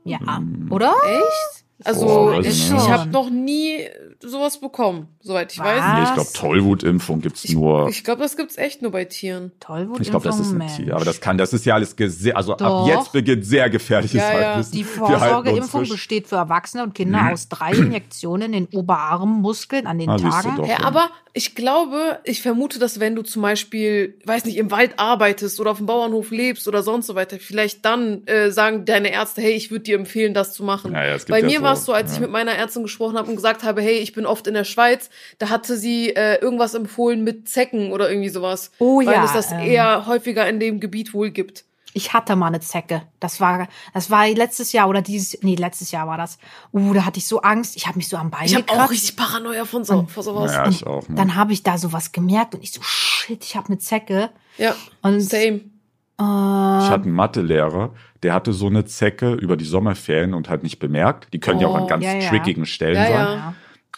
Ja. 0.05 0.19
Ja. 0.25 0.38
Hm. 0.38 0.67
Oder? 0.71 0.93
Echt? 1.05 1.65
Also, 1.85 2.05
Oh, 2.07 2.25
weiß 2.31 2.45
ich, 2.45 2.67
ich 2.69 2.75
ich 2.75 2.89
habe 2.89 3.09
noch 3.09 3.29
nie 3.29 3.87
sowas 4.21 4.59
bekommen, 4.59 5.07
soweit 5.21 5.53
ich 5.53 5.59
weiß. 5.59 5.81
Nee, 5.93 6.03
ich 6.03 6.09
Was? 6.09 6.13
glaube, 6.13 6.29
Tollwutimpfung 6.33 7.21
gibt's 7.21 7.47
nur. 7.49 7.87
Ich 7.87 8.03
glaube, 8.03 8.21
das 8.21 8.35
gibt's 8.35 8.57
echt 8.57 8.81
nur 8.81 8.91
bei 8.91 9.05
Tieren. 9.05 9.53
Tollwut. 9.61 10.01
Ich 10.01 10.09
glaube, 10.09 10.25
das 10.27 10.39
ist 10.39 10.51
ein 10.51 10.57
Mensch. 10.57 10.75
Tier. 10.75 10.93
Aber 10.95 11.05
das 11.05 11.21
kann, 11.21 11.37
das 11.37 11.53
ist 11.53 11.65
ja 11.65 11.75
alles 11.75 11.95
sehr, 11.97 12.35
also 12.35 12.53
Doch. 12.55 12.81
ab 12.81 12.87
jetzt 12.87 13.13
beginnt 13.13 13.45
sehr 13.45 13.69
gefährliches 13.69 14.19
Ja, 14.19 14.39
ja. 14.39 14.47
Halbwissen. 14.49 14.73
Die 14.73 14.83
Vorsorgeimpfung 14.83 15.87
besteht 15.87 16.27
für 16.27 16.35
Erwachsene 16.35 16.83
und 16.83 16.95
Kinder 16.95 17.31
aus 17.31 17.47
drei 17.47 17.71
Injektionen 17.71 18.51
in 18.51 18.65
den 18.67 18.77
Oberarmmuskeln 18.77 19.87
an 19.87 19.99
den 19.99 20.09
Ah, 20.09 20.17
Tagen. 20.17 20.57
doch. 20.57 20.67
Ja, 20.67 20.83
aber 20.83 21.09
ich 21.33 21.55
glaube, 21.55 22.19
ich 22.23 22.41
vermute, 22.41 22.79
dass 22.79 22.99
wenn 22.99 23.15
du 23.15 23.21
zum 23.21 23.41
Beispiel, 23.41 24.17
weiß 24.25 24.45
nicht, 24.45 24.57
im 24.57 24.71
Wald 24.71 24.93
arbeitest 24.97 25.59
oder 25.59 25.71
auf 25.71 25.77
dem 25.77 25.85
Bauernhof 25.85 26.31
lebst 26.31 26.67
oder 26.67 26.81
sonst 26.81 27.07
so 27.07 27.15
weiter, 27.15 27.37
vielleicht 27.39 27.85
dann 27.85 28.25
äh, 28.25 28.51
sagen 28.51 28.85
deine 28.85 29.11
Ärzte, 29.11 29.41
hey, 29.41 29.51
ich 29.51 29.69
würde 29.69 29.83
dir 29.83 29.95
empfehlen, 29.95 30.33
das 30.33 30.53
zu 30.53 30.63
machen. 30.63 30.93
Ja, 30.93 31.05
ja, 31.05 31.17
Bei 31.27 31.39
ja 31.39 31.45
mir 31.45 31.57
so, 31.59 31.63
war 31.63 31.73
es 31.73 31.85
so, 31.85 31.93
als 31.93 32.11
ja. 32.11 32.15
ich 32.15 32.21
mit 32.21 32.31
meiner 32.31 32.53
Ärztin 32.53 32.83
gesprochen 32.83 33.17
habe 33.17 33.29
und 33.29 33.35
gesagt 33.35 33.63
habe, 33.63 33.81
hey, 33.81 33.99
ich 33.99 34.13
bin 34.13 34.25
oft 34.25 34.47
in 34.47 34.55
der 34.55 34.63
Schweiz, 34.63 35.09
da 35.37 35.49
hatte 35.49 35.77
sie 35.77 36.15
äh, 36.15 36.41
irgendwas 36.41 36.73
empfohlen 36.73 37.23
mit 37.23 37.47
Zecken 37.47 37.91
oder 37.91 38.09
irgendwie 38.09 38.29
sowas. 38.29 38.71
Oh 38.79 38.97
weil 38.97 39.05
ja, 39.13 39.25
es 39.25 39.33
das 39.33 39.51
ähm. 39.51 39.59
eher 39.59 40.07
häufiger 40.07 40.47
in 40.49 40.59
dem 40.59 40.79
Gebiet 40.79 41.13
wohl 41.13 41.29
gibt. 41.29 41.65
Ich 41.93 42.13
hatte 42.13 42.36
mal 42.36 42.47
eine 42.47 42.60
Zecke. 42.60 43.02
Das 43.19 43.41
war, 43.41 43.67
das 43.93 44.12
war 44.12 44.28
letztes 44.28 44.71
Jahr 44.73 44.88
oder 44.89 45.02
dieses, 45.02 45.41
nee, 45.41 45.56
letztes 45.56 45.89
Jahr 45.91 46.08
war 46.08 46.17
das. 46.17 46.38
Uh, 46.71 46.93
da 46.93 47.04
hatte 47.06 47.17
ich 47.17 47.25
so 47.25 47.41
Angst. 47.41 47.75
Ich 47.75 47.88
habe 47.88 47.97
mich 47.97 48.08
so 48.08 48.15
am 48.17 48.30
Bein 48.30 48.45
Ich 48.45 48.56
habe 48.56 48.65
auch 48.71 48.89
richtig 48.91 49.15
Paranoia 49.15 49.65
von 49.65 49.84
so, 49.84 50.06
vor 50.08 50.21
sowas. 50.23 50.54
Ja, 50.54 50.67
ich 50.67 50.86
auch. 50.86 51.08
Ne? 51.10 51.15
Dann 51.15 51.36
habe 51.36 51.52
ich 51.52 51.63
da 51.63 51.78
sowas 51.80 52.12
gemerkt 52.12 52.54
und 52.54 52.63
ich 52.63 52.71
so, 52.71 52.82
shit, 52.84 53.43
ich 53.43 53.56
habe 53.56 53.67
eine 53.69 53.80
Zecke. 53.80 54.30
Ja, 54.58 54.75
Und 55.02 55.19
same. 55.21 55.62
äh, 55.62 55.62
Ich 56.19 56.89
hatte 56.89 57.06
einen 57.06 57.13
Mathelehrer, 57.13 57.91
der 58.21 58.34
hatte 58.34 58.54
so 58.54 58.67
eine 58.67 58.86
Zecke 58.86 59.34
über 59.34 59.58
die 59.58 59.65
Sommerferien 59.65 60.34
und 60.36 60.47
hat 60.49 60.62
nicht 60.63 60.78
bemerkt. 60.80 61.28
Die 61.34 61.39
können 61.39 61.60
ja 61.60 61.67
auch 61.67 61.75
an 61.75 61.84
Oh, 61.84 61.88
ganz 61.88 62.06
ja, 62.06 62.13
ja. 62.15 62.30
trickigen 62.30 62.65
Stellen 62.67 62.95
Ja, 62.97 63.04
sein. 63.06 63.13
ja. 63.13 63.54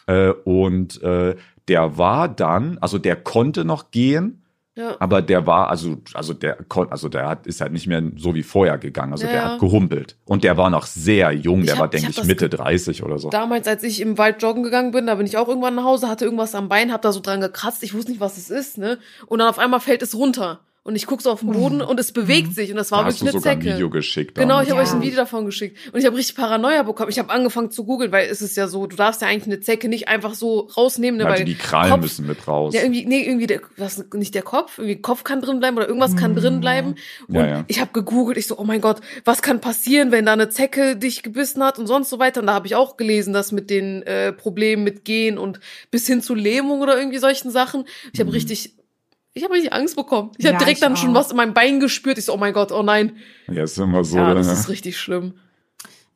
ja. 0.07 0.29
Äh, 0.29 0.31
und 0.45 1.01
äh, 1.03 1.35
der 1.67 1.97
war 1.97 2.29
dann, 2.29 2.77
also 2.79 2.97
der 2.97 3.15
konnte 3.17 3.65
noch 3.65 3.91
gehen, 3.91 4.37
Ja. 4.73 4.95
aber 4.99 5.21
der 5.21 5.45
war, 5.45 5.69
also, 5.69 5.97
also 6.13 6.33
der 6.33 6.57
also 6.89 7.09
der 7.09 7.27
hat, 7.27 7.45
ist 7.45 7.59
halt 7.59 7.73
nicht 7.73 7.87
mehr 7.87 8.01
so 8.15 8.33
wie 8.35 8.41
vorher 8.43 8.77
gegangen. 8.77 9.11
Also 9.11 9.25
der 9.25 9.35
Ja. 9.35 9.51
hat 9.51 9.59
gehumpelt. 9.59 10.15
Und 10.23 10.45
der 10.45 10.55
war 10.55 10.69
noch 10.69 10.85
sehr 10.85 11.31
jung, 11.33 11.63
der 11.65 11.73
Ich 11.73 11.79
war, 11.79 11.87
hab- 11.87 11.93
ich 11.93 11.99
denke 11.99 12.11
ich, 12.11 12.15
das 12.15 12.25
Mitte 12.25 12.47
ge- 12.49 12.57
30 12.57 13.03
oder 13.03 13.19
so. 13.19 13.29
Damals, 13.29 13.67
als 13.67 13.83
ich 13.83 13.99
im 13.99 14.17
Wald 14.17 14.41
joggen 14.41 14.63
gegangen 14.63 14.91
bin, 14.91 15.07
da 15.07 15.15
bin 15.15 15.25
ich 15.25 15.35
auch 15.37 15.49
irgendwann 15.49 15.75
nach 15.75 15.83
Hause, 15.83 16.07
hatte 16.07 16.23
irgendwas 16.23 16.55
am 16.55 16.69
Bein, 16.69 16.93
hab 16.93 17.01
da 17.01 17.11
so 17.11 17.19
dran 17.19 17.41
gekratzt, 17.41 17.83
ich 17.83 17.93
wusste 17.93 18.11
nicht, 18.11 18.21
was 18.21 18.37
es 18.37 18.49
ist, 18.49 18.77
ne? 18.77 18.97
Und 19.27 19.39
dann 19.39 19.49
auf 19.49 19.59
einmal 19.59 19.81
fällt 19.81 20.01
es 20.03 20.15
runter. 20.15 20.61
Und 20.83 20.95
ich 20.95 21.05
guck 21.05 21.21
so 21.21 21.29
auf 21.29 21.41
den 21.41 21.51
Boden 21.51 21.79
und 21.81 21.99
es 21.99 22.11
bewegt 22.11 22.55
sich 22.55 22.71
und 22.71 22.75
das 22.77 22.89
war 22.89 23.01
da 23.01 23.05
hast 23.05 23.21
wirklich 23.21 23.33
du 23.33 23.37
eine 23.37 23.39
sogar 23.39 23.51
ein 23.53 23.61
Zecke. 23.61 23.75
Video 23.75 23.89
geschickt. 23.91 24.33
Genau, 24.33 24.47
damals. 24.63 24.65
ich 24.67 24.71
habe 24.71 24.81
euch 24.81 24.89
ein 24.91 25.01
Ja. 25.01 25.03
Video 25.03 25.17
davon 25.17 25.45
geschickt. 25.45 25.77
Und 25.93 25.99
ich 25.99 26.07
habe 26.07 26.17
richtig 26.17 26.35
Paranoia 26.35 26.81
bekommen. 26.81 27.11
Ich 27.11 27.19
habe 27.19 27.29
angefangen 27.29 27.69
zu 27.69 27.85
googeln, 27.85 28.11
weil 28.11 28.27
es 28.27 28.41
ist 28.41 28.57
ja 28.57 28.67
so, 28.67 28.87
du 28.87 28.95
darfst 28.95 29.21
ja 29.21 29.27
eigentlich 29.27 29.45
eine 29.45 29.59
Zecke 29.59 29.89
nicht 29.89 30.07
einfach 30.07 30.33
so 30.33 30.61
rausnehmen, 30.75 31.19
ne? 31.19 31.27
Also 31.27 31.37
weil 31.37 31.45
die 31.45 31.53
Krallen 31.53 31.91
Kopf, 31.91 32.01
müssen 32.01 32.25
mit 32.25 32.47
raus. 32.47 32.73
Ja, 32.73 32.81
irgendwie, 32.81 33.05
nee, 33.05 33.23
irgendwie 33.23 33.45
der, 33.45 33.61
was, 33.77 34.03
nicht 34.15 34.33
der 34.33 34.41
Kopf, 34.41 34.79
irgendwie 34.79 34.99
Kopf 34.99 35.23
kann 35.23 35.39
drin 35.41 35.59
bleiben 35.59 35.77
oder 35.77 35.87
irgendwas 35.87 36.15
kann 36.15 36.33
drin 36.33 36.59
bleiben. 36.61 36.95
Und 37.27 37.35
Ja, 37.35 37.45
ja. 37.45 37.65
ich 37.67 37.79
habe 37.79 37.91
gegoogelt, 37.93 38.39
ich 38.39 38.47
so, 38.47 38.57
oh 38.57 38.63
mein 38.63 38.81
Gott, 38.81 39.01
was 39.23 39.43
kann 39.43 39.61
passieren, 39.61 40.11
wenn 40.11 40.25
da 40.25 40.33
eine 40.33 40.49
Zecke 40.49 40.95
dich 40.97 41.21
gebissen 41.21 41.63
hat 41.63 41.77
und 41.77 41.85
sonst 41.85 42.09
so 42.09 42.17
weiter. 42.17 42.39
Und 42.41 42.47
da 42.47 42.53
habe 42.55 42.65
ich 42.65 42.73
auch 42.73 42.97
gelesen, 42.97 43.33
dass 43.33 43.51
mit 43.51 43.69
den 43.69 44.01
äh, 44.01 44.33
Problemen 44.33 44.83
mit 44.83 45.05
Gehen 45.05 45.37
und 45.37 45.59
bis 45.91 46.07
hin 46.07 46.23
zu 46.23 46.33
Lähmung 46.33 46.81
oder 46.81 46.97
irgendwie 46.97 47.19
solchen 47.19 47.51
Sachen. 47.51 47.85
Ich 48.13 48.19
habe 48.19 48.33
richtig, 48.33 48.73
ich 49.33 49.43
habe 49.43 49.53
richtig 49.53 49.71
Angst 49.73 49.95
bekommen. 49.95 50.31
Ich 50.37 50.45
habe 50.45 50.53
Ja, 50.53 50.59
direkt 50.59 50.77
ich 50.77 50.81
dann 50.81 50.97
schon 50.97 51.11
auch. 51.11 51.19
was 51.21 51.31
in 51.31 51.37
meinem 51.37 51.53
Bein 51.53 51.79
gespürt. 51.79 52.17
Ich 52.17 52.25
so, 52.25 52.33
oh 52.33 52.37
mein 52.37 52.53
Gott, 52.53 52.71
oh 52.71 52.83
nein. 52.83 53.17
ja, 53.47 53.63
ist 53.63 53.77
immer 53.77 54.03
so. 54.03 54.17
ja, 54.17 54.33
das 54.33 54.47
ne? 54.47 54.53
ist 54.53 54.69
richtig 54.69 54.97
schlimm. 54.99 55.33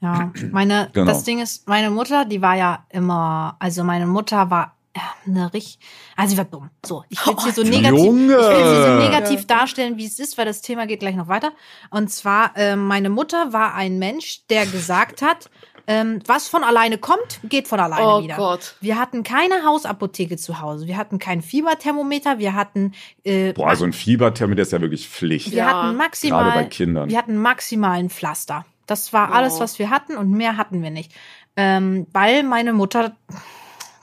Ja, 0.02 0.32
meine, 0.52 0.90
Genau. 0.94 1.06
das 1.08 1.24
Ding 1.24 1.40
ist, 1.42 1.68
meine 1.68 1.90
Mutter, 1.90 2.26
die 2.26 2.42
war 2.42 2.56
ja 2.56 2.86
immer, 2.90 3.56
also 3.60 3.84
meine 3.84 4.06
Mutter 4.06 4.50
war 4.52 4.76
äh, 4.94 5.00
eine 5.26 5.54
richtig, 5.54 5.80
also 6.16 6.32
sie 6.32 6.38
war 6.38 6.46
dumm. 6.46 6.70
So, 6.86 7.04
ich 7.10 7.26
will 7.26 7.36
sie 7.40 7.52
so 7.52 7.64
negativ, 7.64 8.06
Junge! 8.06 8.34
ich 8.34 8.58
will 8.58 8.76
sie 8.76 8.84
so 8.84 8.96
negativ 8.98 9.40
Ja. 9.42 9.46
darstellen, 9.58 9.98
wie 9.98 10.06
es 10.06 10.20
ist, 10.20 10.38
weil 10.38 10.46
das 10.46 10.62
Thema 10.62 10.86
geht 10.86 11.00
gleich 11.00 11.16
noch 11.16 11.28
weiter. 11.30 11.52
Und 11.90 12.10
zwar, 12.12 12.56
äh, 12.58 12.76
meine 12.76 13.10
Mutter 13.10 13.52
war 13.54 13.74
ein 13.74 13.98
Mensch, 14.00 14.46
der 14.50 14.66
gesagt 14.66 15.22
hat, 15.22 15.50
ähm, 15.88 16.20
was 16.26 16.48
von 16.48 16.64
alleine 16.64 16.98
kommt, 16.98 17.40
geht 17.44 17.68
von 17.68 17.80
alleine 17.80 18.06
Oh 18.08 18.24
wieder. 18.24 18.36
Gott. 18.38 18.76
Wir 18.82 18.98
hatten 19.00 19.24
keine 19.24 19.64
Hausapotheke 19.66 20.38
zu 20.38 20.60
Hause. 20.62 20.88
Wir 20.88 20.98
hatten 20.98 21.20
kein 21.20 21.42
Fieberthermometer. 21.42 22.40
Wir 22.40 22.54
hatten, 22.56 22.94
äh, 23.24 23.54
Boah, 23.54 23.76
so 23.76 23.86
ein 23.86 23.94
Fieberthermometer 23.94 24.64
ist 24.64 24.72
ja 24.72 24.82
wirklich 24.82 25.08
Pflicht. 25.10 25.52
wir 25.52 25.58
Ja, 25.60 25.84
hatten 25.86 25.98
maximal, 25.98 26.44
gerade 26.46 26.58
bei 26.64 26.66
Kindern. 26.66 27.10
wir 27.10 27.18
hatten 27.18 27.38
maximalen 27.38 28.10
Pflaster. 28.10 28.66
Das 28.88 29.14
war 29.14 29.30
Oh. 29.30 29.34
alles, 29.34 29.60
was 29.60 29.80
wir 29.80 29.90
hatten 29.90 30.18
und 30.18 30.32
mehr 30.32 30.58
hatten 30.58 30.82
wir 30.84 30.92
nicht. 30.92 31.12
Ähm, 31.58 32.08
weil 32.12 32.44
meine 32.44 32.74
Mutter 32.74 33.16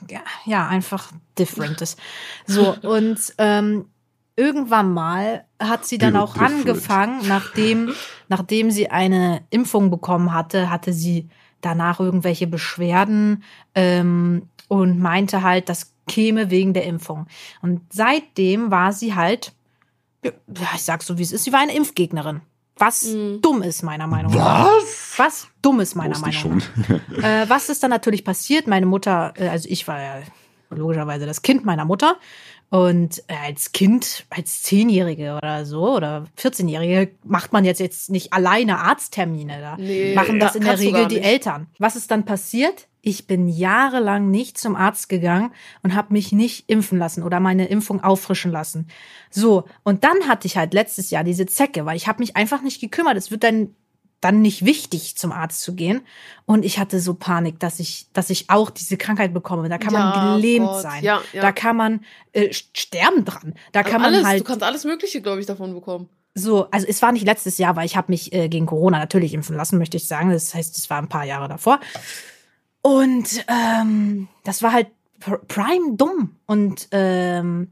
ja, 0.09 0.19
ja 0.45 0.67
einfach 0.67 1.11
different 1.37 1.81
ist. 1.81 1.99
So, 2.45 2.75
und 2.81 3.17
ähm, 3.37 3.85
irgendwann 4.35 4.91
mal 4.93 5.45
hat 5.61 5.85
sie 5.85 5.97
dann 5.97 6.15
auch 6.17 6.33
Different. 6.33 6.53
angefangen, 6.59 7.27
nachdem, 7.27 7.93
nachdem 8.27 8.71
sie 8.71 8.89
eine 8.89 9.41
Impfung 9.51 9.91
bekommen 9.91 10.33
hatte, 10.33 10.69
hatte 10.69 10.91
sie 10.93 11.29
danach 11.65 11.99
irgendwelche 11.99 12.47
Beschwerden 12.47 13.43
ähm, 13.75 14.49
und 14.67 14.99
meinte 14.99 15.41
halt, 15.43 15.69
das 15.69 15.93
käme 16.07 16.49
wegen 16.51 16.73
der 16.73 16.85
Impfung. 16.85 17.27
Und 17.61 17.81
seitdem 17.91 18.71
war 18.71 18.91
sie 18.93 19.15
halt, 19.15 19.53
ja, 20.23 20.31
ich 20.75 20.83
sag's 20.83 21.05
so 21.07 21.17
wie 21.17 21.23
es 21.23 21.31
ist, 21.31 21.43
sie 21.45 21.53
war 21.53 21.59
eine 21.61 21.75
Impfgegnerin. 21.75 22.41
Was 22.77 23.03
Mhm. 23.03 23.39
dumm 23.41 23.61
ist, 23.61 23.83
meiner 23.83 24.07
Meinung 24.07 24.33
nach. 24.33 24.65
Was? 24.65 25.13
Was 25.17 25.47
dumm 25.61 25.79
ist, 25.79 25.95
meiner 25.95 26.17
Meinung 26.19 26.33
schon. 26.33 26.57
nach. 26.57 27.23
Äh, 27.23 27.49
was 27.49 27.69
ist 27.69 27.83
dann 27.83 27.91
natürlich 27.91 28.23
passiert? 28.25 28.67
Meine 28.67 28.85
Mutter, 28.87 29.33
äh, 29.37 29.47
also 29.47 29.69
ich 29.69 29.87
war 29.87 30.01
ja 30.01 30.15
logischerweise 30.71 31.25
das 31.27 31.41
Kind 31.43 31.65
meiner 31.65 31.85
Mutter. 31.85 32.17
Und 32.73 33.19
äh, 33.27 33.35
als 33.35 33.71
Kind, 33.71 34.25
als 34.31 34.63
Zehnjährige 34.63 35.35
oder 35.35 35.63
so 35.63 35.95
oder 35.95 36.25
14-Jährige 36.39 37.11
macht 37.23 37.53
man 37.53 37.65
jetzt, 37.65 37.79
jetzt 37.79 38.09
nicht 38.09 38.33
alleine 38.33 38.79
Arzttermine 38.79 39.59
da. 39.61 39.77
Nee, 39.77 40.15
machen 40.15 40.39
das 40.39 40.55
in 40.55 40.63
der 40.63 40.79
Regel 40.79 41.07
die. 41.07 41.19
Eltern. 41.19 41.67
Was 41.77 41.95
ist 41.95 42.09
dann 42.09 42.25
passiert? 42.25 42.87
Ich 43.03 43.27
bin 43.27 43.47
jahrelang 43.47 44.31
nicht 44.31 44.57
zum 44.57 44.75
Arzt 44.75 45.07
gegangen 45.07 45.51
und 45.83 45.93
habe 45.93 46.13
mich 46.13 46.31
nicht 46.31 46.67
impfen 46.67 46.97
lassen 46.97 47.21
oder 47.21 47.39
meine 47.39 47.67
Impfung 47.67 48.03
auffrischen 48.03 48.51
lassen. 48.51 48.87
So, 49.29 49.65
und 49.83 50.03
dann 50.03 50.27
hatte 50.27 50.47
ich 50.47 50.57
halt 50.57 50.73
letztes 50.73 51.11
Jahr 51.11 51.23
diese 51.23 51.45
Zecke, 51.45 51.85
weil 51.85 51.95
ich 51.95 52.07
habe 52.07 52.23
mich 52.23 52.35
einfach 52.35 52.63
nicht 52.63 52.81
gekümmert. 52.81 53.17
Es 53.17 53.29
wird 53.29 53.43
dann 53.43 53.75
dann 54.23 54.41
nicht 54.41 54.65
wichtig, 54.65 55.15
zum 55.17 55.31
Arzt 55.31 55.61
zu 55.61 55.75
gehen. 55.75 56.01
Und 56.45 56.63
ich 56.65 56.79
hatte 56.79 56.99
so 56.99 57.13
Panik, 57.13 57.59
dass 57.59 57.79
ich, 57.79 58.07
dass 58.13 58.29
ich 58.29 58.49
auch 58.49 58.69
diese 58.69 58.97
Krankheit 58.97 59.33
bekomme. 59.33 59.69
Da 59.69 59.77
kann 59.77 59.93
man 59.93 60.13
Ja, 60.13 60.35
gelähmt 60.35 60.67
Gott. 60.67 60.81
sein. 60.81 61.03
Ja, 61.03 61.21
ja. 61.33 61.41
Da 61.41 61.51
kann 61.51 61.75
man 61.77 62.05
äh, 62.31 62.51
sterben 62.53 63.25
dran. 63.25 63.53
Da 63.71 63.83
kann 63.83 64.03
alles, 64.03 64.21
man 64.21 64.29
halt 64.31 64.39
du 64.41 64.43
kannst 64.45 64.63
alles 64.63 64.83
Mögliche, 64.85 65.21
glaube 65.21 65.39
ich, 65.41 65.45
davon 65.45 65.73
bekommen. 65.73 66.09
so, 66.35 66.67
also 66.71 66.87
es 66.87 67.01
war 67.01 67.11
nicht 67.11 67.25
letztes 67.25 67.57
Jahr, 67.57 67.75
weil 67.75 67.85
ich 67.85 67.95
habe 67.97 68.11
mich 68.11 68.33
äh, 68.33 68.49
gegen 68.49 68.65
Corona 68.65 68.99
natürlich 68.99 69.33
impfen 69.33 69.55
lassen, 69.55 69.77
möchte 69.77 69.97
ich 69.97 70.07
sagen. 70.07 70.31
Das 70.31 70.53
heißt, 70.55 70.77
es 70.77 70.89
war 70.89 70.97
ein 70.99 71.09
paar 71.09 71.25
Jahre 71.25 71.47
davor. 71.47 71.79
Und 72.81 73.45
ähm, 73.47 74.27
das 74.43 74.61
war 74.61 74.73
halt 74.73 74.87
pr- 75.21 75.39
prime 75.47 75.95
dumm. 75.95 76.35
Und 76.45 76.87
ähm, 76.91 77.69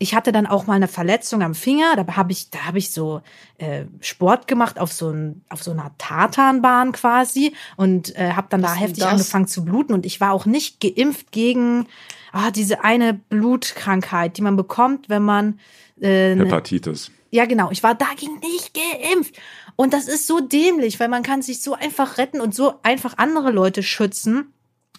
ich 0.00 0.14
hatte 0.14 0.30
dann 0.30 0.46
auch 0.46 0.66
mal 0.66 0.74
eine 0.74 0.86
Verletzung 0.86 1.42
am 1.42 1.54
Finger. 1.54 1.96
Da 1.96 2.16
habe 2.16 2.30
ich, 2.30 2.50
da 2.50 2.66
habe 2.66 2.78
ich 2.78 2.90
so 2.90 3.20
äh, 3.58 3.84
Sport 4.00 4.46
gemacht 4.46 4.78
auf 4.78 4.92
so, 4.92 5.10
ein, 5.10 5.42
auf 5.48 5.62
so 5.62 5.72
einer 5.72 5.92
Tartanbahn 5.98 6.92
quasi 6.92 7.52
und 7.76 8.14
äh, 8.16 8.32
habe 8.32 8.46
dann 8.50 8.62
Was 8.62 8.74
da 8.74 8.76
heftig 8.76 9.02
das? 9.02 9.12
angefangen 9.12 9.48
zu 9.48 9.64
bluten. 9.64 9.94
Und 9.94 10.06
ich 10.06 10.20
war 10.20 10.32
auch 10.32 10.46
nicht 10.46 10.80
geimpft 10.80 11.32
gegen 11.32 11.88
ah, 12.30 12.52
diese 12.52 12.84
eine 12.84 13.14
Blutkrankheit, 13.14 14.36
die 14.36 14.42
man 14.42 14.56
bekommt, 14.56 15.08
wenn 15.08 15.22
man 15.22 15.58
äh, 16.00 16.30
eine 16.32 16.44
Hepatitis. 16.44 17.10
ja, 17.30 17.46
genau. 17.46 17.72
Ich 17.72 17.82
war 17.82 17.96
dagegen 17.96 18.38
nicht 18.38 18.74
geimpft. 18.74 19.34
Und 19.74 19.92
das 19.92 20.06
ist 20.06 20.28
so 20.28 20.38
dämlich, 20.38 21.00
weil 21.00 21.08
man 21.08 21.24
kann 21.24 21.42
sich 21.42 21.60
so 21.60 21.74
einfach 21.74 22.18
retten 22.18 22.40
und 22.40 22.54
so 22.54 22.74
einfach 22.84 23.14
andere 23.16 23.50
Leute 23.50 23.82
schützen. 23.82 24.52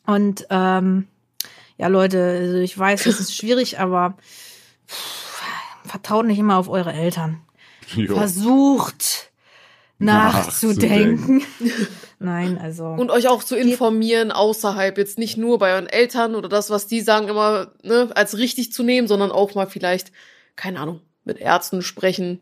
Und 0.05 0.45
ähm, 0.49 1.07
ja, 1.77 1.87
Leute, 1.87 2.21
also 2.21 2.57
ich 2.57 2.77
weiß, 2.77 3.05
es 3.05 3.21
ist 3.21 3.35
schwierig, 3.35 3.79
aber 3.79 4.17
vertraut 5.89 6.25
nicht 6.25 6.39
immer 6.39 6.57
auf 6.57 6.69
eure 6.69 6.93
Eltern. 6.93 7.41
Jo. 7.95 8.15
Versucht 8.15 9.31
nachzudenken. 9.97 11.41
Nein, 12.19 12.57
also. 12.57 12.85
Und 12.87 13.11
euch 13.11 13.27
auch 13.27 13.43
zu 13.43 13.55
informieren 13.55 14.31
außerhalb, 14.31 14.97
jetzt 14.97 15.17
nicht 15.17 15.37
nur 15.37 15.57
bei 15.59 15.73
euren 15.73 15.87
Eltern 15.87 16.35
oder 16.35 16.49
das, 16.49 16.69
was 16.69 16.87
die 16.87 17.01
sagen, 17.01 17.27
immer 17.27 17.71
ne, 17.83 18.09
als 18.15 18.37
richtig 18.37 18.73
zu 18.73 18.83
nehmen, 18.83 19.07
sondern 19.07 19.31
auch 19.31 19.55
mal 19.55 19.67
vielleicht, 19.67 20.11
keine 20.55 20.79
Ahnung, 20.79 21.01
mit 21.23 21.37
Ärzten 21.39 21.81
sprechen, 21.81 22.39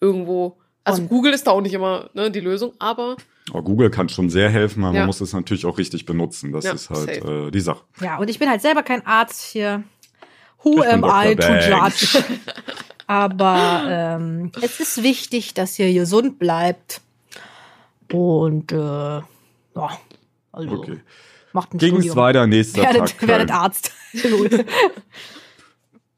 irgendwo. 0.00 0.58
Also 0.84 1.02
Und- 1.02 1.08
Google 1.08 1.32
ist 1.34 1.46
da 1.46 1.50
auch 1.52 1.60
nicht 1.60 1.74
immer 1.74 2.10
ne, 2.14 2.30
die 2.30 2.40
Lösung, 2.40 2.72
aber 2.78 3.16
Aber 3.50 3.62
Google 3.62 3.90
kann 3.90 4.08
schon 4.08 4.28
sehr 4.30 4.50
helfen, 4.50 4.84
aber 4.84 4.94
Ja. 4.94 5.00
man 5.00 5.06
muss 5.08 5.20
es 5.20 5.32
natürlich 5.32 5.64
auch 5.66 5.78
richtig 5.78 6.04
benutzen. 6.06 6.52
Das 6.52 6.64
Ja, 6.64 6.72
ist 6.72 6.90
halt 6.90 7.14
safe. 7.22 7.46
äh, 7.48 7.50
die 7.50 7.60
Sache. 7.60 7.82
ja, 8.00 8.18
und 8.18 8.28
ich 8.28 8.38
bin 8.38 8.48
halt 8.50 8.60
selber 8.62 8.82
kein 8.82 9.06
Arzt 9.06 9.42
hier. 9.42 9.82
Who 10.64 10.82
am 10.82 11.04
I 11.04 11.34
to 11.36 11.52
judge? 11.54 12.22
Aber 13.06 13.84
ähm, 13.88 14.52
es 14.60 14.80
ist 14.80 15.02
wichtig, 15.02 15.54
dass 15.54 15.78
ihr 15.78 15.92
gesund 15.94 16.38
bleibt. 16.38 17.00
Und 18.12 18.72
äh, 18.72 18.76
ja, 18.76 19.24
also 20.52 20.70
Okay. 20.70 21.00
macht 21.52 21.72
ein 21.74 21.78
Ging 21.78 21.94
es 21.96 22.04
Studium. 22.04 22.16
weiter, 22.16 22.46
nächster 22.46 22.82
Werdet, 22.82 22.98
Tag. 23.08 23.18
Köln. 23.18 23.28
werdet 23.30 23.50
Arzt. 23.50 23.92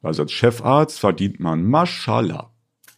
Also 0.02 0.22
als 0.22 0.32
Chefarzt 0.32 0.98
verdient 0.98 1.40
man 1.40 1.62
Maschallah. 1.64 2.50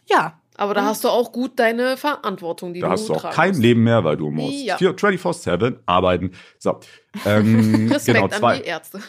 ja, 0.09 0.39
aber 0.55 0.73
da 0.75 0.85
hast 0.85 1.03
du 1.03 1.09
auch 1.09 1.31
gut 1.33 1.59
deine 1.59 1.97
Verantwortung, 1.97 2.73
die 2.73 2.79
Da 2.79 2.87
du 2.87 2.93
hast 2.93 3.09
du 3.09 3.15
auch 3.15 3.29
kein 3.31 3.49
musst. 3.49 3.61
Leben 3.61 3.83
mehr, 3.83 4.03
weil 4.05 4.15
du 4.17 4.29
musst 4.29 4.63
Ja. 4.63 4.77
24-7 4.77 5.79
arbeiten. 5.87 6.31
So. 6.59 6.79
Ähm, 7.25 7.87
Respekt 7.91 8.05
genau, 8.05 8.25
an 8.25 8.29
die 8.31 8.37
zwei. 8.37 8.61
Ärzte. 8.61 9.01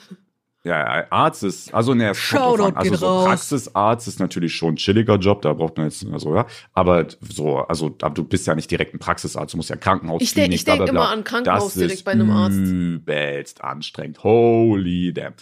Ja, 0.66 0.78
ja, 1.00 1.06
Arzt 1.10 1.42
ist, 1.44 1.74
also 1.74 1.92
ne, 1.92 2.14
Shoutout. 2.14 2.72
Also 2.74 2.94
so 2.96 3.06
raus. 3.06 3.24
Praxisarzt 3.26 4.08
ist 4.08 4.18
natürlich 4.18 4.54
schon 4.54 4.74
ein 4.74 4.76
chilliger 4.76 5.16
Job, 5.16 5.42
da 5.42 5.52
braucht 5.52 5.76
man 5.76 5.86
jetzt, 5.86 6.06
also 6.10 6.34
ja, 6.34 6.46
aber 6.72 7.06
so, 7.20 7.58
also 7.58 7.94
aber 8.00 8.14
du 8.14 8.24
bist 8.24 8.46
ja 8.46 8.54
nicht 8.54 8.70
direkt 8.70 8.94
ein 8.94 8.98
Praxisarzt, 8.98 9.52
du 9.52 9.58
musst 9.58 9.68
ja 9.68 9.76
Krankenhaus, 9.76 10.22
Ich 10.22 10.32
denk- 10.32 10.46
Klinik, 10.46 10.60
ich 10.60 10.64
denk 10.64 10.78
bla, 10.78 10.84
bla, 10.86 10.92
bla. 10.92 11.02
immer 11.04 11.12
an 11.12 11.22
Krankenhaus 11.24 11.64
das 11.64 11.74
direkt 11.74 11.92
ist 11.92 12.04
bei 12.04 12.12
einem 12.12 12.30
Arzt. 12.30 12.56
übelst 12.56 13.62
anstrengend. 13.62 14.24
Holy 14.24 15.12
damn. 15.12 15.34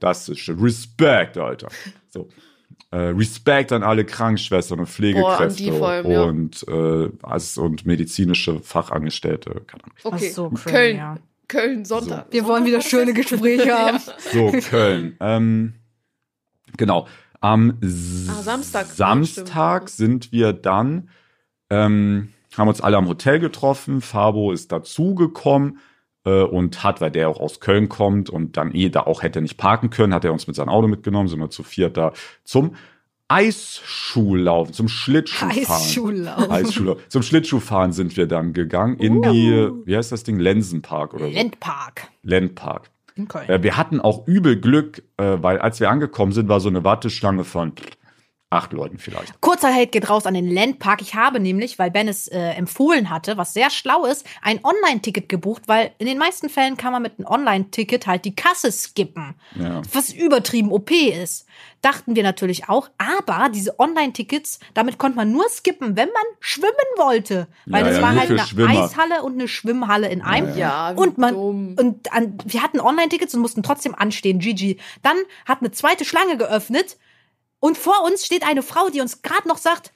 Das 0.00 0.28
ist 0.30 0.38
schon 0.40 0.58
Respekt, 0.58 1.36
Alter. 1.36 1.68
So. 2.08 2.28
Äh, 2.90 2.96
Respekt 2.96 3.72
an 3.72 3.82
alle 3.82 4.04
Krankenschwestern 4.06 4.80
und 4.80 4.86
Pflegekräfte 4.88 5.72
vor 5.74 5.88
allem, 5.88 6.10
ja. 6.10 6.22
und, 6.22 6.66
äh, 6.68 7.08
als, 7.22 7.56
und 7.58 7.84
medizinische 7.86 8.58
Fachangestellte. 8.60 9.50
Keine 9.66 9.84
Ahnung. 9.84 9.96
Okay, 10.02 10.30
so 10.30 10.48
crazy, 10.50 10.70
Köln, 10.70 10.96
ja. 10.96 11.16
Köln, 11.48 11.84
Sonntag. 11.84 12.26
Wir 12.30 12.46
wollen 12.46 12.64
wieder 12.64 12.80
schöne 12.80 13.12
Gespräche 13.12 13.72
haben. 13.78 13.98
So, 14.32 14.52
Köln. 14.70 15.16
ähm, 15.20 15.74
genau. 16.76 17.06
Am 17.40 17.78
Ah, 17.82 18.42
Samstag. 18.42 18.86
Samstag 18.86 19.88
sind 19.88 20.30
wir 20.32 20.52
dann, 20.52 21.10
ähm, 21.70 22.28
haben 22.56 22.68
uns 22.68 22.80
alle 22.80 22.96
am 22.96 23.08
Hotel 23.08 23.40
getroffen. 23.40 24.00
Fabo 24.00 24.52
ist 24.52 24.70
dazugekommen 24.70 25.78
äh, 26.24 26.42
und 26.42 26.84
hat, 26.84 27.00
weil 27.00 27.10
der 27.10 27.28
auch 27.28 27.40
aus 27.40 27.58
Köln 27.58 27.88
kommt 27.88 28.30
und 28.30 28.56
dann 28.56 28.72
eh 28.74 28.90
da 28.90 29.00
auch 29.00 29.22
hätte 29.22 29.40
nicht 29.42 29.56
parken 29.56 29.90
können, 29.90 30.14
hat 30.14 30.24
er 30.24 30.32
uns 30.32 30.46
mit 30.46 30.54
seinem 30.54 30.68
Auto 30.68 30.86
mitgenommen, 30.86 31.28
sind 31.28 31.40
wir 31.40 31.50
zu 31.50 31.64
viert 31.64 31.96
da 31.96 32.12
zum 32.44 32.76
Eisschuhlaufen, 33.32 34.74
zum 34.74 34.88
Schlittschuhfahren. 34.88 35.58
Eisschuhlauf. 35.58 36.50
Eisschuhlauf. 36.50 37.08
Zum 37.08 37.22
Schlittschuhfahren 37.22 37.92
sind 37.92 38.16
wir 38.16 38.26
dann 38.26 38.52
gegangen 38.52 38.98
in 38.98 39.22
die, 39.22 39.68
wie 39.84 39.96
heißt 39.96 40.12
das 40.12 40.24
Ding, 40.24 40.38
Lensenpark 40.38 41.14
oder 41.14 41.28
so. 41.28 41.34
Landpark 41.34 42.08
Lendpark. 42.22 42.90
in 43.14 43.28
Köln. 43.28 43.48
Äh, 43.48 43.62
wir 43.62 43.76
hatten 43.76 44.00
auch 44.00 44.26
übel 44.26 44.60
Glück, 44.60 45.02
äh, 45.16 45.36
weil 45.40 45.58
als 45.58 45.80
wir 45.80 45.90
angekommen 45.90 46.32
sind, 46.32 46.48
war 46.48 46.60
so 46.60 46.68
eine 46.68 46.84
Warteschlange 46.84 47.44
von 47.44 47.72
acht 48.52 48.72
Leuten 48.72 48.98
vielleicht. 48.98 49.40
Kurzer 49.40 49.72
Hate 49.72 49.86
geht 49.88 50.08
raus 50.10 50.26
an 50.26 50.34
den 50.34 50.50
Landpark. 50.52 51.00
Ich 51.02 51.14
habe 51.14 51.40
nämlich, 51.40 51.78
weil 51.78 51.90
Ben 51.90 52.08
es 52.08 52.28
äh, 52.28 52.38
empfohlen 52.38 53.10
hatte, 53.10 53.36
was 53.36 53.54
sehr 53.54 53.70
schlau 53.70 54.04
ist, 54.04 54.26
ein 54.42 54.60
Online-Ticket 54.62 55.28
gebucht, 55.28 55.62
weil 55.66 55.92
in 55.98 56.06
den 56.06 56.18
meisten 56.18 56.48
Fällen 56.48 56.76
kann 56.76 56.92
man 56.92 57.02
mit 57.02 57.18
einem 57.18 57.26
Online-Ticket 57.26 58.06
halt 58.06 58.24
die 58.24 58.34
Kasse 58.36 58.70
skippen. 58.70 59.34
Ja. 59.58 59.82
Was 59.92 60.12
übertrieben 60.12 60.70
OP 60.72 60.90
ist. 60.90 61.46
Dachten 61.80 62.14
wir 62.14 62.22
natürlich 62.22 62.68
auch, 62.68 62.90
aber 62.98 63.48
diese 63.48 63.78
Online-Tickets, 63.80 64.60
damit 64.74 64.98
konnte 64.98 65.16
man 65.16 65.32
nur 65.32 65.48
skippen, 65.48 65.96
wenn 65.96 66.08
man 66.08 66.22
schwimmen 66.38 66.72
wollte. 66.96 67.48
Weil 67.66 67.82
Ja, 67.82 67.88
das 67.88 67.96
ja, 67.96 68.02
war 68.02 68.14
halt 68.14 68.30
eine 68.30 68.38
Schwimmer. 68.46 68.84
Eishalle 68.84 69.22
und 69.22 69.32
eine 69.34 69.48
Schwimmhalle 69.48 70.08
in 70.08 70.22
einem. 70.22 70.56
Ja, 70.56 70.90
Und 70.92 71.18
man 71.18 71.34
dumm. 71.34 71.76
und 71.78 72.12
an, 72.12 72.38
wir 72.44 72.62
hatten 72.62 72.78
Online-Tickets 72.80 73.34
und 73.34 73.40
mussten 73.40 73.62
trotzdem 73.62 73.94
anstehen. 73.94 74.38
GG. 74.38 74.76
Dann 75.02 75.16
hat 75.44 75.58
eine 75.60 75.72
zweite 75.72 76.04
Schlange 76.04 76.36
geöffnet 76.36 76.96
und 77.62 77.78
vor 77.78 78.02
uns 78.04 78.26
steht 78.26 78.44
eine 78.44 78.60
Frau, 78.60 78.88
die 78.88 79.00
uns 79.00 79.22
gerade 79.22 79.46
noch 79.46 79.56
sagt, 79.56 79.92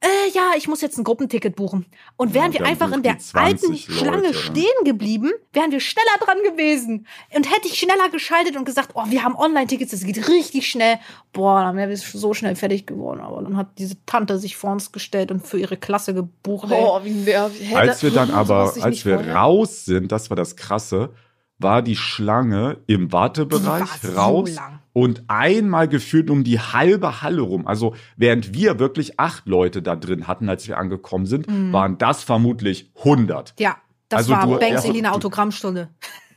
äh, 0.00 0.30
ja, 0.34 0.50
ich 0.56 0.66
muss 0.66 0.80
jetzt 0.80 0.98
ein 0.98 1.04
Gruppenticket 1.04 1.54
buchen. 1.54 1.86
Und 2.16 2.34
wären 2.34 2.50
Ja, 2.50 2.58
wir 2.58 2.66
einfach 2.66 2.90
in 2.90 3.04
der 3.04 3.14
die 3.14 3.20
20 3.20 3.40
alten 3.40 3.66
Leute, 3.72 3.92
Schlange 3.92 4.26
ja. 4.26 4.34
stehen 4.34 4.84
geblieben, 4.84 5.30
wären 5.52 5.70
wir 5.70 5.78
schneller 5.78 6.18
dran 6.20 6.38
gewesen. 6.42 7.06
Und 7.32 7.48
hätte 7.48 7.68
ich 7.68 7.78
schneller 7.78 8.08
geschaltet 8.10 8.56
und 8.56 8.64
gesagt, 8.64 8.90
oh, 8.94 9.04
wir 9.06 9.22
haben 9.22 9.36
Online-Tickets, 9.36 9.92
das 9.92 10.02
geht 10.02 10.28
richtig 10.28 10.68
schnell. 10.68 10.98
Boah, 11.32 11.62
dann 11.62 11.76
wären 11.76 11.88
wir 11.88 11.96
so 11.96 12.34
schnell 12.34 12.56
fertig 12.56 12.84
geworden. 12.84 13.20
Aber 13.20 13.42
dann 13.42 13.56
hat 13.56 13.78
diese 13.78 14.04
Tante 14.06 14.40
sich 14.40 14.56
vor 14.56 14.72
uns 14.72 14.90
gestellt 14.90 15.30
und 15.30 15.46
für 15.46 15.60
ihre 15.60 15.76
Klasse 15.76 16.14
gebucht. 16.14 16.66
Oh, 16.68 16.98
wie 17.04 17.10
nervig. 17.12 17.76
Als 17.76 18.02
wir 18.02 18.10
dann 18.10 18.28
so 18.30 18.34
aber, 18.34 18.74
als 18.80 19.04
wir 19.04 19.18
vorher. 19.18 19.36
raus 19.36 19.84
sind, 19.84 20.10
das 20.10 20.30
war 20.30 20.36
das 20.36 20.56
Krasse, 20.56 21.10
war 21.58 21.80
die 21.80 21.96
Schlange 21.96 22.78
im 22.88 23.12
Wartebereich 23.12 24.02
war 24.02 24.10
so 24.10 24.20
raus 24.20 24.54
lang. 24.56 24.80
Und 24.98 25.22
einmal 25.28 25.86
gefühlt 25.88 26.28
um 26.30 26.42
die 26.44 26.58
halbe 26.58 27.22
Halle 27.22 27.42
rum. 27.42 27.66
Also 27.66 27.94
während 28.16 28.52
wir 28.54 28.78
wirklich 28.78 29.18
acht 29.20 29.46
Leute 29.46 29.80
da 29.82 29.94
drin 29.96 30.26
hatten, 30.26 30.48
als 30.48 30.66
wir 30.66 30.76
angekommen 30.78 31.26
sind, 31.26 31.46
waren 31.72 31.98
das 31.98 32.22
vermutlich 32.24 32.90
100. 33.04 33.54
Ja, 33.60 33.76
das 34.08 34.18
Also 34.18 34.32
war 34.32 34.46
du- 34.46 34.58
Banks 34.58 34.84
ja, 34.84 34.90
Elina 34.90 35.12
Autogrammstunde. 35.12 35.88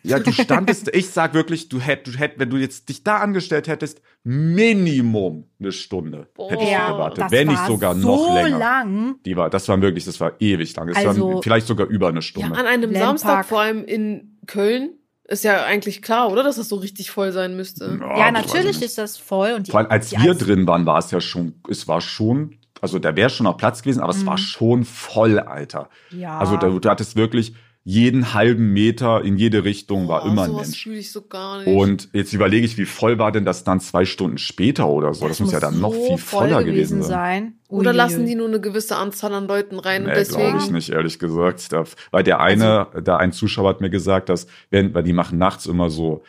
Ja, 0.03 0.17
du 0.17 0.31
standest, 0.31 0.89
ich 0.95 1.09
sag 1.11 1.35
wirklich, 1.35 1.69
du 1.69 1.79
hättest, 1.79 2.15
du 2.15 2.19
hätt, 2.19 2.33
wenn 2.37 2.49
du 2.49 2.57
jetzt 2.57 2.89
dich 2.89 3.03
da 3.03 3.17
angestellt 3.17 3.67
hättest, 3.67 4.01
Minimum 4.23 5.45
eine 5.59 5.71
Stunde 5.71 6.27
hätte 6.49 6.63
ich 6.63 6.71
Ja, 6.71 6.91
gewartet, 6.91 7.23
das 7.25 7.31
wenn 7.31 7.47
nicht 7.47 7.65
sogar 7.67 7.95
so 7.95 8.07
noch 8.27 8.33
länger. 8.35 8.57
lang. 8.57 9.15
Die 9.25 9.37
war, 9.37 9.49
das 9.49 9.67
war 9.69 9.79
wirklich, 9.81 10.05
das 10.05 10.19
war 10.19 10.33
ewig 10.39 10.75
lang. 10.75 10.87
Das 10.87 10.97
Also- 11.05 11.33
war 11.35 11.41
vielleicht 11.43 11.67
sogar 11.67 11.87
über 11.87 12.07
eine 12.07 12.17
Ja, 12.17 12.21
Stunde. 12.23 12.57
an 12.57 12.65
einem 12.65 12.91
Landpark. 12.91 13.05
Samstag, 13.19 13.45
vor 13.45 13.61
allem 13.61 13.83
in 13.85 14.39
Köln, 14.47 14.91
ist 15.31 15.43
ja 15.43 15.63
eigentlich 15.63 16.01
klar, 16.01 16.31
oder? 16.31 16.43
Dass 16.43 16.57
das 16.57 16.69
so 16.69 16.75
richtig 16.75 17.09
voll 17.09 17.31
sein 17.31 17.55
müsste. 17.55 17.97
Ja, 17.99 18.17
Ja, 18.17 18.31
natürlich 18.31 18.81
ist 18.81 18.97
das 18.97 19.17
voll. 19.17 19.53
Und 19.53 19.67
die, 19.67 19.71
Vor 19.71 19.79
allem, 19.79 19.89
als 19.89 20.09
die 20.09 20.17
wir 20.17 20.35
drin 20.35 20.67
waren, 20.67 20.85
war 20.85 20.99
es 20.99 21.09
ja 21.11 21.21
schon, 21.21 21.55
es 21.69 21.87
war 21.87 22.01
schon, 22.01 22.57
also 22.81 22.99
da 22.99 23.15
wäre 23.15 23.29
schon 23.29 23.45
noch 23.45 23.57
Platz 23.57 23.81
gewesen, 23.81 24.01
aber 24.01 24.11
es 24.11 24.25
war 24.25 24.37
schon 24.37 24.83
voll, 24.83 25.39
Alter. 25.39 25.89
Ja. 26.09 26.37
Also 26.37 26.57
da, 26.57 26.67
du 26.67 26.89
hattest 26.89 27.15
wirklich 27.15 27.53
jeden 27.83 28.33
halben 28.35 28.73
Meter 28.73 29.23
in 29.23 29.37
jede 29.37 29.63
Richtung 29.63 30.07
war 30.07 30.21
Boah, 30.21 30.31
immer 30.31 30.43
ein 30.43 30.55
Mensch. 30.55 30.83
fühle 30.83 30.97
ich 30.99 31.11
so 31.11 31.23
gar 31.23 31.57
nicht. 31.63 31.67
Und 31.67 32.09
jetzt 32.13 32.31
überlege 32.31 32.63
ich, 32.65 32.77
wie 32.77 32.85
voll 32.85 33.17
war 33.17 33.31
denn 33.31 33.43
das 33.43 33.63
dann 33.63 33.79
zwei 33.79 34.05
Stunden 34.05 34.37
später 34.37 34.87
oder 34.87 35.13
so? 35.15 35.27
Das, 35.27 35.39
muss 35.39 35.51
ja 35.51 35.59
dann 35.59 35.79
noch 35.79 35.93
so 35.93 36.05
viel 36.07 36.17
voll 36.19 36.49
voller 36.49 36.63
gewesen 36.63 37.01
sein. 37.01 37.09
sein. 37.09 37.53
Oder 37.69 37.91
lassen 37.91 38.25
die 38.27 38.35
nur 38.35 38.47
eine 38.47 38.61
gewisse 38.61 38.97
Anzahl 38.97 39.33
an 39.33 39.47
Leuten 39.47 39.79
rein 39.79 40.03
und 40.03 40.09
Nee, 40.09 40.23
glaube 40.23 40.43
ich 40.47 40.53
deswegen. 40.53 40.73
nicht, 40.75 40.89
ehrlich 40.89 41.17
gesagt. 41.17 41.73
Da, 41.73 41.85
weil 42.11 42.23
der 42.23 42.39
eine, 42.39 42.87
Also 42.87 43.01
da 43.01 43.17
ein 43.17 43.31
Zuschauer 43.31 43.69
hat 43.69 43.81
mir 43.81 43.89
gesagt, 43.89 44.29
dass, 44.29 44.45
wenn, 44.69 44.93
weil 44.93 45.03
die 45.03 45.13
machen 45.13 45.39
nachts 45.39 45.65
immer 45.65 45.89
so, 45.89 46.21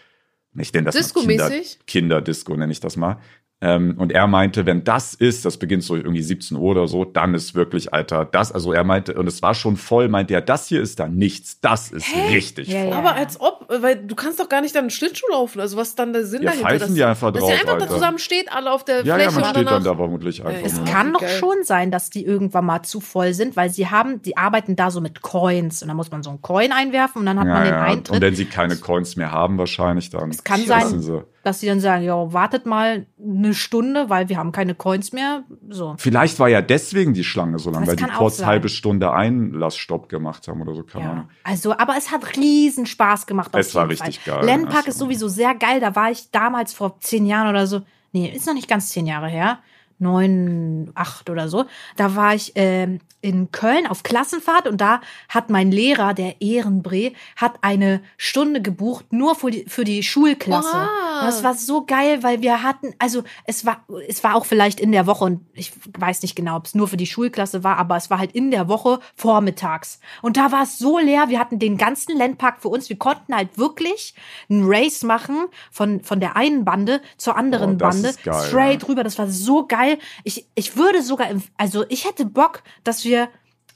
ich 0.56 0.72
nenne 0.72 0.86
das 0.86 0.94
mal 0.94 1.20
Kinder, 1.22 1.48
Disco-mäßig? 1.48 1.78
Kinderdisco, 1.86 2.56
nenne 2.56 2.72
ich 2.72 2.80
das 2.80 2.96
mal. 2.96 3.18
Ähm, 3.64 3.94
und 3.96 4.11
er 4.11 4.27
meinte, 4.27 4.66
wenn 4.66 4.83
das 4.83 5.14
ist, 5.14 5.44
das 5.44 5.57
beginnt 5.57 5.85
so 5.85 5.94
irgendwie 5.94 6.20
17 6.22 6.57
Uhr 6.57 6.72
oder 6.72 6.88
so, 6.88 7.05
dann 7.05 7.33
ist 7.33 7.55
wirklich, 7.55 7.94
Alter, 7.94 8.25
das, 8.25 8.51
also 8.51 8.72
er 8.72 8.83
meinte, 8.83 9.14
und 9.14 9.29
es 9.29 9.40
war 9.40 9.55
schon 9.55 9.77
voll, 9.77 10.09
meinte 10.09 10.35
er, 10.35 10.40
das 10.40 10.66
hier 10.66 10.83
ist 10.83 10.98
da 10.98 11.07
nichts, 11.07 11.61
das 11.61 11.92
ist 11.92 12.09
richtig 12.33 12.66
Ja, 12.68 12.81
voll. 12.83 12.90
ja. 12.90 12.98
Aber 12.98 13.14
als 13.14 13.40
ob, 13.40 13.62
ob, 13.68 13.83
weil 13.83 13.96
du 13.96 14.14
kannst 14.14 14.38
doch 14.40 14.48
gar 14.48 14.61
nicht 14.61 14.75
dann 14.75 14.83
einen 14.83 14.90
Schlittschuh 14.90 15.27
laufen. 15.31 15.61
Also 15.61 15.77
was 15.77 15.88
ist 15.90 15.98
dann 15.98 16.12
der 16.12 16.25
Sinn 16.27 16.42
Ja, 16.42 16.51
dahinter? 16.51 16.68
pfeifen 16.68 16.87
dass, 16.88 16.94
die 16.94 17.05
einfach 17.05 17.33
dass 17.33 17.40
drauf, 17.42 17.51
ihr 17.51 17.61
einfach 17.61 17.79
da 17.79 17.88
zusammen 17.88 18.18
steht, 18.18 18.53
alle 18.53 18.72
auf 18.72 18.85
der 18.85 19.05
Ja, 19.05 19.14
Fläche 19.14 19.31
ja, 19.31 19.40
man 19.40 19.51
steht 19.51 19.66
dann 19.66 19.85
da 19.85 19.94
vermutlich 19.96 20.44
einfach. 20.44 20.62
Es 20.64 20.77
nur. 20.77 20.85
kann 20.87 21.12
doch 21.12 21.27
schon 21.29 21.62
sein, 21.64 21.90
dass 21.90 22.11
die 22.11 22.25
irgendwann 22.25 22.66
mal 22.66 22.83
zu 22.83 23.01
voll 23.01 23.35
sind, 23.35 23.57
weil 23.57 23.70
sie 23.70 23.88
haben, 23.88 24.22
die 24.22 24.37
arbeiten 24.37 24.77
da 24.77 24.90
so 24.90 25.01
mit 25.01 25.22
Coins 25.22 25.83
und 25.83 25.88
dann 25.88 25.96
muss 25.96 26.11
man 26.11 26.22
so 26.22 26.31
einen 26.31 26.42
Coin 26.42 26.72
einwerfen 26.72 27.20
und 27.20 27.27
dann 27.27 27.38
hat 27.38 27.46
ja, 27.46 27.55
man 27.55 27.64
den 27.64 27.72
ja. 27.75 27.83
Eintritt. 27.83 28.11
Und 28.11 28.20
wenn 28.20 28.35
sie 28.35 28.44
keine 28.46 28.77
Coins 28.77 29.16
mehr 29.16 29.33
haben, 29.33 29.59
wahrscheinlich 29.59 30.11
dann. 30.11 30.31
Es 30.31 30.44
kann 30.44 30.64
sein, 30.66 31.01
Sie. 31.01 31.22
dass 31.42 31.61
sie 31.61 31.66
dann 31.66 31.81
sagen, 31.81 32.05
ja, 32.05 32.33
wartet 32.33 32.66
mal 32.66 33.07
eine 33.20 33.55
Stunde, 33.55 34.09
weil 34.11 34.29
wir 34.29 34.37
haben 34.38 34.53
keine 34.53 34.75
Coins 34.75 35.12
mehr. 35.12 35.42
So. 35.70 35.94
Vielleicht 35.98 36.38
war 36.38 36.48
ja 36.48 36.61
deswegen 36.61 37.14
die 37.14 37.25
Schlange 37.25 37.59
so 37.59 37.70
lang, 37.70 37.81
Das 37.81 37.88
weil 37.90 37.96
die 37.96 38.05
kurz 38.05 38.44
halbe 38.44 38.68
Stunde 38.68 39.12
Einlassstopp 39.12 40.09
gemacht 40.09 40.48
haben 40.48 40.61
oder 40.62 40.75
so, 40.75 40.83
keine 40.83 41.05
Ja. 41.05 41.11
Ahnung. 41.12 41.29
Also, 41.44 41.72
aber 41.77 41.94
es 41.96 42.11
hat 42.11 42.37
riesen 42.37 42.87
Spaß 42.87 43.27
gemacht. 43.27 43.55
auf 43.55 43.62
Es 43.68 43.75
war 43.75 43.88
richtig 43.88 44.20
Fall. 44.20 44.37
geil. 44.40 44.47
Landpark 44.47 44.76
Also- 44.86 44.91
ist 44.91 44.99
sowieso 44.99 45.28
sehr 45.28 45.55
geil. 45.55 45.80
Da 45.80 45.95
war 45.97 46.11
ich 46.11 46.30
damals 46.30 46.72
vor 46.74 46.99
zehn 47.01 47.26
Jahren 47.26 47.49
oder 47.49 47.66
so. 47.66 47.82
Nee, 48.12 48.28
ist 48.28 48.47
noch 48.47 48.55
nicht 48.55 48.68
ganz 48.68 48.91
zehn 48.91 49.07
Jahre 49.07 49.28
her. 49.28 49.59
Neun, 50.03 50.90
acht 50.94 51.30
oder 51.30 51.48
so. 51.48 51.64
Da 51.96 52.16
war 52.16 52.34
ich 52.34 52.53
ähm, 52.57 53.00
in 53.20 53.53
Köln 53.53 53.86
auf 53.86 54.03
Klassenfahrt 54.03 54.66
und 54.66 54.80
da 54.80 55.00
hat 55.28 55.48
mein 55.48 55.70
Lehrer, 55.70 56.12
der 56.12 56.40
Ehrenbree, 56.42 57.12
hat 57.36 57.55
eine 57.62 58.03
Stunde 58.16 58.61
gebucht, 58.61 59.12
nur 59.12 59.34
für 59.36 59.50
die, 59.50 59.64
für 59.68 59.84
die 59.84 60.03
Schulklasse. 60.03 60.76
Und 60.76 61.26
das 61.26 61.44
war 61.44 61.55
so 61.55 61.86
geil, 61.86 62.22
weil 62.22 62.42
wir 62.42 62.62
hatten, 62.62 62.94
also 62.98 63.22
es 63.44 63.64
war, 63.64 63.84
es 64.09 64.24
war 64.24 64.34
auch 64.34 64.44
vielleicht 64.44 64.80
in 64.80 64.90
der 64.92 65.07
Woche 65.07 65.24
und 65.24 65.46
ich 65.55 65.72
weiß 65.98 66.22
nicht 66.22 66.34
genau, 66.34 66.57
ob 66.57 66.66
es 66.66 66.74
nur 66.74 66.88
für 66.88 66.96
die 66.96 67.07
Schulklasse 67.07 67.62
war, 67.62 67.76
aber 67.78 67.96
es 67.96 68.11
war 68.11 68.18
halt 68.18 68.32
in 68.32 68.50
der 68.50 68.68
Woche 68.68 68.98
vormittags. 69.14 70.00
Und 70.20 70.36
da 70.36 70.50
war 70.50 70.64
es 70.64 70.78
so 70.78 70.98
leer, 70.98 71.28
wir 71.28 71.38
hatten 71.38 71.61
den 71.61 71.78
ganzen 71.78 72.18
Landpark 72.18 72.61
für 72.61 72.68
uns. 72.68 72.88
Wir 72.88 72.98
konnten 72.98 73.34
halt 73.34 73.57
wirklich 73.57 74.14
einen 74.50 74.64
Race 74.64 75.05
machen 75.05 75.46
von, 75.70 76.03
von 76.03 76.18
der 76.18 76.36
einen 76.36 76.64
Bande 76.64 77.00
zur 77.16 77.36
anderen 77.36 77.74
Oh, 77.74 77.78
Bande. 77.78 78.12
straight 78.12 78.82
ja. 78.82 78.88
rüber. 78.88 79.05
Das 79.05 79.18
war 79.18 79.28
so 79.28 79.66
geil. 79.66 79.91
Ich, 80.24 80.47
ich 80.55 80.76
würde 80.76 81.03
sogar, 81.03 81.28
also 81.57 81.84
ich 81.88 82.07
hätte 82.07 82.24
Bock, 82.24 82.62
dass 82.84 83.05
wir, 83.05 83.28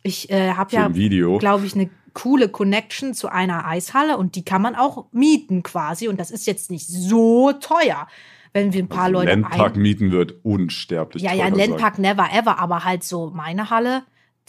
ich 0.03 0.31
äh, 0.31 0.53
habe 0.53 0.75
ja, 0.75 0.89
glaube 0.89 1.67
ich, 1.67 1.75
eine 1.75 1.91
coole 2.15 2.49
Connection 2.49 3.13
zu 3.13 3.29
einer 3.29 3.67
Eishalle 3.67 4.17
und 4.17 4.37
die 4.37 4.45
kann 4.45 4.63
man 4.63 4.75
auch 4.75 5.07
mieten 5.13 5.63
quasi. 5.63 6.09
Und 6.09 6.19
das 6.19 6.31
ist 6.31 6.47
jetzt 6.47 6.71
nicht 6.71 6.87
so 6.87 7.53
teuer, 7.53 8.09
wenn 8.55 8.73
wir 8.73 8.83
ein 8.83 8.89
paar 8.89 9.11
Leute 9.11 9.33
Landpark 9.33 9.77
ein 9.77 9.83
mieten 9.83 10.13
wird 10.13 10.37
unsterblich. 10.43 11.23
ja, 11.23 11.35
ja. 11.35 11.49
Landpark 11.49 11.99
never 11.99 12.29
ever, 12.33 12.59
aber 12.59 12.85
halt 12.85 13.05
so 13.05 13.31
meine 13.35 13.69
Halle, 13.69 14.03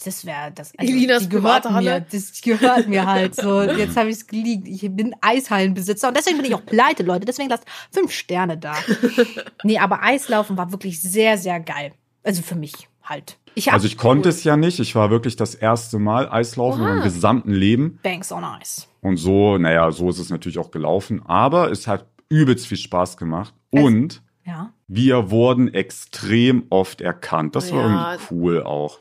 das 0.04 0.24
wäre 0.24 0.52
das. 0.54 0.72
Elinas 0.76 1.24
die 1.24 1.28
gehört 1.28 1.70
mir, 1.70 2.00
das 2.00 2.40
gehört 2.40 2.88
mir 2.88 3.06
halt 3.06 3.34
so. 3.34 3.62
Jetzt 3.62 3.96
habe 3.96 4.10
ich 4.10 4.16
es 4.16 4.26
geleakt. 4.26 4.68
Ich 4.68 4.80
bin 4.94 5.14
Eishallenbesitzer 5.20 6.08
und 6.08 6.16
deswegen 6.16 6.36
bin 6.36 6.46
ich 6.46 6.54
auch 6.54 6.64
pleite, 6.64 7.02
Leute. 7.02 7.24
Deswegen 7.26 7.48
lasst 7.48 7.64
fünf 7.90 8.12
Sterne 8.12 8.56
da. 8.58 8.74
nee, 9.64 9.78
aber 9.78 10.02
Eislaufen 10.02 10.56
war 10.56 10.70
wirklich 10.72 11.00
sehr, 11.02 11.36
sehr 11.38 11.58
geil. 11.60 11.92
Also 12.22 12.42
für 12.42 12.54
mich 12.56 12.74
halt. 13.02 13.38
Ich 13.54 13.72
Also 13.72 13.86
ich 13.86 13.96
konnte 13.96 14.28
es 14.28 14.44
ja 14.44 14.56
nicht. 14.56 14.78
Ich 14.78 14.94
war 14.94 15.10
wirklich 15.10 15.34
das 15.36 15.54
erste 15.54 15.98
Mal 15.98 16.28
Eislaufen 16.30 16.80
in 16.80 16.86
Oha. 16.86 16.94
meinem 16.96 17.02
gesamten 17.04 17.52
Leben. 17.52 17.98
Banks 18.02 18.30
on 18.30 18.44
Ice. 18.60 18.86
Und 19.00 19.16
so, 19.16 19.58
naja, 19.58 19.90
so 19.90 20.10
ist 20.10 20.18
es 20.18 20.30
natürlich 20.30 20.58
auch 20.58 20.70
gelaufen. 20.70 21.22
Aber 21.26 21.70
es 21.72 21.86
hat 21.88 22.06
übelst 22.28 22.66
viel 22.66 22.78
Spaß 22.78 23.16
gemacht. 23.16 23.52
Und 23.70 24.22
Ja. 24.44 24.72
wir 24.86 25.30
wurden 25.30 25.72
extrem 25.74 26.66
oft 26.70 27.00
erkannt. 27.00 27.56
Das 27.56 27.72
war 27.72 27.80
Ja. 27.88 28.12
irgendwie 28.12 28.26
cool 28.34 28.62
auch. 28.62 29.00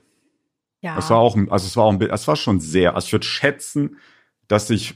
Ja. 0.88 0.98
Es 0.98 1.10
war 1.10 1.18
auch, 1.18 1.36
also 1.50 1.66
es 1.66 1.76
war 1.76 1.84
auch, 1.86 1.92
ein 1.92 2.00
bi- 2.00 2.10
es 2.10 2.28
war 2.28 2.36
schon 2.36 2.60
sehr, 2.60 2.96
also 2.96 3.06
ich 3.06 3.12
würde 3.12 3.26
schätzen, 3.26 3.98
dass 4.48 4.70
ich, 4.70 4.96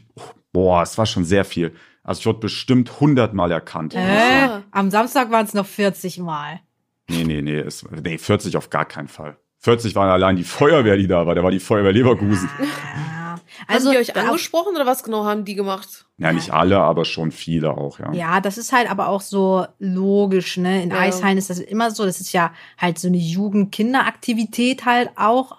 boah, 0.54 0.82
es 0.84 0.98
war 0.98 1.06
schon 1.06 1.26
sehr 1.26 1.44
viel. 1.46 1.74
Also 2.04 2.20
ich 2.20 2.26
wurde 2.26 2.40
bestimmt 2.40 3.00
hundertmal 3.02 3.52
erkannt. 3.52 3.94
äh, 3.94 4.62
am 4.72 4.90
Samstag 4.90 5.30
waren 5.32 5.46
es 5.46 5.54
noch 5.54 5.66
40 5.66 6.20
Mal. 6.20 6.62
Nee, 7.10 7.26
nee, 7.26 7.42
nee, 7.42 7.58
es, 7.60 7.84
nee, 7.92 8.18
40 8.18 8.56
auf 8.58 8.70
gar 8.70 8.86
keinen 8.86 9.10
Fall. 9.10 9.38
40 9.60 9.94
waren 9.96 10.10
allein 10.10 10.38
die 10.38 10.44
Feuerwehr, 10.46 10.96
die 10.98 11.08
da 11.08 11.28
war. 11.28 11.36
Da 11.36 11.44
war 11.44 11.52
die 11.52 11.60
Feuerwehr 11.60 11.92
Leverkusen. 11.92 12.50
Ja. 12.60 13.38
Also, 13.68 13.88
haben 13.90 13.94
die 13.94 14.00
euch 14.00 14.16
auf- 14.16 14.24
angesprochen 14.24 14.76
oder 14.76 14.86
was 14.86 15.04
genau 15.04 15.26
haben 15.26 15.46
die 15.46 15.54
gemacht? 15.56 16.06
Ja, 16.18 16.32
nicht 16.34 16.52
alle, 16.52 16.80
aber 16.80 17.06
schon 17.06 17.32
viele 17.32 17.72
auch, 17.72 18.00
ja. 18.00 18.12
Ja, 18.14 18.40
das 18.42 18.58
ist 18.58 18.72
halt 18.72 18.90
aber 18.90 19.08
auch 19.10 19.22
so 19.22 19.68
logisch, 19.78 20.58
ne? 20.58 20.82
In 20.82 20.90
Ja. 20.92 21.00
Eishallen 21.00 21.38
ist 21.38 21.50
das 21.50 21.60
immer 21.60 21.92
so. 21.92 22.06
Das 22.06 22.20
ist 22.22 22.32
ja 22.34 22.54
halt 22.78 22.98
so 22.98 23.08
eine 23.10 23.18
Jugend-Kinder-Aktivität 23.18 24.86
halt 24.86 25.10
auch. 25.16 25.58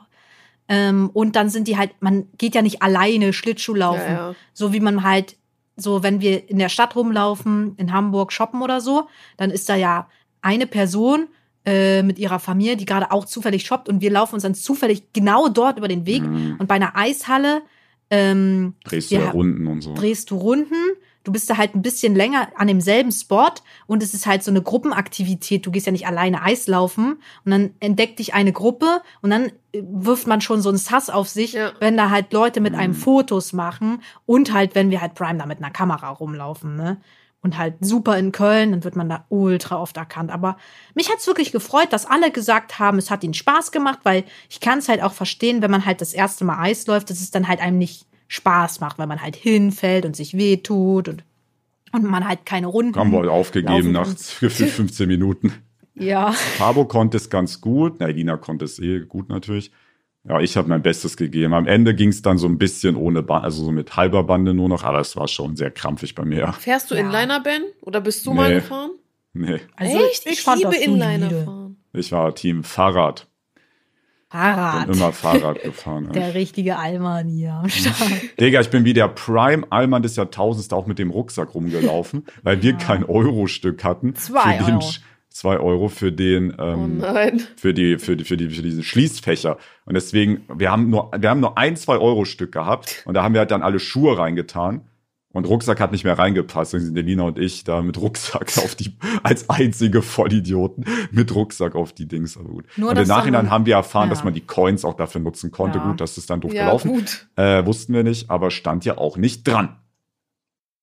Ähm, 0.73 1.11
und 1.13 1.37
dann 1.37 1.51
sind 1.51 1.69
die 1.69 1.77
halt, 1.77 1.91
man 2.01 2.29
geht 2.39 2.55
ja 2.55 2.63
nicht 2.63 2.81
alleine 2.81 3.35
Schlittschuh 3.35 3.75
laufen. 3.75 4.01
Ja, 4.07 4.31
ja. 4.31 4.35
So 4.55 4.73
wie 4.73 4.81
man 4.81 5.03
halt, 5.03 5.37
so 5.77 6.03
wenn 6.03 6.23
wir 6.23 6.49
in 6.49 6.59
der 6.59 6.71
Stadt 6.71 6.97
rumlaufen, 6.97 7.75
in 7.77 7.93
Hamburg 7.93 8.33
shoppen 8.33 8.63
oder 8.63 8.81
so, 8.81 9.07
dann 9.37 9.51
ist 9.51 9.69
da 9.69 9.77
ja 9.77 10.09
eine 10.41 10.67
Person 10.67 11.29
äh, 11.67 12.03
mit 12.03 12.19
ihrer 12.19 12.39
Familie, 12.39 12.79
die 12.79 12.87
gerade 12.87 13.13
auch 13.13 13.27
zufällig 13.27 13.67
shoppt 13.67 13.91
und 13.91 14.01
wir 14.01 14.11
laufen 14.11 14.35
uns 14.35 14.45
dann 14.45 14.55
zufällig 14.55 15.13
genau 15.13 15.49
dort 15.49 15.77
über 15.77 15.89
den 15.89 16.07
Weg. 16.07 16.23
Mhm. 16.23 16.57
Und 16.59 16.69
bei 16.69 16.77
einer 16.77 16.97
Eishalle 16.97 17.61
ähm, 18.09 18.75
Drehst 18.85 19.11
du 19.11 19.17
Ja. 19.17 19.31
Runden 19.31 19.67
und 19.67 19.83
so. 19.83 19.93
drehst 19.95 20.31
du 20.31 20.37
Runden, 20.37 20.75
du 21.25 21.33
bist 21.33 21.49
da 21.49 21.57
halt 21.57 21.75
ein 21.75 21.83
bisschen 21.83 22.15
länger 22.15 22.49
an 22.57 22.67
demselben 22.67 23.13
Spot 23.13 23.51
und 23.87 24.03
es 24.03 24.13
ist 24.15 24.27
halt 24.27 24.43
so 24.43 24.51
eine 24.51 24.63
Gruppenaktivität. 24.63 25.65
Du 25.65 25.71
gehst 25.71 25.87
ja 25.87 25.93
nicht 25.93 26.07
alleine 26.07 26.43
Eislaufen 26.43 27.21
und 27.45 27.51
dann 27.51 27.71
entdeckt 27.81 28.19
dich 28.19 28.35
eine 28.35 28.53
Gruppe 28.53 29.03
und 29.21 29.31
dann 29.31 29.47
äh, 29.73 29.83
wirft 29.85 30.27
man 30.27 30.41
schon 30.41 30.61
so 30.63 30.69
einen 30.69 30.79
Sass 30.79 31.11
auf 31.11 31.29
sich, 31.29 31.53
Ja. 31.53 31.73
wenn 31.81 31.97
da 31.97 32.11
halt 32.11 32.33
Leute 32.33 32.61
mit 32.61 32.75
einem 32.75 32.93
Mhm. 32.93 32.97
Fotos 32.99 33.53
machen 33.53 34.03
und 34.27 34.53
halt, 34.53 34.75
wenn 34.75 34.91
wir 34.91 35.01
halt 35.01 35.15
Prime 35.15 35.39
da 35.39 35.47
mit 35.47 35.59
einer 35.59 35.71
Kamera 35.71 36.09
rumlaufen, 36.09 36.77
ne? 36.77 37.01
Und 37.45 37.59
halt 37.59 37.75
super 37.81 38.17
in 38.19 38.31
Köln, 38.31 38.71
dann 38.71 38.85
wird 38.85 38.95
man 38.95 39.09
da 39.09 39.25
ultra 39.29 39.81
oft 39.81 39.97
erkannt. 39.97 40.31
Aber 40.31 40.57
mich 40.95 41.11
hat's 41.11 41.27
wirklich 41.27 41.51
gefreut, 41.51 41.93
dass 41.93 42.07
alle 42.07 42.31
gesagt 42.31 42.79
haben, 42.79 42.99
es 42.99 43.11
hat 43.11 43.25
ihnen 43.25 43.35
Spaß 43.35 43.73
gemacht, 43.73 43.99
weil 44.05 44.23
ich 44.49 44.61
kann 44.61 44.79
es 44.79 44.89
halt 44.89 45.03
auch 45.03 45.13
verstehen, 45.13 45.61
wenn 45.61 45.71
man 45.73 45.85
halt 45.85 46.01
das 46.01 46.13
erste 46.15 46.45
Mal 46.45 46.61
Eis 46.61 46.87
läuft, 46.87 47.11
dass 47.11 47.21
es 47.21 47.33
dann 47.33 47.49
halt 47.49 47.61
einem 47.61 47.79
nicht 47.79 48.07
Spaß 48.33 48.81
macht, 48.81 48.99
weil 48.99 49.07
man 49.07 49.21
halt 49.21 49.37
hinfällt 49.37 50.07
und 50.07 50.17
sich 50.17 50.37
wehtut 50.37 51.09
und, 51.09 51.25
und 51.93 52.05
man 52.05 52.27
halt 52.27 52.47
keine 52.47 52.67
Runden. 52.67 52.97
Haben 52.99 53.13
wir 53.13 53.19
halt 53.19 53.29
aufgegeben 53.29 53.93
nach 53.93 54.05
kannst. 54.07 54.41
gefühlt 54.41 54.71
15 54.71 55.07
Minuten. 55.07 55.53
Ja. 55.95 56.33
Fabo 56.33 56.87
konnte 56.87 57.19
es 57.19 57.29
ganz 57.29 57.61
gut. 57.61 57.97
Na, 57.99 58.09
Elina 58.09 58.39
konnte 58.39 58.65
es 58.65 58.79
eh 58.79 59.01
gut 59.01 59.29
natürlich. 59.29 59.71
Ja, 60.27 60.41
ich 60.41 60.57
habe 60.57 60.69
mein 60.69 60.81
Bestes 60.83 61.17
gegeben. 61.19 61.53
Am 61.53 61.67
Ende 61.67 61.95
ging 61.95 62.09
es 62.09 62.23
dann 62.23 62.39
so 62.39 62.47
ein 62.47 62.57
bisschen 62.57 62.97
ohne 62.97 63.23
Band, 63.23 63.45
also 63.45 63.65
so 63.65 63.71
mit 63.73 63.97
halber 63.97 64.23
Bande 64.25 64.55
nur 64.55 64.69
noch, 64.71 64.83
aber 64.85 65.01
es 65.01 65.15
war 65.17 65.29
schon 65.29 65.57
sehr 65.57 65.71
krampfig 65.71 66.15
bei 66.15 66.25
mir. 66.25 66.53
Fährst 66.55 66.91
du 66.91 66.95
Ja. 66.95 67.01
Inliner, 67.03 67.41
Ben? 67.41 67.63
Oder 67.83 68.01
bist 68.01 68.25
du 68.25 68.33
mal 68.33 68.49
Nee. 68.49 68.55
gefahren? 68.57 68.93
Nee, 69.35 69.61
Also 69.77 69.99
Echt? 69.99 70.27
Ich, 70.27 70.41
fand 70.43 70.59
liebe 70.61 70.71
das 70.73 70.83
solide. 70.85 71.05
Inliner 71.05 71.45
fahren. 71.45 71.77
ich 71.93 72.13
war 72.13 72.35
Team 72.35 72.65
Fahrrad. 72.65 73.27
Fahrrad. 74.33 74.87
Bin 74.87 74.97
immer 74.97 75.13
Fahrrad 75.13 75.63
gefahren. 75.63 76.07
ja. 76.07 76.13
Der 76.13 76.35
richtige 76.35 76.79
Allmann 76.79 77.29
hier 77.29 77.53
am 77.53 77.69
Start. 77.69 77.97
Digga, 78.41 78.61
ich 78.63 78.71
bin 78.71 78.85
wie 78.87 78.95
der 78.95 79.09
Prime 79.09 79.67
Allmann 79.71 80.03
des 80.03 80.17
Jahrtausends 80.17 80.69
da 80.69 80.77
auch 80.77 80.87
mit 80.87 80.99
dem 80.99 81.11
Rucksack 81.11 81.55
rumgelaufen, 81.55 82.25
weil 82.43 82.63
wir 82.63 82.73
kein 82.75 83.05
Euro-Stück 83.05 83.85
hatten. 83.85 84.15
Zwei 84.15 84.59
für 84.59 84.65
den, 84.65 84.75
Euro. 84.77 84.91
Zwei 85.29 85.59
Euro 85.59 85.89
für 85.89 86.13
den, 86.13 86.55
Oh 86.59 86.63
ähm, 86.63 86.99
nein. 86.99 87.43
für 87.57 87.75
die, 87.75 87.99
für 87.99 88.17
die, 88.17 88.25
für 88.25 88.37
die, 88.37 88.49
für 88.49 88.63
diese 88.63 88.83
Schließfächer. 88.83 89.59
Und 89.85 89.95
deswegen, 89.95 90.43
wir 90.55 90.71
haben 90.71 90.89
nur, 90.91 91.11
wir 91.17 91.29
haben 91.31 91.41
nur 91.41 91.59
ein, 91.59 91.77
zwei 91.77 91.99
Euro 91.99 92.25
Stück 92.25 92.53
gehabt 92.53 93.03
und 93.05 93.15
da 93.15 93.23
haben 93.23 93.35
wir 93.35 93.41
halt 93.41 93.51
dann 93.51 93.63
alle 93.63 93.81
Schuhe 93.81 94.17
reingetan. 94.19 94.83
Und 95.33 95.47
Rucksack 95.47 95.81
hat 95.81 95.93
nicht 95.93 96.05
mehr 96.05 96.19
reingepasst. 96.19 96.75
Dann 96.75 96.81
sind 96.83 96.97
Elina 96.97 97.25
und 97.25 97.39
ich 97.39 97.65
da 97.65 97.81
mit 97.83 97.99
Rucksack 97.99 98.53
auf 98.59 98.75
die, 98.75 98.97
als 99.23 99.49
einzige 99.49 100.03
Vollidioten 100.03 100.85
mit 101.11 101.35
Rucksack 101.35 101.75
auf 101.75 101.93
die 101.93 102.07
Dings. 102.07 102.37
Aber 102.37 102.51
gut. 102.51 102.65
Nur, 102.77 102.91
und 102.91 102.97
dass 102.97 103.09
im 103.09 103.15
Nachhinein 103.15 103.51
haben 103.51 103.67
wir 103.67 103.77
erfahren, 103.77 104.09
ja. 104.09 104.15
dass 104.15 104.25
man 104.25 104.35
die 104.35 104.43
Coins 104.43 104.85
auch 104.85 104.95
dafür 104.95 105.21
nutzen 105.21 105.51
konnte. 105.51 105.79
Ja. 105.79 105.87
Gut, 105.87 106.01
das 106.01 106.19
ist 106.19 106.29
dann 106.29 106.41
doof 106.41 106.53
Ja, 106.53 106.67
gelaufen. 106.67 106.93
gut. 106.93 107.29
Äh, 107.37 107.65
wussten 107.65 107.95
wir 107.95 108.03
nicht, 108.03 108.31
aber 108.31 108.51
stand 108.51 108.85
ja 108.85 108.99
auch 108.99 109.17
nicht 109.17 109.49
dran. 109.49 109.81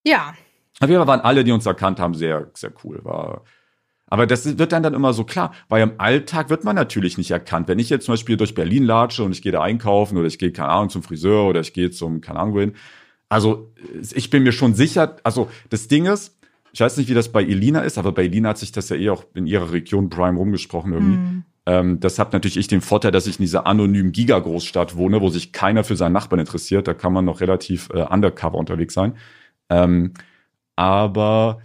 Ja. 0.03 0.33
Auf 0.79 0.89
jeden 0.89 0.99
Fall 0.99 1.07
waren 1.07 1.21
alle, 1.21 1.43
die 1.43 1.51
uns 1.51 1.65
erkannt 1.65 1.99
haben, 1.99 2.13
sehr, 2.13 2.49
sehr 2.53 2.71
cool. 2.83 2.99
War, 3.03 3.43
aber 4.09 4.25
das 4.25 4.57
wird 4.57 4.71
dann 4.71 4.81
dann 4.81 4.93
immer 4.93 5.13
so 5.13 5.23
klar, 5.23 5.53
weil 5.67 5.83
im 5.83 5.93
Alltag 5.99 6.49
wird 6.49 6.63
man 6.63 6.75
natürlich 6.75 7.17
nicht 7.17 7.31
erkannt. 7.31 7.67
Wenn 7.67 7.79
ich 7.79 7.89
jetzt 7.89 8.05
zum 8.05 8.13
Beispiel 8.13 8.37
durch 8.37 8.55
Berlin 8.55 8.83
latsche 8.83 9.23
und 9.23 9.31
ich 9.31 9.41
gehe 9.41 9.51
da 9.51 9.61
einkaufen 9.61 10.17
oder 10.17 10.27
ich 10.27 10.39
gehe, 10.39 10.51
keine 10.51 10.69
Ahnung, 10.69 10.89
zum 10.89 11.03
Friseur 11.03 11.47
oder 11.47 11.59
ich 11.59 11.73
gehe 11.73 11.91
zum, 11.91 12.21
keine 12.21 12.39
Ahnung, 12.39 12.55
wohin. 12.55 12.73
Also, 13.29 13.71
ich 14.13 14.29
bin 14.29 14.43
mir 14.43 14.51
schon 14.51 14.73
sicher, 14.73 15.17
also, 15.23 15.49
das 15.69 15.87
Ding 15.87 16.05
ist, 16.05 16.37
ich 16.71 16.81
weiß 16.81 16.97
nicht, 16.97 17.09
wie 17.09 17.13
das 17.13 17.31
bei 17.31 17.43
Elina 17.43 17.81
ist, 17.81 17.97
aber 17.97 18.11
bei 18.11 18.25
Elina 18.25 18.49
hat 18.49 18.57
sich 18.57 18.71
das 18.71 18.89
ja 18.89 18.95
eh 18.95 19.09
auch 19.09 19.25
in 19.33 19.47
ihrer 19.47 19.71
Region 19.71 20.09
Prime 20.09 20.37
rumgesprochen 20.37 20.93
irgendwie. 20.93 21.17
Mhm. 21.17 21.43
Ähm, 21.65 21.99
das 21.99 22.19
hat 22.19 22.33
natürlich 22.33 22.57
ich 22.57 22.67
den 22.67 22.81
Vorteil, 22.81 23.11
dass 23.11 23.27
ich 23.27 23.39
in 23.39 23.43
dieser 23.43 23.67
anonymen 23.67 24.11
Gigagroßstadt 24.11 24.95
wohne, 24.95 25.21
wo 25.21 25.29
sich 25.29 25.51
keiner 25.51 25.83
für 25.83 25.95
seinen 25.95 26.13
Nachbarn 26.13 26.39
interessiert. 26.39 26.87
Da 26.87 26.93
kann 26.93 27.13
man 27.13 27.25
noch 27.25 27.41
relativ 27.41 27.89
äh, 27.93 28.01
undercover 28.01 28.57
unterwegs 28.57 28.93
sein. 28.93 29.17
Ähm, 29.69 30.13
aber 30.75 31.59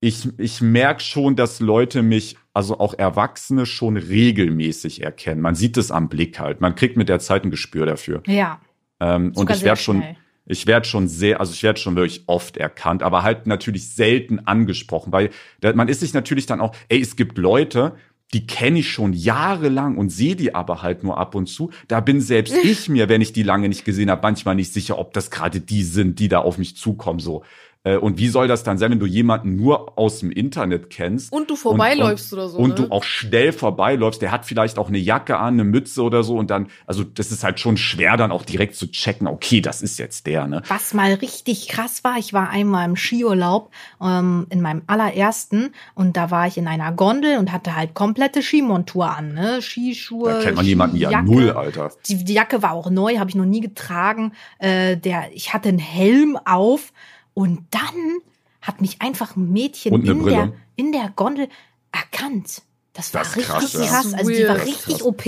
ich, 0.00 0.28
ich 0.38 0.60
merke 0.60 1.00
schon, 1.00 1.36
dass 1.36 1.60
Leute 1.60 2.02
mich, 2.02 2.36
also 2.52 2.78
auch 2.78 2.94
Erwachsene, 2.94 3.66
schon 3.66 3.96
regelmäßig 3.96 5.02
erkennen. 5.02 5.40
Man 5.40 5.54
sieht 5.54 5.76
es 5.76 5.90
am 5.90 6.08
Blick 6.08 6.38
halt. 6.40 6.60
Man 6.60 6.74
kriegt 6.74 6.96
mit 6.96 7.08
der 7.08 7.20
Zeit 7.20 7.44
ein 7.44 7.50
Gespür 7.50 7.86
dafür. 7.86 8.22
Ja. 8.26 8.60
Ähm, 9.04 9.32
und 9.34 9.50
ich 9.50 9.62
werde 9.62 9.80
schon. 9.80 10.02
Ich 10.46 10.66
werde 10.66 10.86
schon 10.86 11.08
sehr, 11.08 11.40
also 11.40 11.54
ich 11.54 11.62
werde 11.62 11.80
schon 11.80 11.96
wirklich 11.96 12.24
oft 12.26 12.58
erkannt, 12.58 13.02
aber 13.02 13.22
halt 13.22 13.46
natürlich 13.46 13.94
selten 13.94 14.40
angesprochen, 14.40 15.10
weil 15.10 15.30
man 15.74 15.88
ist 15.88 16.00
sich 16.00 16.12
natürlich 16.12 16.44
dann 16.44 16.60
auch, 16.60 16.76
ey, 16.90 17.00
es 17.00 17.16
gibt 17.16 17.38
Leute, 17.38 17.94
die 18.34 18.46
kenne 18.46 18.80
ich 18.80 18.90
schon 18.90 19.14
jahrelang 19.14 19.96
und 19.96 20.10
sehe 20.10 20.36
die 20.36 20.54
aber 20.54 20.82
halt 20.82 21.02
nur 21.02 21.16
ab 21.16 21.34
und 21.34 21.46
zu. 21.46 21.70
Da 21.88 22.00
bin 22.00 22.20
selbst 22.20 22.54
ich 22.62 22.90
mir, 22.90 23.08
wenn 23.08 23.22
ich 23.22 23.32
die 23.32 23.42
lange 23.42 23.70
nicht 23.70 23.86
gesehen 23.86 24.10
habe, 24.10 24.20
manchmal 24.22 24.54
nicht 24.54 24.72
sicher, 24.72 24.98
ob 24.98 25.14
das 25.14 25.30
gerade 25.30 25.60
die 25.60 25.82
sind, 25.82 26.18
die 26.18 26.28
da 26.28 26.40
auf 26.40 26.58
mich 26.58 26.76
zukommen. 26.76 27.20
So, 27.20 27.42
und 27.84 28.18
wie 28.18 28.28
soll 28.28 28.48
das 28.48 28.64
dann 28.64 28.78
sein, 28.78 28.90
wenn 28.90 28.98
du 28.98 29.06
jemanden 29.06 29.56
nur 29.56 29.98
aus 29.98 30.20
dem 30.20 30.30
Internet 30.30 30.88
kennst? 30.88 31.32
Und 31.32 31.50
du 31.50 31.56
vorbeiläufst 31.56 32.32
und, 32.32 32.38
oder 32.38 32.48
so. 32.48 32.58
Und 32.58 32.70
ne? 32.70 32.74
du 32.74 32.90
auch 32.90 33.04
schnell 33.04 33.52
vorbeiläufst. 33.52 34.22
Der 34.22 34.32
hat 34.32 34.46
vielleicht 34.46 34.78
auch 34.78 34.88
eine 34.88 34.98
Jacke 34.98 35.38
an, 35.38 35.54
eine 35.54 35.64
Mütze 35.64 36.02
oder 36.02 36.22
so. 36.22 36.36
Und 36.36 36.50
dann, 36.50 36.68
also 36.86 37.04
das 37.04 37.30
ist 37.30 37.44
halt 37.44 37.60
schon 37.60 37.76
schwer, 37.76 38.16
dann 38.16 38.32
auch 38.32 38.42
direkt 38.42 38.74
zu 38.76 38.90
checken, 38.90 39.26
okay, 39.26 39.60
das 39.60 39.82
ist 39.82 39.98
jetzt 39.98 40.26
der, 40.26 40.46
ne? 40.46 40.62
Was 40.68 40.94
mal 40.94 41.12
richtig 41.14 41.68
krass 41.68 42.04
war, 42.04 42.16
ich 42.18 42.32
war 42.32 42.48
einmal 42.48 42.88
im 42.88 42.96
Skiurlaub, 42.96 43.70
ähm, 44.00 44.46
in 44.48 44.62
meinem 44.62 44.82
allerersten, 44.86 45.74
und 45.94 46.16
da 46.16 46.30
war 46.30 46.46
ich 46.46 46.56
in 46.56 46.68
einer 46.68 46.92
Gondel 46.92 47.38
und 47.38 47.52
hatte 47.52 47.76
halt 47.76 47.94
komplette 47.94 48.42
Skimontur 48.42 49.16
an, 49.16 49.34
ne? 49.34 49.60
Skischuhe. 49.60 50.30
Da 50.30 50.40
kennt 50.40 50.56
man 50.56 50.64
jemanden 50.64 50.96
ja 50.96 51.22
null, 51.22 51.50
Alter. 51.50 51.90
Die, 52.06 52.24
die 52.24 52.34
Jacke 52.34 52.62
war 52.62 52.72
auch 52.72 52.88
neu, 52.88 53.18
habe 53.18 53.28
ich 53.28 53.36
noch 53.36 53.44
nie 53.44 53.60
getragen. 53.60 54.32
Äh, 54.58 54.96
der, 54.96 55.24
ich 55.34 55.52
hatte 55.52 55.68
einen 55.68 55.78
Helm 55.78 56.38
auf 56.44 56.92
und 57.34 57.64
dann 57.70 58.18
hat 58.62 58.80
mich 58.80 59.02
einfach 59.02 59.36
ein 59.36 59.52
Mädchen 59.52 59.94
in 60.04 60.24
der, 60.24 60.52
in 60.76 60.92
der 60.92 61.12
Gondel 61.14 61.48
erkannt. 61.92 62.62
Das 62.92 63.12
war 63.12 63.22
Das 63.22 63.36
richtig 63.36 63.52
krass, 63.52 63.72
krass. 63.72 64.12
ja. 64.12 64.18
Also 64.18 64.30
die 64.30 64.48
war 64.48 64.56
richtig. 64.64 65.02
OP. 65.04 65.22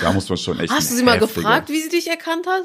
Da 0.00 0.12
muss 0.12 0.28
man 0.28 0.38
schon 0.38 0.58
echt. 0.58 0.72
Hast 0.72 0.90
du 0.90 0.96
sie 0.96 1.02
mal 1.04 1.18
heftiger- 1.18 1.34
gefragt, 1.42 1.68
wie 1.68 1.80
sie 1.80 1.88
dich 1.90 2.08
erkannt 2.08 2.46
hat? 2.46 2.64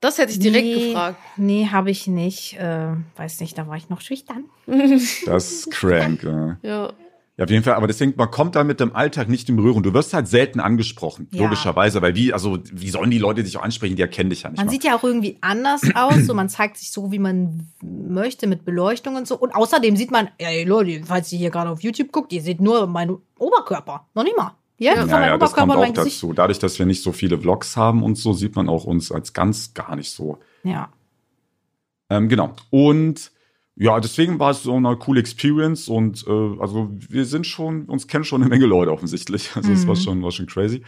Das 0.00 0.18
hätte 0.18 0.30
ich 0.30 0.38
direkt 0.38 0.64
nee, 0.66 0.88
gefragt. 0.90 1.18
Nee, 1.36 1.68
habe 1.72 1.90
ich 1.90 2.06
nicht. 2.06 2.54
Äh, 2.56 2.92
weiß 3.16 3.40
nicht, 3.40 3.58
da 3.58 3.66
war 3.66 3.76
ich 3.76 3.88
noch 3.88 4.00
schüchtern. 4.00 4.44
Das 5.26 5.50
ist 5.50 5.70
crank, 5.72 6.22
ja. 6.22 6.56
Ja. 6.62 6.92
Ja, 7.38 7.44
auf 7.44 7.50
jeden 7.50 7.62
Fall. 7.62 7.74
Aber 7.74 7.86
deswegen, 7.86 8.14
man 8.16 8.30
kommt 8.32 8.56
da 8.56 8.64
mit 8.64 8.80
dem 8.80 8.94
Alltag 8.96 9.28
nicht 9.28 9.48
in 9.48 9.54
Berührung. 9.56 9.84
Du 9.84 9.94
wirst 9.94 10.12
halt 10.12 10.26
selten 10.26 10.58
angesprochen, 10.58 11.28
Ja. 11.30 11.44
logischerweise. 11.44 12.02
Weil 12.02 12.16
wie, 12.16 12.32
also, 12.32 12.58
wie 12.72 12.90
sollen 12.90 13.10
die 13.12 13.18
Leute 13.18 13.44
dich 13.44 13.56
auch 13.56 13.62
ansprechen? 13.62 13.94
Die 13.94 14.02
erkennen 14.02 14.28
dich 14.28 14.42
ja 14.42 14.50
nicht 14.50 14.56
Man 14.58 14.66
mal. 14.66 14.72
sieht 14.72 14.82
ja 14.82 14.96
auch 14.96 15.04
irgendwie 15.04 15.38
anders 15.40 15.82
aus, 15.94 16.26
so 16.26 16.34
man 16.34 16.48
zeigt 16.48 16.76
sich 16.78 16.90
so, 16.90 17.12
wie 17.12 17.20
man 17.20 17.68
möchte, 17.80 18.48
mit 18.48 18.64
Beleuchtung 18.64 19.14
und 19.14 19.28
so. 19.28 19.36
Und 19.38 19.54
außerdem 19.54 19.96
sieht 19.96 20.10
man, 20.10 20.28
ey 20.38 20.64
Leute, 20.64 21.00
falls 21.06 21.32
ihr 21.32 21.38
hier 21.38 21.50
gerade 21.50 21.70
auf 21.70 21.80
YouTube 21.80 22.10
guckt, 22.10 22.32
ihr 22.32 22.42
seht 22.42 22.60
nur 22.60 22.86
meinen 22.88 23.18
Oberkörper. 23.38 24.06
Noch 24.14 24.24
nicht 24.24 24.36
mal. 24.36 24.54
Ja, 24.80 24.94
Ja. 24.94 25.06
Ja, 25.06 25.26
ja, 25.26 25.38
das 25.38 25.50
Oberkörper 25.52 25.74
kommt 25.74 25.90
auch 25.90 25.94
Gesicht. 25.94 26.16
dazu. 26.18 26.32
Dadurch, 26.32 26.58
dass 26.58 26.76
wir 26.80 26.86
nicht 26.86 27.02
so 27.04 27.12
viele 27.12 27.38
Vlogs 27.38 27.76
haben 27.76 28.02
und 28.02 28.16
so, 28.18 28.32
sieht 28.32 28.56
man 28.56 28.68
auch 28.68 28.82
uns 28.84 29.12
als 29.12 29.32
ganz 29.32 29.74
gar 29.74 29.94
nicht 29.94 30.10
so. 30.10 30.38
Ja. 30.64 30.88
Ähm, 32.10 32.28
genau. 32.28 32.54
Und 32.70 33.30
ja, 33.80 34.00
deswegen 34.00 34.38
war 34.38 34.50
es 34.50 34.62
so 34.62 34.74
eine 34.74 34.96
coole 34.96 35.20
Experience 35.20 35.88
und 35.88 36.24
äh, 36.26 36.60
also 36.60 36.90
wir 37.08 37.24
sind 37.24 37.46
schon, 37.46 37.84
uns 37.86 38.06
kennen 38.08 38.24
schon 38.24 38.42
eine 38.42 38.50
Menge 38.50 38.66
Leute 38.66 38.92
offensichtlich. 38.92 39.50
Also 39.56 39.72
es 39.72 39.86
war 39.86 39.94
Mhm. 39.94 40.00
schon, 40.00 40.22
war 40.22 40.30
schon 40.32 40.46
crazy. 40.46 40.82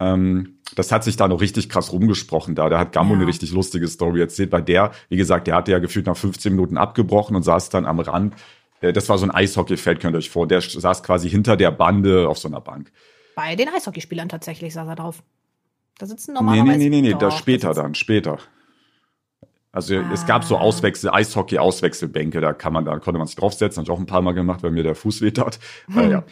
Ähm, 0.00 0.58
das 0.74 0.90
hat 0.90 1.04
sich 1.04 1.16
da 1.16 1.28
noch 1.28 1.40
richtig 1.40 1.68
krass 1.68 1.92
rumgesprochen 1.92 2.54
da. 2.54 2.68
Da 2.68 2.78
hat 2.78 2.92
Gambo 2.92 3.14
Ja. 3.14 3.20
eine 3.20 3.28
richtig 3.28 3.52
lustige 3.52 3.86
Story 3.88 4.20
erzählt, 4.20 4.50
weil 4.52 4.62
der, 4.62 4.92
wie 5.08 5.16
gesagt, 5.16 5.46
der 5.46 5.56
hatte 5.56 5.70
ja 5.72 5.78
gefühlt 5.78 6.06
nach 6.06 6.16
15 6.16 6.52
Minuten 6.54 6.76
abgebrochen 6.76 7.36
und 7.36 7.42
saß 7.42 7.68
dann 7.70 7.86
am 7.86 8.00
Rand. 8.00 8.34
Äh, 8.80 8.92
Das 8.92 9.08
war 9.08 9.18
so 9.18 9.26
ein 9.26 9.30
Eishockeyfeld, 9.30 10.00
könnt 10.00 10.14
ihr 10.14 10.18
euch 10.18 10.30
vor. 10.30 10.46
Der 10.48 10.60
saß 10.60 11.02
quasi 11.02 11.28
hinter 11.28 11.56
der 11.56 11.70
Bande 11.70 12.28
auf 12.28 12.38
so 12.38 12.48
einer 12.48 12.60
Bank. 12.60 12.90
Bei 13.36 13.54
den 13.56 13.68
Eishockeyspielern 13.68 14.28
tatsächlich 14.28 14.72
saß 14.74 14.88
er 14.88 14.96
drauf. 14.96 15.22
Da 15.98 16.06
sitzen 16.06 16.32
Nee, 16.32 16.40
normalerweise. 16.40 16.78
nee, 16.78 16.88
nee, 16.88 16.88
nee, 16.88 17.00
nee, 17.02 17.12
Doch, 17.12 17.18
das 17.20 17.38
später 17.38 17.74
dann, 17.74 17.94
später. 17.94 18.38
Also 19.72 19.94
es 20.12 20.26
gab 20.26 20.44
so 20.44 20.56
Ah. 20.58 20.60
Auswechsel, 20.60 21.10
Eishockey-Auswechselbänke, 21.10 22.40
da 22.42 22.52
kann 22.52 22.72
man, 22.74 22.84
da 22.84 22.98
konnte 22.98 23.16
man 23.18 23.26
sich 23.26 23.36
draufsetzen, 23.36 23.80
habe 23.80 23.86
ich 23.90 23.90
auch 23.96 23.98
ein 24.00 24.06
paar 24.06 24.20
Mal 24.22 24.32
gemacht, 24.32 24.62
weil 24.62 24.70
mir 24.70 24.82
der 24.82 24.94
Fuß 24.94 25.22
weht 25.22 25.38
hat. 25.38 25.58
Äh, 25.96 26.10
ja. 26.10 26.24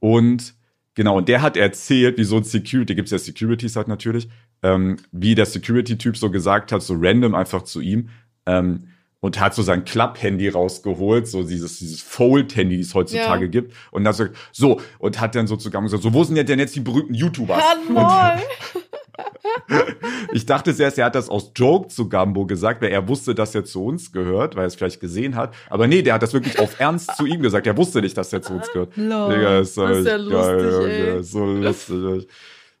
Und 0.00 0.54
genau, 0.94 1.16
und 1.18 1.28
der 1.28 1.40
hat 1.42 1.56
erzählt, 1.56 2.18
wie 2.18 2.24
so 2.24 2.36
ein 2.36 2.44
Security, 2.44 2.94
gibt's 2.96 3.12
ja 3.12 3.18
Securities 3.18 3.76
halt 3.76 3.86
natürlich, 3.88 4.28
ähm, 4.64 4.96
wie 5.12 5.34
der 5.36 5.46
Security-Typ 5.46 6.16
so 6.16 6.30
gesagt 6.30 6.72
hat, 6.72 6.82
so 6.82 6.94
random 6.98 7.34
einfach 7.36 7.62
zu 7.62 7.80
ihm, 7.80 8.08
ähm, 8.46 8.88
und 9.20 9.40
hat 9.40 9.52
so 9.54 9.62
sein 9.62 9.84
Klapp-Handy 9.84 10.48
rausgeholt, 10.48 11.26
so 11.26 11.42
dieses, 11.42 11.78
dieses 11.80 12.00
Fold-Handy, 12.02 12.76
die 12.76 12.82
es 12.82 12.94
heutzutage 12.94 13.46
Ja. 13.46 13.50
gibt. 13.50 13.74
Und 13.90 14.04
dann 14.04 14.12
so, 14.14 14.26
so, 14.52 14.80
und 15.00 15.20
hat 15.20 15.34
dann 15.34 15.46
so 15.48 15.56
zu 15.56 15.70
Gambo 15.70 15.86
gesagt, 15.86 16.04
so, 16.04 16.14
wo 16.14 16.22
sind 16.22 16.36
denn 16.48 16.58
jetzt 16.60 16.76
die 16.76 16.80
berühmten 16.80 17.14
YouTubers? 17.14 17.62
Hallo. 17.62 18.40
Ich 20.32 20.46
dachte 20.46 20.74
zuerst, 20.74 20.98
er 20.98 21.06
hat 21.06 21.14
das 21.14 21.28
aus 21.28 21.52
Joke 21.56 21.88
zu 21.88 22.08
Gambo 22.08 22.46
gesagt, 22.46 22.82
weil 22.82 22.90
er 22.90 23.08
wusste, 23.08 23.34
dass 23.34 23.54
er 23.54 23.64
zu 23.64 23.84
uns 23.84 24.12
gehört, 24.12 24.56
weil 24.56 24.64
er 24.64 24.66
es 24.66 24.74
vielleicht 24.74 25.00
gesehen 25.00 25.36
hat. 25.36 25.54
Aber 25.70 25.86
nee, 25.86 26.02
der 26.02 26.14
hat 26.14 26.22
das 26.22 26.32
wirklich 26.32 26.58
auf 26.58 26.78
Ernst 26.80 27.16
zu 27.16 27.26
ihm 27.26 27.40
gesagt. 27.40 27.66
Er 27.66 27.76
wusste 27.76 28.00
nicht, 28.00 28.16
dass 28.16 28.32
er 28.32 28.42
zu 28.42 28.52
uns 28.52 28.70
gehört. 28.72 28.96
Lol. 28.96 29.34
Digga, 29.34 29.58
ist, 29.60 29.76
Das 29.76 29.98
ist 29.98 30.06
ja 30.06 30.16
lustig, 30.16 30.36
geil. 30.36 31.08
Junge, 31.08 31.22
so 31.24 31.44
lustig. 31.46 32.28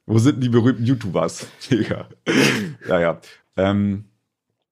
Wo 0.06 0.18
sind 0.18 0.42
die 0.42 0.48
berühmten 0.48 0.84
YouTubers? 0.84 1.46
Digga. 1.70 2.08
Ja, 2.88 3.00
ja. 3.00 3.20
Ähm, 3.56 4.04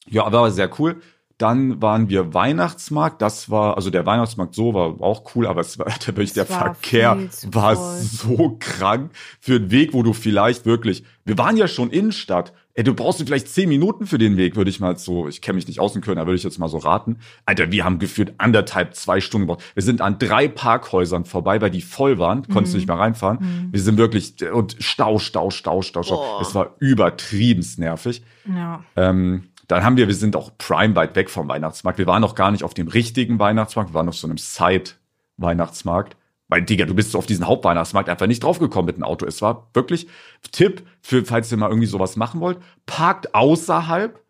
ja, 0.08 0.24
aber 0.24 0.50
sehr 0.50 0.70
cool. 0.78 0.96
Dann 1.38 1.82
waren 1.82 2.08
wir 2.08 2.32
Weihnachtsmarkt. 2.32 3.20
Das 3.20 3.50
war, 3.50 3.76
also 3.76 3.90
der 3.90 4.06
Weihnachtsmarkt 4.06 4.54
so 4.54 4.72
war 4.72 5.00
auch 5.00 5.34
cool, 5.34 5.46
aber 5.46 5.60
es 5.60 5.78
war 5.78 5.86
der, 6.06 6.06
wirklich, 6.08 6.32
der 6.32 6.48
war 6.48 6.74
Verkehr 6.74 7.18
war 7.46 7.76
voll. 7.76 7.96
so 8.00 8.56
krank 8.58 9.10
für 9.40 9.56
einen 9.56 9.70
Weg, 9.70 9.92
wo 9.92 10.02
du 10.02 10.12
vielleicht 10.12 10.64
wirklich, 10.64 11.04
wir 11.24 11.36
waren 11.36 11.56
ja 11.56 11.68
schon 11.68 11.90
Innenstadt. 11.90 12.52
Ey, 12.72 12.84
du 12.84 12.92
brauchst 12.92 13.22
vielleicht 13.22 13.48
zehn 13.48 13.70
Minuten 13.70 14.06
für 14.06 14.18
den 14.18 14.36
Weg, 14.36 14.54
würde 14.54 14.68
ich 14.68 14.80
mal 14.80 14.98
so, 14.98 15.28
ich 15.28 15.40
kenne 15.40 15.56
mich 15.56 15.66
nicht 15.66 15.80
aus 15.80 15.96
in 15.96 16.02
Köln, 16.02 16.18
da 16.18 16.26
würde 16.26 16.36
ich 16.36 16.42
jetzt 16.42 16.58
mal 16.58 16.68
so 16.68 16.76
raten. 16.76 17.20
Alter, 17.46 17.72
wir 17.72 17.84
haben 17.86 17.98
geführt 17.98 18.34
anderthalb, 18.36 18.94
zwei 18.94 19.22
Stunden 19.22 19.46
gebraucht. 19.46 19.64
Wir 19.72 19.82
sind 19.82 20.02
an 20.02 20.18
drei 20.18 20.46
Parkhäusern 20.46 21.24
vorbei, 21.24 21.58
weil 21.62 21.70
die 21.70 21.80
voll 21.80 22.18
waren, 22.18 22.46
konntest 22.48 22.74
du 22.74 22.78
nicht 22.78 22.86
mehr 22.86 22.98
reinfahren. 22.98 23.70
Wir 23.72 23.80
sind 23.80 23.96
wirklich, 23.96 24.34
und 24.52 24.76
Stau, 24.78 25.18
Stau, 25.18 25.48
Stau, 25.50 25.80
Stau, 25.80 26.02
Stau. 26.02 26.40
Es 26.42 26.54
war 26.54 26.74
übertriebenst 26.78 27.78
nervig. 27.78 28.22
Ja. 28.46 28.84
Ähm, 28.94 29.44
dann 29.68 29.82
haben 29.84 29.96
wir, 29.96 30.06
wir 30.08 30.14
sind 30.14 30.36
auch 30.36 30.52
prime 30.58 30.94
weit 30.96 31.16
weg 31.16 31.28
vom 31.30 31.48
Weihnachtsmarkt. 31.48 31.98
Wir 31.98 32.06
waren 32.06 32.20
noch 32.22 32.34
gar 32.34 32.50
nicht 32.50 32.62
auf 32.64 32.74
dem 32.74 32.88
richtigen 32.88 33.38
Weihnachtsmarkt, 33.38 33.90
wir 33.90 33.94
waren 33.94 34.08
auf 34.08 34.16
so 34.16 34.26
einem 34.26 34.38
Side-Weihnachtsmarkt. 34.38 36.16
Weil, 36.48 36.62
Digga, 36.62 36.84
du 36.84 36.94
bist 36.94 37.16
auf 37.16 37.26
diesen 37.26 37.46
Hauptweihnachtsmarkt 37.46 38.08
einfach 38.08 38.28
nicht 38.28 38.44
draufgekommen 38.44 38.86
mit 38.86 38.96
dem 38.96 39.02
Auto. 39.02 39.26
Es 39.26 39.42
war 39.42 39.68
wirklich 39.74 40.06
Tipp 40.52 40.86
für, 41.02 41.24
falls 41.24 41.50
ihr 41.50 41.58
mal 41.58 41.68
irgendwie 41.68 41.88
sowas 41.88 42.14
machen 42.14 42.40
wollt, 42.40 42.58
parkt 42.86 43.34
außerhalb 43.34 44.20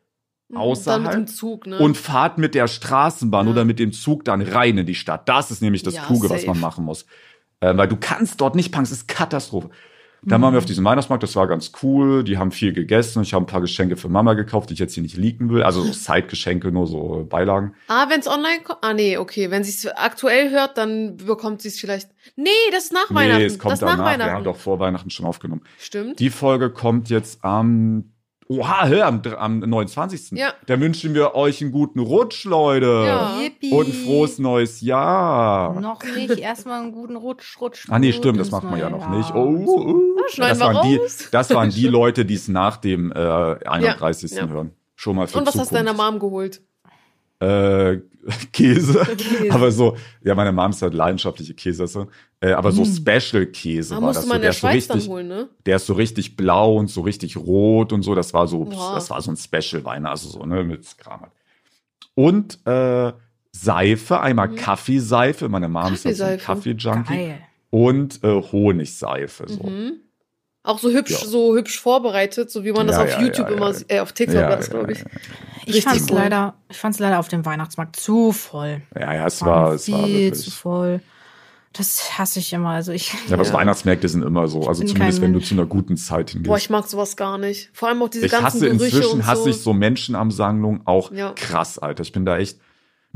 Dann 0.49 0.59
außerhalb 0.59 1.03
mit 1.03 1.12
dem 1.12 1.26
Zug, 1.26 1.66
ne? 1.66 1.78
und 1.78 1.99
fahrt 1.99 2.39
mit 2.39 2.55
der 2.55 2.68
Straßenbahn 2.68 3.47
Ja. 3.47 3.53
oder 3.53 3.64
mit 3.66 3.78
dem 3.78 3.93
Zug 3.93 4.24
dann 4.24 4.41
rein 4.41 4.78
in 4.78 4.87
die 4.87 4.95
Stadt. 4.95 5.28
Das 5.28 5.51
ist 5.51 5.61
nämlich 5.61 5.82
das 5.82 5.95
Ja, 5.95 6.05
Kluge, 6.07 6.30
was 6.30 6.41
safe. 6.43 6.53
man 6.53 6.61
machen 6.61 6.87
muss. 6.87 7.05
Äh, 7.61 7.76
weil 7.76 7.89
du 7.89 7.97
kannst 7.97 8.41
dort 8.41 8.55
nicht 8.55 8.72
parken, 8.72 8.84
es 8.84 8.93
ist 8.93 9.09
Katastrophe. 9.09 9.68
Dann 10.23 10.43
waren 10.43 10.55
wir 10.55 10.59
auf 10.59 10.64
diesem 10.64 10.85
Weihnachtsmarkt, 10.85 11.23
das 11.23 11.37
war 11.37 11.47
ganz 11.47 11.73
cool. 11.83 12.25
Die 12.25 12.39
haben 12.39 12.51
viel 12.51 12.73
gegessen. 12.73 13.23
Ich 13.23 13.33
habe 13.33 13.45
ein 13.45 13.47
paar 13.47 13.61
Geschenke 13.61 13.97
für 13.97 14.09
Mama 14.09 14.35
gekauft, 14.35 14.71
die 14.71 14.75
ich 14.75 14.81
jetzt 14.81 14.95
hier 14.95 15.03
nicht 15.03 15.17
leaken 15.17 15.51
will. 15.51 15.62
Also 15.62 15.83
so 15.85 15.93
Side-Geschenke, 15.93 16.73
nur 16.73 16.87
so 16.87 17.27
Beilagen. 17.29 17.75
ah, 17.89 18.07
wenn 18.09 18.21
es 18.21 18.27
online 18.27 18.61
kommt. 18.64 18.79
Ah, 18.83 18.93
nee, 18.95 19.19
okay. 19.19 19.51
Wenn 19.51 19.62
sie 19.62 19.71
es 19.71 19.87
aktuell 19.87 20.51
hört, 20.51 20.79
dann 20.79 21.17
bekommt 21.17 21.62
sie 21.62 21.69
es 21.69 21.79
vielleicht. 21.79 22.11
Nee, 22.35 22.49
das 22.73 22.85
ist 22.85 22.93
nach 22.93 23.14
Weihnachten. 23.14 23.39
Nee, 23.41 23.47
es 23.47 23.59
kommt 23.59 23.73
das 23.73 23.81
danach. 23.81 24.19
Wir 24.19 24.33
haben 24.33 24.45
doch 24.45 24.57
vor 24.57 24.81
Weihnachten 24.81 25.11
schon 25.11 25.27
aufgenommen. 25.27 25.62
Stimmt. 25.79 26.19
Die 26.19 26.31
Folge 26.31 26.71
kommt 26.71 27.09
jetzt 27.09 27.45
am, 27.45 28.12
oha, 28.49 28.86
hä, 28.86 29.01
am, 29.03 29.22
am 29.36 29.59
29. 29.61 30.32
Ja. 30.32 30.53
Da 30.66 30.80
wünschen 30.80 31.14
wir 31.14 31.34
euch 31.34 31.61
einen 31.62 31.72
guten 31.72 32.01
Rutsch, 32.01 32.44
Leute. 32.44 33.05
Ja. 33.07 33.40
Yippie. 33.40 33.72
Und 33.72 33.86
ein 33.86 33.92
frohes 33.92 34.38
neues 34.38 34.80
Jahr. 34.80 35.78
Noch 35.80 36.03
nicht. 36.05 36.38
Erstmal 36.38 36.82
einen 36.82 36.92
guten 36.92 37.16
Rutsch, 37.16 37.61
Rutsch. 37.61 37.86
Ah 37.88 37.99
nee, 37.99 38.12
stimmt, 38.12 38.40
das 38.40 38.51
macht 38.51 38.64
man 38.64 38.78
ja 38.78 38.90
noch 38.90 39.01
Jahr. 39.01 39.16
nicht. 39.16 39.34
Oh, 39.34 39.64
oh. 39.66 40.01
Ah, 40.18 40.28
schneiden 40.30 40.59
das, 40.59 40.68
wir 40.68 40.74
waren 40.74 40.88
die, 40.88 41.01
das 41.30 41.51
waren 41.51 41.70
die 41.70 41.86
Leute, 41.88 42.24
die 42.24 42.34
es 42.34 42.49
nach 42.49 42.76
dem 42.76 43.12
äh, 43.12 43.16
31. 43.16 44.30
Ja, 44.32 44.38
ja. 44.38 44.49
hören. 44.49 44.72
Schon 44.94 45.16
mal 45.16 45.26
für 45.26 45.38
Und 45.38 45.47
was 45.47 45.59
hast 45.59 45.70
du 45.70 45.74
deiner 45.74 45.90
Zukunft. 45.90 46.12
Mom 46.12 46.20
geholt? 46.20 46.62
Äh, 47.41 47.99
Käse. 48.53 49.05
Käse. 49.16 49.51
aber 49.51 49.70
so, 49.70 49.97
ja, 50.24 50.34
meine 50.34 50.51
Mom 50.53 50.70
ist 50.70 50.82
halt 50.82 50.95
leidenschaftliche 50.95 51.55
Käseesser. 51.55 52.09
Äh, 52.41 52.53
aber 52.53 52.72
so 52.72 52.82
Mm. 52.82 52.87
Special-Käse 52.87 53.95
Da 53.95 54.03
war 54.03 54.12
das 54.12 54.24
so. 54.26 54.32
in 54.34 54.41
Der 54.41 54.41
der 54.41 54.51
ist 54.51 54.57
so 54.57 54.61
Schweiz 54.66 54.87
dann 54.89 54.97
richtig, 54.97 55.12
holen, 55.12 55.28
ne? 55.28 55.49
der 55.64 55.76
ist 55.76 55.87
so 55.87 55.93
richtig 55.95 56.37
blau 56.37 56.76
und 56.76 56.89
so 56.89 57.03
richtig 57.03 57.37
rot 57.37 57.93
und 57.93 58.03
so. 58.03 58.14
Das 58.14 58.34
war 58.34 58.47
so, 58.49 58.66
Wow. 58.66 58.95
das 58.95 59.11
war 59.11 59.22
so 59.22 59.30
ein 59.30 59.37
Special-Wein, 59.37 60.07
also 60.07 60.28
so, 60.28 60.45
ne, 60.45 60.64
mit 60.64 60.87
Kram. 60.99 61.20
halt. 61.22 61.32
Und 62.14 62.59
äh, 62.66 63.12
Seife, 63.53 64.20
einmal 64.20 64.49
Mhm. 64.49 64.57
Kaffeeseife. 64.57 65.49
Meine 65.49 65.68
Mom 65.68 65.95
ist 65.95 66.05
halt 66.05 66.16
so 66.16 66.24
ein. 66.24 66.39
Kaffee-Junkie. 66.39 67.34
Und 67.70 68.22
äh, 68.24 68.43
Honigseife. 68.43 69.45
So. 69.49 69.62
Mhm. 69.62 69.93
Auch 70.62 70.78
so 70.78 70.91
hübsch, 70.91 71.12
Ja. 71.12 71.18
so 71.18 71.55
hübsch 71.57 71.80
vorbereitet, 71.80 72.51
so 72.51 72.64
wie 72.64 72.72
man 72.72 72.87
das 72.87 72.97
Ja, 72.97 73.03
auf 73.05 73.11
ja, 73.12 73.20
YouTube 73.22 73.51
immer, 73.51 73.72
sieht- 73.72 73.91
äh, 73.91 74.01
auf 74.01 74.12
TikTok 74.12 74.34
Ja, 74.37 74.49
war 74.49 74.57
das, 74.57 74.66
ja, 74.66 74.72
glaube 74.74 74.93
ich. 74.93 75.05
Ich 75.69 75.85
fand's 75.85 76.07
cool. 76.11 76.17
leider, 76.19 76.55
ich 76.69 76.77
fand's 76.79 76.99
leider 76.99 77.19
auf 77.19 77.29
dem 77.29 77.45
Weihnachtsmarkt 77.45 77.97
zu 77.97 78.33
voll. 78.33 78.83
Ja, 78.99 79.12
ja, 79.14 79.27
es 79.27 79.43
war, 79.43 79.73
es 79.73 79.91
war 79.91 80.05
viel 80.05 80.14
wirklich. 80.31 80.45
zu 80.45 80.51
voll. 80.51 81.01
Das 81.73 82.19
hasse 82.19 82.39
ich 82.39 82.53
immer. 82.55 82.71
Also 82.71 82.93
ich. 82.93 83.12
Ja, 83.29 83.35
aber 83.35 83.45
Ja. 83.45 83.53
Weihnachtsmärkte 83.53 84.09
sind 84.09 84.23
immer 84.23 84.49
so. 84.49 84.67
Also 84.67 84.83
zumindest, 84.85 85.21
wenn 85.21 85.35
du 85.35 85.41
zu 85.41 85.55
einer 85.55 85.67
guten 85.67 85.97
Zeit 85.99 86.31
hingehst. 86.31 86.49
Boah, 86.49 86.57
ich 86.57 86.71
mag 86.71 86.87
sowas 86.89 87.17
gar 87.17 87.37
nicht. 87.37 87.69
Vor 87.75 87.89
allem 87.89 88.01
auch 88.03 88.09
diese 88.09 88.25
ich 88.27 88.33
ganzen 88.33 88.47
hasse 88.47 88.61
Gerüche 88.71 88.85
inzwischen, 88.97 89.12
und 89.21 89.27
hasse 89.27 89.43
so. 89.43 89.49
ich 89.51 89.57
so 89.61 89.73
Menschenansammlungen 89.75 90.83
auch 90.87 91.12
Ja. 91.12 91.33
krass, 91.35 91.79
Alter. 91.79 92.03
Ich 92.03 92.12
bin 92.12 92.25
da 92.25 92.39
echt. 92.39 92.59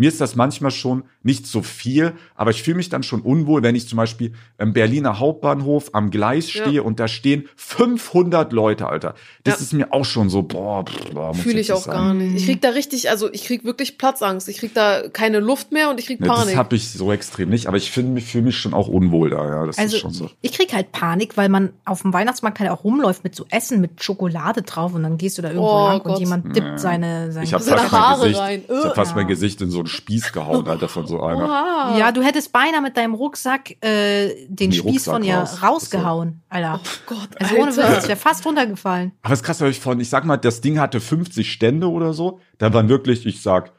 Mir 0.00 0.08
ist 0.08 0.18
das 0.18 0.34
manchmal 0.34 0.70
schon 0.70 1.04
nicht 1.22 1.46
so 1.46 1.60
viel, 1.60 2.14
aber 2.34 2.52
ich 2.52 2.62
fühle 2.62 2.78
mich 2.78 2.88
dann 2.88 3.02
schon 3.02 3.20
unwohl, 3.20 3.62
wenn 3.62 3.74
ich 3.74 3.86
zum 3.86 3.98
Beispiel 3.98 4.32
im 4.56 4.72
Berliner 4.72 5.18
Hauptbahnhof 5.18 5.90
am 5.92 6.10
Gleis 6.10 6.52
Ja. 6.54 6.62
stehe 6.64 6.82
und 6.82 6.98
da 6.98 7.06
stehen 7.06 7.44
500 7.54 8.52
Leute, 8.54 8.86
Alter. 8.88 9.14
Das 9.44 9.56
Ja. 9.58 9.60
ist 9.64 9.72
mir 9.74 9.92
auch 9.92 10.06
schon 10.06 10.30
so, 10.30 10.42
boah, 10.42 10.86
boah 11.12 11.34
Fühle 11.34 11.60
ich 11.60 11.70
auch 11.74 11.82
sein. 11.82 11.94
gar 11.94 12.14
nicht. 12.14 12.36
Ich 12.36 12.46
krieg 12.46 12.62
da 12.62 12.70
richtig, 12.70 13.10
also 13.10 13.30
ich 13.30 13.44
krieg 13.44 13.64
wirklich 13.64 13.98
Platzangst. 13.98 14.48
Ich 14.48 14.56
krieg 14.56 14.72
da 14.72 15.02
keine 15.12 15.38
Luft 15.40 15.70
mehr 15.72 15.90
und 15.90 16.00
ich 16.00 16.06
krieg 16.06 16.18
Ja, 16.20 16.28
das 16.28 16.38
Panik. 16.44 16.56
habe 16.56 16.76
ich 16.76 16.88
so 16.90 17.12
extrem 17.12 17.50
nicht, 17.50 17.66
aber 17.66 17.76
ich 17.76 17.90
finde 17.90 18.12
mich 18.12 18.24
fühle 18.24 18.44
mich 18.44 18.56
schon 18.56 18.72
auch 18.72 18.88
unwohl 18.88 19.28
da, 19.28 19.46
ja. 19.46 19.66
Das 19.66 19.76
Also 19.76 19.96
ist 19.96 20.00
schon 20.00 20.12
so. 20.12 20.30
ich 20.40 20.52
krieg 20.52 20.72
halt 20.72 20.92
Panik, 20.92 21.36
weil 21.36 21.50
man 21.50 21.74
auf 21.84 22.00
dem 22.00 22.14
Weihnachtsmarkt 22.14 22.58
halt 22.60 22.70
auch 22.70 22.84
rumläuft 22.84 23.22
mit 23.22 23.34
so 23.34 23.44
Essen 23.50 23.82
mit 23.82 24.02
Schokolade 24.02 24.62
drauf 24.62 24.94
und 24.94 25.02
dann 25.02 25.18
gehst 25.18 25.36
du 25.36 25.42
da 25.42 25.48
irgendwo 25.48 25.68
Oh 25.68 25.88
lang 25.88 25.98
Gott. 26.02 26.14
und 26.14 26.20
jemand 26.20 26.56
dippt 26.56 26.66
Ja. 26.66 26.78
seine, 26.78 27.32
seine 27.32 27.44
Ich 27.44 27.52
habe 27.52 27.62
Seine 27.62 27.80
fast, 27.82 27.92
Haare 27.92 28.20
Gesicht, 28.22 28.40
rein. 28.40 28.62
ich 28.66 28.84
hab 28.84 28.94
fast 28.94 29.10
Ja. 29.10 29.16
mein 29.16 29.26
Gesicht 29.26 29.60
in 29.60 29.70
so 29.70 29.80
einen 29.80 29.89
Spieß 29.90 30.32
gehauen, 30.32 30.66
Alter, 30.66 30.88
von 30.88 31.06
so 31.06 31.20
einer. 31.22 31.44
Oha. 31.44 31.98
Ja, 31.98 32.12
du 32.12 32.22
hättest 32.22 32.52
beinahe 32.52 32.80
mit 32.80 32.96
deinem 32.96 33.14
Rucksack 33.14 33.72
äh, 33.84 34.46
den 34.48 34.70
Die 34.70 34.78
Spieß 34.78 35.04
von 35.04 35.22
ihr 35.22 35.38
Rucksack 35.38 35.62
raus. 35.62 35.68
rausgehauen, 35.70 36.42
Alter. 36.48 36.80
Gott, 37.06 37.28
Also 37.38 37.54
ohne 37.56 37.66
Alter. 37.66 37.88
Witz, 37.96 38.02
ich 38.04 38.08
wäre 38.08 38.18
fast 38.18 38.44
runtergefallen. 38.46 39.12
Aber 39.22 39.34
es 39.34 39.40
ist 39.40 39.44
krass, 39.44 39.60
weil 39.60 39.70
ich 39.70 39.80
von, 39.80 40.00
ich 40.00 40.08
sag 40.08 40.24
mal, 40.24 40.36
das 40.38 40.60
Ding 40.60 40.78
hatte 40.80 41.00
50 41.00 41.50
Stände 41.52 41.90
oder 41.90 42.12
so. 42.14 42.40
Da 42.58 42.72
waren 42.72 42.88
wirklich, 42.88 43.26
ich 43.26 43.42
sag, 43.42 43.72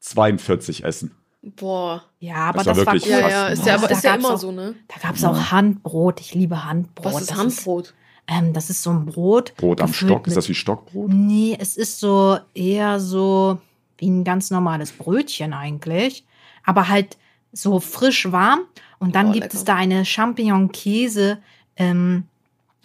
42 0.00 0.84
Essen. 0.84 1.12
Boah. 1.42 2.02
Ja, 2.18 2.36
aber 2.36 2.58
Das 2.64 2.66
war 2.66 2.74
das, 2.74 2.86
war 2.86 2.92
wirklich 2.94 3.12
cool. 3.12 3.20
Ja, 3.20 3.28
ja, 3.28 3.46
ist 3.48 3.66
ja, 3.66 3.74
Oh, 3.74 3.78
aber 3.78 3.88
da 3.88 3.94
ist 3.94 4.04
ja 4.04 4.14
immer 4.14 4.34
auch, 4.34 4.38
so, 4.38 4.50
ne? 4.52 4.74
Da 4.88 4.96
gab's 5.06 5.22
auch 5.24 5.50
Handbrot. 5.52 6.20
Ich 6.20 6.34
liebe 6.34 6.64
Handbrot. 6.64 7.04
Was 7.14 7.20
ist 7.22 7.30
Das 7.30 7.38
Handbrot? 7.38 7.94
ähm, 8.26 8.52
das 8.52 8.70
ist 8.70 8.82
so 8.82 8.90
ein 8.90 9.06
Brot. 9.06 9.54
Brot 9.56 9.80
am 9.80 9.92
Stock. 9.92 10.18
mit- 10.22 10.28
Ist 10.28 10.36
das 10.36 10.48
wie 10.48 10.54
Stockbrot? 10.54 11.08
Nee, 11.12 11.56
es 11.60 11.76
ist 11.76 12.00
so 12.00 12.38
eher 12.54 12.98
so 12.98 13.58
wie 13.98 14.08
ein 14.10 14.24
ganz 14.24 14.50
normales 14.50 14.92
Brötchen 14.92 15.52
eigentlich. 15.52 16.24
Aber 16.64 16.88
halt 16.88 17.16
so 17.52 17.80
frisch 17.80 18.30
warm. 18.32 18.60
Und 18.98 19.14
dann 19.14 19.28
Oh, 19.28 19.32
gibt 19.32 19.44
lecker. 19.44 19.56
es 19.56 19.64
da 19.64 19.74
eine 19.76 20.04
Champignon-Käse 20.04 21.38
ähm, 21.76 22.24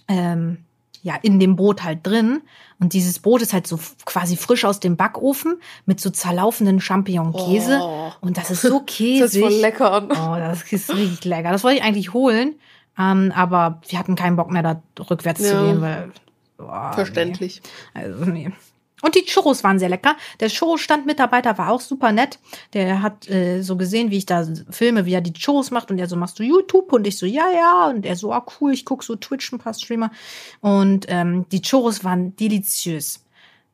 ähm, 0.07 0.57
ja, 1.03 1.15
in 1.21 1.39
dem 1.39 1.55
Brot 1.55 1.83
halt 1.83 2.05
drin. 2.05 2.41
Und 2.79 2.93
dieses 2.93 3.19
Brot 3.19 3.41
ist 3.41 3.53
halt 3.53 3.65
so 3.65 3.79
quasi 4.05 4.35
frisch 4.37 4.65
aus 4.65 4.79
dem 4.79 4.97
Backofen 4.97 5.57
mit 5.85 5.99
so 5.99 6.09
zerlaufenden 6.09 6.79
Champignon-Käse. 6.79 7.79
Oh. 7.81 8.11
Und 8.21 8.37
das 8.37 8.51
ist 8.51 8.61
so 8.61 8.79
Das 8.85 8.95
käsig. 8.95 9.41
ist 9.41 9.49
voll 9.49 9.53
lecker 9.61 9.91
an. 9.91 10.11
Oh, 10.11 10.35
das 10.37 10.63
ist 10.71 10.93
richtig 10.93 11.25
lecker. 11.25 11.51
Das 11.51 11.63
wollte 11.63 11.77
ich 11.79 11.83
eigentlich 11.83 12.13
holen. 12.13 12.55
Ähm, 12.99 13.31
aber 13.35 13.81
wir 13.87 13.97
hatten 13.97 14.15
keinen 14.15 14.35
Bock 14.35 14.51
mehr, 14.51 14.63
da 14.63 14.81
rückwärts 15.09 15.41
zu 15.41 15.53
Ja. 15.53 15.63
gehen, 15.65 15.81
weil. 15.81 16.11
boah, 16.57 16.91
Verständlich. 16.93 17.61
Nee. 17.95 18.01
Also, 18.01 18.25
nee. 18.25 18.51
Und 19.01 19.15
die 19.15 19.25
Churros 19.25 19.63
waren 19.63 19.79
sehr 19.79 19.89
lecker. 19.89 20.15
Der 20.39 20.49
Churros-Standmitarbeiter 20.49 21.57
war 21.57 21.69
auch 21.69 21.81
super 21.81 22.11
nett. 22.11 22.39
Der 22.73 23.01
hat 23.01 23.29
äh, 23.29 23.61
so 23.61 23.75
gesehen, 23.75 24.11
wie 24.11 24.17
ich 24.17 24.25
da 24.25 24.47
filme, 24.69 25.05
wie 25.05 25.13
er 25.13 25.21
die 25.21 25.33
Churros 25.33 25.71
macht. 25.71 25.91
Und 25.91 25.97
er 25.97 26.07
so, 26.07 26.15
machst 26.15 26.39
du 26.39 26.43
YouTube? 26.43 26.93
Und 26.93 27.07
ich 27.07 27.17
so, 27.17 27.25
ja, 27.25 27.49
ja. 27.49 27.87
Und 27.87 28.05
er 28.05 28.15
so, 28.15 28.31
ah, 28.31 28.45
cool, 28.59 28.73
ich 28.73 28.85
guck 28.85 29.03
so 29.03 29.15
Twitch, 29.15 29.51
ein 29.51 29.59
paar 29.59 29.73
Streamer. 29.73 30.11
Und 30.61 31.05
ähm, 31.09 31.45
die 31.51 31.61
Churros 31.61 32.03
waren 32.03 32.35
deliziös. 32.35 33.23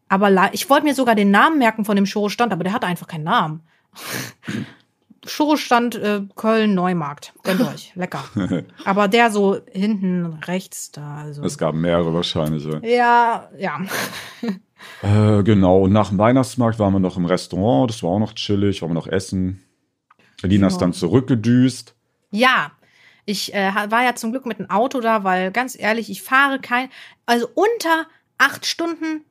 Aber 0.09 0.53
ich 0.53 0.69
wollte 0.69 0.85
mir 0.85 0.95
sogar 0.95 1.15
den 1.15 1.31
Namen 1.31 1.57
merken 1.57 1.83
von 1.83 1.95
dem 1.95 2.05
Churros-Stand, 2.05 2.53
aber 2.53 2.63
der 2.63 2.73
hatte 2.73 2.87
einfach 2.87 3.07
keinen 3.07 3.25
Namen. 3.25 3.61
Churros-Stand 5.25 5.95
äh, 5.95 6.21
Köln-Neumarkt. 6.35 7.33
Gönnt 7.43 7.61
euch. 7.61 7.91
Lecker. 7.95 8.23
Aber 8.85 9.07
der 9.07 9.29
so 9.29 9.57
hinten 9.73 10.39
rechts 10.45 10.91
da. 10.91 11.17
Also. 11.17 11.43
Es 11.43 11.57
gab 11.57 11.75
mehrere 11.75 12.13
wahrscheinlich. 12.13 12.63
Ja. 12.63 12.79
Ja, 12.81 13.49
ja. 13.57 13.81
Äh, 15.01 15.43
genau. 15.43 15.81
Und 15.83 15.91
nach 15.93 16.09
dem 16.09 16.17
Weihnachtsmarkt 16.17 16.79
waren 16.79 16.93
wir 16.93 16.99
noch 16.99 17.17
im 17.17 17.25
Restaurant. 17.25 17.89
Das 17.89 18.03
war 18.03 18.11
auch 18.11 18.19
noch 18.19 18.33
chillig. 18.33 18.81
Waren 18.81 18.89
wir 18.91 18.95
noch 18.95 19.07
essen. 19.07 19.63
Elina 20.43 20.67
ist 20.67 20.73
Ja. 20.73 20.79
dann 20.79 20.93
zurückgedüst. 20.93 21.95
Ja, 22.31 22.71
ich 23.25 23.53
äh, 23.53 23.71
war 23.89 24.03
ja 24.03 24.15
zum 24.15 24.31
Glück 24.31 24.45
mit 24.45 24.59
dem 24.59 24.69
Auto 24.69 24.99
da, 25.01 25.23
weil 25.23 25.51
ganz 25.51 25.77
ehrlich, 25.79 26.09
ich 26.09 26.21
fahre 26.21 26.59
kein, 26.59 26.89
also 27.25 27.47
unter 27.55 28.05
acht 28.37 28.65
Stunden, 28.65 29.23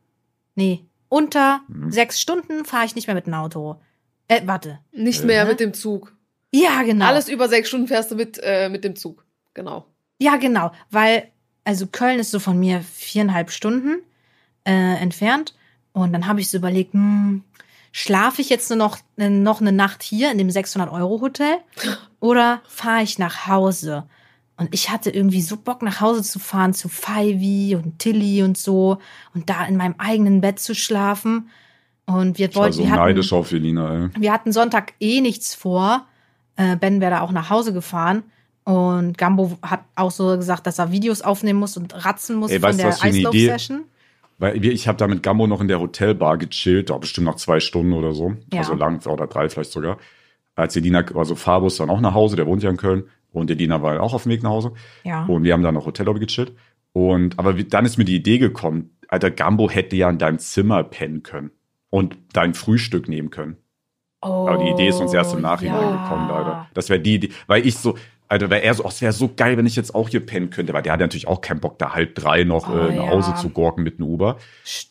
nee, 0.54 0.84
unter 1.08 1.60
Mhm. 1.68 1.90
sechs 1.92 2.20
Stunden 2.20 2.64
fahre 2.64 2.86
ich 2.86 2.94
nicht 2.94 3.06
mehr 3.06 3.14
mit 3.14 3.26
dem 3.26 3.34
Auto. 3.34 3.80
Äh, 4.28 4.42
warte. 4.46 4.80
Nicht 4.92 5.22
Äh, 5.22 5.26
mehr 5.26 5.44
ne? 5.44 5.50
mit 5.50 5.60
dem 5.60 5.72
Zug. 5.74 6.12
Ja, 6.52 6.82
genau. 6.82 7.06
Alles 7.06 7.28
über 7.28 7.48
sechs 7.48 7.68
Stunden 7.68 7.86
fährst 7.86 8.10
du 8.10 8.16
mit, 8.16 8.40
äh, 8.42 8.68
mit 8.68 8.82
dem 8.82 8.96
Zug. 8.96 9.24
Genau. 9.54 9.86
Ja, 10.18 10.36
genau, 10.36 10.72
weil, 10.90 11.28
also 11.64 11.86
Köln 11.86 12.18
ist 12.18 12.30
so 12.30 12.38
von 12.40 12.58
mir 12.58 12.80
viereinhalb 12.80 13.50
Stunden 13.50 13.98
äh, 14.66 14.96
entfernt. 14.96 15.54
Und 15.92 16.12
dann 16.12 16.26
habe 16.26 16.40
ich 16.40 16.50
so 16.50 16.58
überlegt, 16.58 16.92
hm, 16.92 17.42
schlafe 17.92 18.42
ich 18.42 18.50
jetzt 18.50 18.68
nur 18.68 18.76
noch, 18.76 18.98
äh, 19.16 19.30
noch 19.30 19.60
eine 19.60 19.72
Nacht 19.72 20.02
hier 20.02 20.30
in 20.30 20.38
dem 20.38 20.48
600-Euro-Hotel 20.48 21.56
oder 22.20 22.60
fahre 22.68 23.02
ich 23.02 23.18
nach 23.18 23.46
Hause? 23.46 24.04
Und 24.58 24.74
ich 24.74 24.90
hatte 24.90 25.10
irgendwie 25.10 25.42
so 25.42 25.56
Bock, 25.56 25.82
nach 25.82 26.00
Hause 26.00 26.22
zu 26.22 26.38
fahren 26.38 26.72
zu 26.72 26.88
Fivey 26.88 27.76
und 27.76 27.98
Tilly 27.98 28.42
und 28.42 28.56
so 28.56 28.98
und 29.34 29.50
da 29.50 29.66
in 29.66 29.76
meinem 29.76 29.94
eigenen 29.98 30.40
Bett 30.40 30.58
zu 30.58 30.74
schlafen. 30.74 31.50
Und 32.06 32.38
wir 32.38 32.48
Ich 32.48 32.54
war 32.54 32.62
wollten, 32.62 32.76
so 32.76 32.82
wir 32.82 32.90
hatten, 32.90 33.00
neidisch 33.02 33.32
auf 33.32 33.52
Elina, 33.52 34.04
ey. 34.04 34.08
wir 34.18 34.32
hatten 34.32 34.52
Sonntag 34.52 34.94
eh 35.00 35.20
nichts 35.20 35.54
vor. 35.54 36.06
Äh, 36.56 36.76
ben 36.76 37.00
wäre 37.00 37.10
da 37.10 37.20
auch 37.20 37.32
nach 37.32 37.50
Hause 37.50 37.72
gefahren. 37.72 38.22
Und 38.64 39.18
Gambo 39.18 39.58
hat 39.62 39.80
auch 39.94 40.10
so 40.10 40.36
gesagt, 40.36 40.66
dass 40.66 40.78
er 40.78 40.90
Videos 40.90 41.22
aufnehmen 41.22 41.60
muss 41.60 41.76
und 41.76 42.04
ratzen 42.04 42.36
muss 42.36 42.50
Ey, 42.50 42.60
von 42.60 42.76
der? 42.76 42.88
Eislauf-Session. 43.00 43.84
Weil 44.38 44.62
ich 44.64 44.86
habe 44.86 44.98
da 44.98 45.06
mit 45.06 45.22
Gambo 45.22 45.46
noch 45.46 45.60
in 45.60 45.68
der 45.68 45.80
Hotelbar 45.80 46.36
gechillt, 46.36 46.90
da 46.90 46.98
bestimmt 46.98 47.26
noch 47.26 47.36
zwei 47.36 47.60
Stunden 47.60 47.92
oder 47.92 48.12
so. 48.12 48.34
Ja. 48.52 48.60
Also 48.60 48.74
lang, 48.74 49.04
oder 49.06 49.26
drei 49.26 49.48
vielleicht 49.48 49.72
sogar. 49.72 49.98
Als 50.54 50.76
Elina, 50.76 51.04
also 51.14 51.34
Fabus 51.34 51.76
dann 51.76 51.90
auch 51.90 52.00
nach 52.00 52.14
Hause, 52.14 52.36
der 52.36 52.46
wohnt 52.46 52.62
ja 52.62 52.70
in 52.70 52.76
Köln. 52.76 53.04
Und 53.32 53.50
Elina 53.50 53.82
war 53.82 54.00
auch 54.02 54.14
auf 54.14 54.24
dem 54.24 54.32
Weg 54.32 54.42
nach 54.42 54.50
Hause. 54.50 54.72
Ja. 55.04 55.24
Und 55.26 55.44
wir 55.44 55.52
haben 55.52 55.62
dann 55.62 55.74
noch 55.74 55.86
Hotellobby 55.86 56.20
gechillt. 56.20 56.52
Und, 56.92 57.38
aber 57.38 57.52
dann 57.54 57.84
ist 57.84 57.98
mir 57.98 58.04
die 58.04 58.16
Idee 58.16 58.38
gekommen, 58.38 58.96
Alter, 59.08 59.30
Gambo 59.30 59.70
hätte 59.70 59.96
ja 59.96 60.08
in 60.08 60.18
deinem 60.18 60.38
Zimmer 60.38 60.82
pennen 60.84 61.22
können. 61.22 61.50
Und 61.90 62.18
dein 62.32 62.54
Frühstück 62.54 63.08
nehmen 63.08 63.30
können. 63.30 63.56
Oh, 64.22 64.48
Aber 64.48 64.58
die 64.58 64.70
Idee 64.70 64.88
ist 64.88 65.00
uns 65.00 65.14
erst 65.14 65.34
im 65.34 65.42
Nachhinein 65.42 65.80
ja. 65.80 66.02
gekommen, 66.02 66.28
leider. 66.28 66.68
Das 66.74 66.88
wäre 66.88 67.00
die 67.00 67.14
Idee, 67.14 67.30
weil 67.46 67.66
ich 67.66 67.76
so, 67.76 67.96
Alter, 68.28 68.50
wäre 68.50 68.62
er 68.62 68.74
so, 68.74 68.84
es 68.86 69.00
wäre 69.00 69.12
so 69.12 69.32
geil, 69.36 69.56
wenn 69.56 69.66
ich 69.66 69.76
jetzt 69.76 69.94
auch 69.94 70.08
hier 70.08 70.24
pennen 70.24 70.50
könnte, 70.50 70.72
weil 70.72 70.82
der 70.82 70.92
hat 70.94 71.00
natürlich 71.00 71.28
auch 71.28 71.40
keinen 71.40 71.60
Bock, 71.60 71.78
da 71.78 71.94
halb 71.94 72.14
drei 72.16 72.42
noch 72.44 72.68
Oh, 72.68 72.76
äh, 72.76 72.96
nach 72.96 73.06
Hause 73.08 73.30
ja. 73.30 73.36
zu 73.36 73.50
gorken 73.50 73.82
mit 73.84 73.98
einem 74.00 74.08
Uber. 74.08 74.38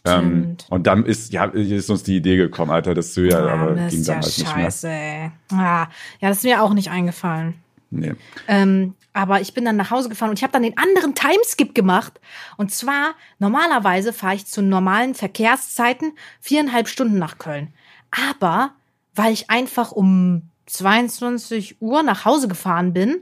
Ähm, 0.06 0.32
Stimmt. 0.54 0.66
und 0.70 0.88
dann 0.88 1.06
ist, 1.06 1.34
ja, 1.34 1.46
ist 1.46 1.90
uns 1.90 2.04
die 2.04 2.16
Idee 2.18 2.38
gekommen, 2.38 2.72
Alter, 2.72 2.94
das 2.94 3.14
so 3.14 3.22
ja, 3.22 3.40
aber 3.46 3.72
Mist, 3.74 3.90
ging 3.96 4.06
dann 4.06 4.22
ja, 4.22 4.22
halt 4.22 4.38
nicht 4.38 4.50
scheiße, 4.50 4.90
ey. 4.90 5.32
Ah, 5.52 5.88
ja, 6.22 6.30
das 6.30 6.38
ist 6.38 6.44
mir 6.44 6.62
auch 6.64 6.74
nicht 6.74 6.90
eingefallen. 6.92 7.56
mehr. 7.90 8.14
Nee. 8.14 8.20
Ähm, 8.48 8.94
aber 9.14 9.40
ich 9.40 9.54
bin 9.54 9.64
dann 9.64 9.78
nach 9.78 9.92
Hause 9.92 10.10
gefahren 10.10 10.30
und 10.32 10.38
ich 10.40 10.44
habe 10.44 10.52
dann 10.52 10.64
den 10.64 10.78
anderen 10.78 11.16
Timeskip 11.16 11.74
gemacht. 11.74 12.20
Und 12.58 12.72
zwar, 12.72 13.16
normalerweise 13.40 14.12
fahre 14.12 14.36
ich 14.36 14.46
zu 14.46 14.62
normalen 14.62 15.16
Verkehrszeiten 15.16 16.14
viereinhalb 16.42 16.88
Stunden 16.90 17.18
nach 17.18 17.38
Köln. 17.38 17.74
Aber 18.12 18.72
weil 19.14 19.32
ich 19.32 19.50
einfach 19.50 19.92
um 19.94 20.50
22 20.66 21.82
Uhr 21.82 22.04
nach 22.04 22.26
Hause 22.26 22.48
gefahren 22.48 22.94
bin, 22.94 23.22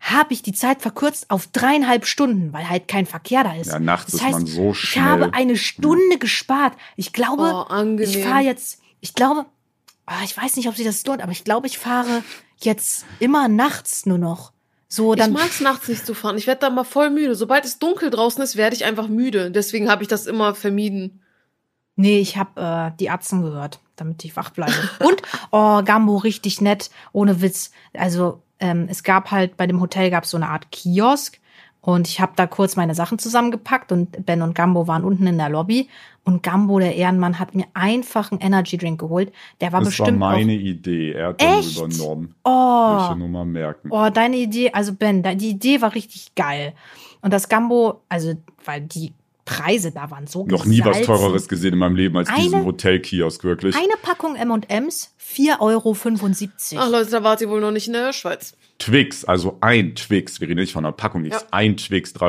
habe 0.00 0.34
ich 0.34 0.42
die 0.42 0.52
Zeit 0.52 0.82
verkürzt 0.82 1.30
auf 1.30 1.46
dreieinhalb 1.46 2.04
Stunden, 2.06 2.52
weil 2.52 2.68
halt 2.68 2.88
kein 2.88 3.06
Verkehr 3.06 3.42
da 3.42 3.54
ist. 3.54 3.68
Ja, 3.68 3.78
nachts 3.78 4.12
das 4.12 4.20
ist 4.20 4.26
heißt, 4.26 4.32
man 4.34 4.46
so 4.46 4.70
ich 4.72 4.78
schnell. 4.78 5.04
habe 5.04 5.32
eine 5.34 5.56
Stunde 5.56 6.18
gespart. 6.18 6.74
Ich 6.96 7.12
glaube, 7.12 7.64
Oh, 7.70 7.96
ich 7.98 8.18
fahre 8.18 8.42
jetzt, 8.42 8.80
ich 9.00 9.14
glaube, 9.14 9.46
ah, 10.06 10.22
ich 10.24 10.36
weiß 10.36 10.56
nicht, 10.56 10.68
ob 10.68 10.76
sich 10.76 10.84
das 10.84 11.04
lohnt, 11.06 11.22
aber 11.22 11.32
ich 11.32 11.44
glaube, 11.44 11.66
ich 11.66 11.78
fahre 11.78 12.22
jetzt 12.58 13.06
immer 13.18 13.48
nachts 13.48 14.04
nur 14.04 14.18
noch. 14.18 14.52
So, 14.88 15.14
Ich 15.14 15.18
dann 15.20 15.32
mag's 15.32 15.60
nachts 15.60 15.88
nicht 15.88 16.04
zu 16.06 16.14
fahren. 16.14 16.36
Ich 16.36 16.46
werde 16.46 16.60
da 16.60 16.70
mal 16.70 16.84
voll 16.84 17.08
müde. 17.10 17.34
Sobald 17.34 17.64
es 17.64 17.78
dunkel 17.78 18.10
draußen 18.10 18.42
ist, 18.42 18.56
werde 18.56 18.76
ich 18.76 18.84
einfach 18.84 19.08
müde. 19.08 19.50
Deswegen 19.50 19.90
habe 19.90 20.02
ich 20.02 20.08
das 20.08 20.26
immer 20.26 20.54
vermieden. 20.54 21.20
Nee, 21.96 22.18
ich 22.18 22.36
habe 22.36 22.60
äh, 22.92 22.96
die 22.98 23.10
Atzen 23.10 23.42
gehört, 23.42 23.80
damit 23.96 24.24
ich 24.24 24.36
wach 24.36 24.50
bleibe. 24.50 24.72
Und, 25.00 25.22
oh, 25.52 25.82
Gambo, 25.84 26.16
richtig 26.16 26.60
nett, 26.60 26.90
ohne 27.12 27.40
Witz. 27.40 27.70
Also, 27.96 28.42
ähm, 28.60 28.86
es 28.88 29.02
gab 29.02 29.30
halt, 29.30 29.56
bei 29.56 29.66
dem 29.66 29.80
Hotel 29.80 30.10
gab 30.10 30.24
es 30.24 30.30
so 30.30 30.36
eine 30.36 30.48
Art 30.48 30.70
Kiosk 30.70 31.38
und 31.80 32.08
ich 32.08 32.20
habe 32.20 32.32
da 32.34 32.46
kurz 32.46 32.76
meine 32.76 32.94
Sachen 32.94 33.18
zusammengepackt 33.18 33.92
und 33.92 34.24
Ben 34.24 34.40
und 34.42 34.54
Gambo 34.54 34.88
waren 34.88 35.04
unten 35.04 35.26
in 35.26 35.36
der 35.36 35.50
Lobby 35.50 35.88
und 36.24 36.42
Gambo, 36.42 36.78
der 36.78 36.96
Ehrenmann, 36.96 37.38
hat 37.38 37.54
mir 37.54 37.66
einfach 37.74 38.32
einen 38.32 38.40
Energy 38.40 38.78
Drink 38.78 38.98
geholt. 38.98 39.32
Der 39.60 39.72
war 39.72 39.80
Das 39.80 39.98
war 39.98 40.06
bestimmt 40.06 40.18
meine 40.18 40.52
auch, 40.52 40.56
Idee. 40.56 41.12
Er 41.12 41.28
hat 41.28 41.42
Echt? 41.42 41.76
übernommen. 41.76 42.34
Oh, 42.44 43.10
ich 43.10 43.16
nur 43.16 43.28
mal 43.28 43.44
merken. 43.44 43.88
Oh, 43.90 44.08
deine 44.08 44.36
Idee, 44.36 44.72
also 44.72 44.94
Ben, 44.94 45.22
die 45.22 45.50
Idee 45.50 45.82
war 45.82 45.94
richtig 45.94 46.34
geil. 46.34 46.72
Und 47.20 47.32
das 47.32 47.48
Gambo, 47.50 48.00
also, 48.08 48.32
weil 48.64 48.80
die 48.80 49.12
Preise 49.44 49.92
da 49.92 50.10
waren 50.10 50.26
so 50.26 50.46
Noch 50.46 50.64
nie 50.64 50.82
was 50.84 51.02
teureres 51.02 51.48
gesehen 51.48 51.74
in 51.74 51.78
meinem 51.78 51.96
Leben 51.96 52.16
als 52.16 52.30
diesen 52.34 52.54
Eine- 52.54 52.64
Hotelkiosk, 52.64 53.44
wirklich. 53.44 53.76
Eine 53.76 53.94
Packung 54.00 54.36
M&M's, 54.36 55.14
4,75 55.18 55.60
Euro. 55.60 56.82
Ach 56.84 56.90
Leute, 56.90 57.10
da 57.10 57.22
wart 57.22 57.40
ihr 57.40 57.50
wohl 57.50 57.60
noch 57.60 57.70
nicht 57.70 57.86
in 57.86 57.92
der 57.92 58.12
Schweiz. 58.12 58.54
Twix, 58.78 59.24
also 59.24 59.58
ein 59.60 59.94
Twix, 59.94 60.40
wir 60.40 60.48
reden 60.48 60.60
nicht 60.60 60.72
von 60.72 60.84
einer 60.84 60.92
Packung, 60.92 61.22
nichts. 61.22 61.42
Ja. 61.42 61.48
Ein 61.50 61.76
Twix, 61.76 62.12
3,50 62.14 62.22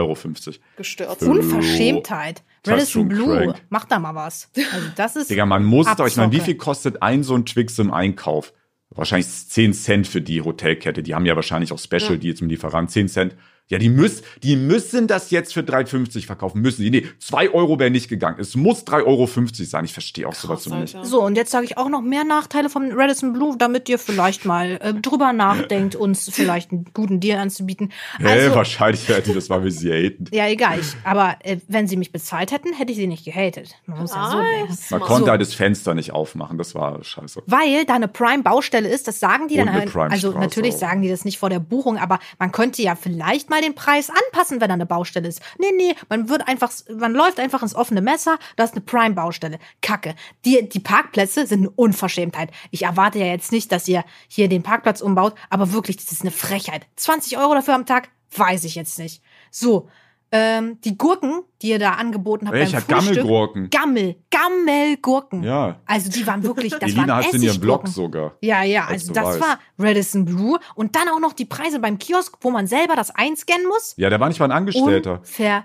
Euro. 0.47 0.57
Gestört. 0.77 1.21
Und- 1.21 1.39
Unverschämtheit. 1.39 2.43
Schon 2.89 3.07
Blue, 3.09 3.37
crank. 3.37 3.61
mach 3.69 3.85
da 3.85 3.99
mal 3.99 4.15
was. 4.15 4.49
Also 4.73 4.87
das 4.95 5.15
ist 5.15 5.29
Digga, 5.29 5.45
man 5.45 5.63
muss 5.63 5.85
doch, 5.95 6.07
ich 6.07 6.15
meine, 6.17 6.31
wie 6.31 6.39
viel 6.39 6.55
kostet 6.55 7.01
ein 7.03 7.21
so 7.23 7.35
ein 7.35 7.45
Twix 7.45 7.77
im 7.77 7.91
Einkauf? 7.93 8.53
Wahrscheinlich 8.89 9.27
10 9.27 9.73
Cent 9.73 10.07
für 10.07 10.21
die 10.21 10.41
Hotelkette. 10.41 11.03
Die 11.03 11.13
haben 11.13 11.25
ja 11.25 11.35
wahrscheinlich 11.35 11.71
auch 11.71 11.79
Special 11.79 12.13
Ja. 12.13 12.17
Deals 12.17 12.41
mit 12.41 12.49
Lieferanten. 12.51 12.89
10 12.89 13.07
Cent. 13.07 13.35
Ja, 13.67 13.79
die, 13.79 13.89
müssen, 13.89 14.23
die 14.43 14.55
müssen 14.57 15.07
das 15.07 15.31
jetzt 15.31 15.53
für 15.55 15.61
3,50 15.61 16.27
verkaufen. 16.27 16.61
Müssen 16.61 16.83
die. 16.83 16.91
Nee, 16.91 17.07
2 17.19 17.49
Euro 17.49 17.79
wäre 17.79 17.89
nicht 17.89 18.09
gegangen. 18.09 18.37
Es 18.39 18.55
muss 18.55 18.83
3,50 18.85 19.05
Euro 19.05 19.27
sein. 19.65 19.85
Ich 19.85 19.93
verstehe 19.93 20.27
auch 20.27 20.35
sowas 20.35 20.63
Krass, 20.63 20.71
so 20.71 20.75
nicht. 20.75 20.95
Alter. 20.95 21.07
So, 21.07 21.23
und 21.23 21.35
jetzt 21.35 21.49
sage 21.49 21.65
ich 21.65 21.75
auch 21.75 21.89
noch 21.89 22.01
mehr 22.03 22.23
Nachteile 22.23 22.69
vom 22.69 22.91
Radisson 22.91 23.33
Blue, 23.33 23.55
damit 23.57 23.89
ihr 23.89 23.97
vielleicht 23.97 24.45
mal 24.45 24.77
äh, 24.81 24.93
drüber 24.93 25.33
nachdenkt, 25.33 25.95
uns 25.95 26.29
vielleicht 26.31 26.71
einen 26.71 26.85
guten 26.93 27.19
Deal 27.19 27.39
anzubieten. 27.39 27.91
Hä, 28.19 28.27
Also, 28.27 28.55
wahrscheinlich 28.55 29.07
hätte 29.09 29.33
das 29.33 29.49
war, 29.49 29.63
wie 29.63 29.71
sie 29.71 29.91
haten. 29.91 30.25
ja, 30.31 30.47
egal. 30.47 30.79
Ich, 30.79 30.93
aber 31.03 31.37
äh, 31.43 31.57
wenn 31.67 31.87
sie 31.87 31.97
mich 31.97 32.11
bezahlt 32.11 32.51
hätten, 32.51 32.71
hätte 32.73 32.91
ich 32.91 32.99
sie 32.99 33.07
nicht 33.07 33.25
gehatet. 33.25 33.71
Man 33.87 33.97
muss 33.99 34.13
ja 34.13 34.29
so 34.29 34.37
denken. 34.37 34.77
Man 34.91 34.99
So. 34.99 35.05
konnte 35.07 35.31
halt 35.31 35.41
das 35.41 35.55
Fenster 35.55 35.95
nicht 35.95 36.13
aufmachen. 36.13 36.59
Das 36.59 36.75
war 36.75 37.03
scheiße. 37.03 37.41
Weil 37.47 37.83
da 37.85 37.95
eine 37.95 38.07
Prime-Baustelle 38.09 38.87
ist, 38.87 39.07
das 39.07 39.19
sagen 39.19 39.47
die 39.47 39.55
Und 39.59 39.65
dann. 39.65 39.75
eine 39.75 39.91
halt- 39.91 40.11
also 40.11 40.31
natürlich 40.37 40.75
auch. 40.75 40.79
sagen 40.79 41.01
die 41.01 41.09
das 41.09 41.25
nicht 41.25 41.39
vor 41.39 41.49
der 41.49 41.59
Buchung, 41.59 41.97
aber 41.97 42.19
man 42.37 42.51
könnte 42.51 42.83
ja 42.83 42.93
vielleicht 42.95 43.49
mal 43.49 43.54
den 43.61 43.75
Preis 43.75 44.09
anpassen, 44.09 44.61
wenn 44.61 44.69
da 44.69 44.73
eine 44.73 44.85
Baustelle 44.85 45.27
ist. 45.27 45.41
Nee, 45.57 45.71
nee, 45.75 45.95
man 46.09 46.29
wird 46.29 46.47
einfach, 46.47 46.71
man 46.89 47.13
läuft 47.13 47.39
einfach 47.39 47.61
ins 47.61 47.75
offene 47.75 48.01
Messer, 48.01 48.37
da 48.55 48.63
ist 48.63 48.73
eine 48.73 48.81
Prime-Baustelle. 48.81 49.59
Kacke. 49.81 50.15
Die, 50.45 50.67
die 50.67 50.79
Parkplätze 50.79 51.45
sind 51.45 51.59
eine 51.59 51.69
Unverschämtheit. 51.71 52.51
Ich 52.71 52.83
erwarte 52.83 53.19
ja 53.19 53.25
jetzt 53.25 53.51
nicht, 53.51 53.71
dass 53.71 53.87
ihr 53.87 54.03
hier 54.27 54.49
den 54.49 54.63
Parkplatz 54.63 55.01
umbaut, 55.01 55.35
aber 55.49 55.71
wirklich, 55.71 55.97
das 55.97 56.11
ist 56.11 56.21
eine 56.21 56.31
Frechheit. 56.31 56.85
20 56.95 57.37
Euro 57.37 57.53
dafür 57.53 57.75
am 57.75 57.85
Tag? 57.85 58.09
Weiß 58.35 58.63
ich 58.63 58.75
jetzt 58.75 58.99
nicht. 58.99 59.21
So. 59.51 59.89
Ähm, 60.31 60.79
die 60.81 60.97
Gurken, 60.97 61.43
die 61.61 61.69
ihr 61.69 61.79
da 61.79 61.91
angeboten 61.91 62.47
habt 62.47 62.57
Welcher 62.57 62.81
beim 62.81 62.97
Frühstück. 62.97 63.15
Gammelgurken? 63.15 63.69
Gammel, 63.69 64.15
Gammelgurken. 64.31 65.43
Ja. 65.43 65.79
Also 65.85 66.09
die 66.09 66.25
waren 66.27 66.43
wirklich, 66.43 66.73
das 66.73 66.81
Elina 66.83 67.07
waren 67.07 67.25
hat 67.25 67.33
in 67.33 67.43
ihrem 67.43 67.59
Blog 67.59 67.87
sogar. 67.87 68.33
Ja, 68.41 68.63
ja, 68.63 68.85
Als 68.85 69.09
also 69.09 69.13
das 69.13 69.25
weißt. 69.25 69.41
war 69.41 69.59
Radisson 69.77 70.25
Blue 70.25 70.59
und 70.73 70.95
dann 70.95 71.07
auch 71.09 71.19
noch 71.19 71.33
die 71.33 71.45
Preise 71.45 71.79
beim 71.79 71.99
Kiosk, 71.99 72.37
wo 72.41 72.49
man 72.49 72.67
selber 72.67 72.95
das 72.95 73.11
einscannen 73.11 73.67
muss. 73.67 73.93
Ja, 73.97 74.09
der 74.09 74.19
war 74.19 74.27
nicht 74.27 74.39
mal 74.39 74.45
ein 74.45 74.51
Angestellter. 74.51 75.21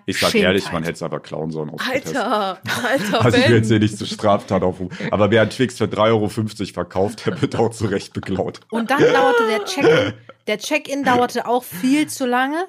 Ich 0.07 0.21
sag 0.21 0.35
ehrlich, 0.35 0.71
man 0.73 0.83
hätte 0.83 0.95
es 0.95 1.03
einfach 1.03 1.23
klauen 1.23 1.51
sollen. 1.51 1.73
Alter, 1.79 2.59
alter 2.85 3.25
Also 3.25 3.39
ich 3.39 3.49
will 3.49 3.57
jetzt 3.57 3.69
hier 3.69 3.81
nicht 3.81 3.97
zur 3.97 4.07
Straftat 4.07 4.63
aufrufen. 4.63 4.97
Aber 5.11 5.31
wer 5.31 5.43
einen 5.43 5.51
Twix 5.51 5.79
für 5.79 5.85
3,50 5.85 5.99
Euro 6.11 6.29
verkauft, 6.73 7.27
der 7.27 7.41
wird 7.41 7.57
auch 7.57 7.71
zu 7.71 7.87
Recht 7.87 8.13
beklaut. 8.13 8.61
Und 8.71 8.91
dann 8.91 9.01
dauerte 9.01 9.47
der 9.49 9.65
Check-in. 9.65 10.13
Der 10.47 10.59
Check-in 10.59 11.05
dauerte 11.05 11.47
auch 11.47 11.65
viel 11.65 12.07
zu 12.09 12.27
lange. 12.27 12.67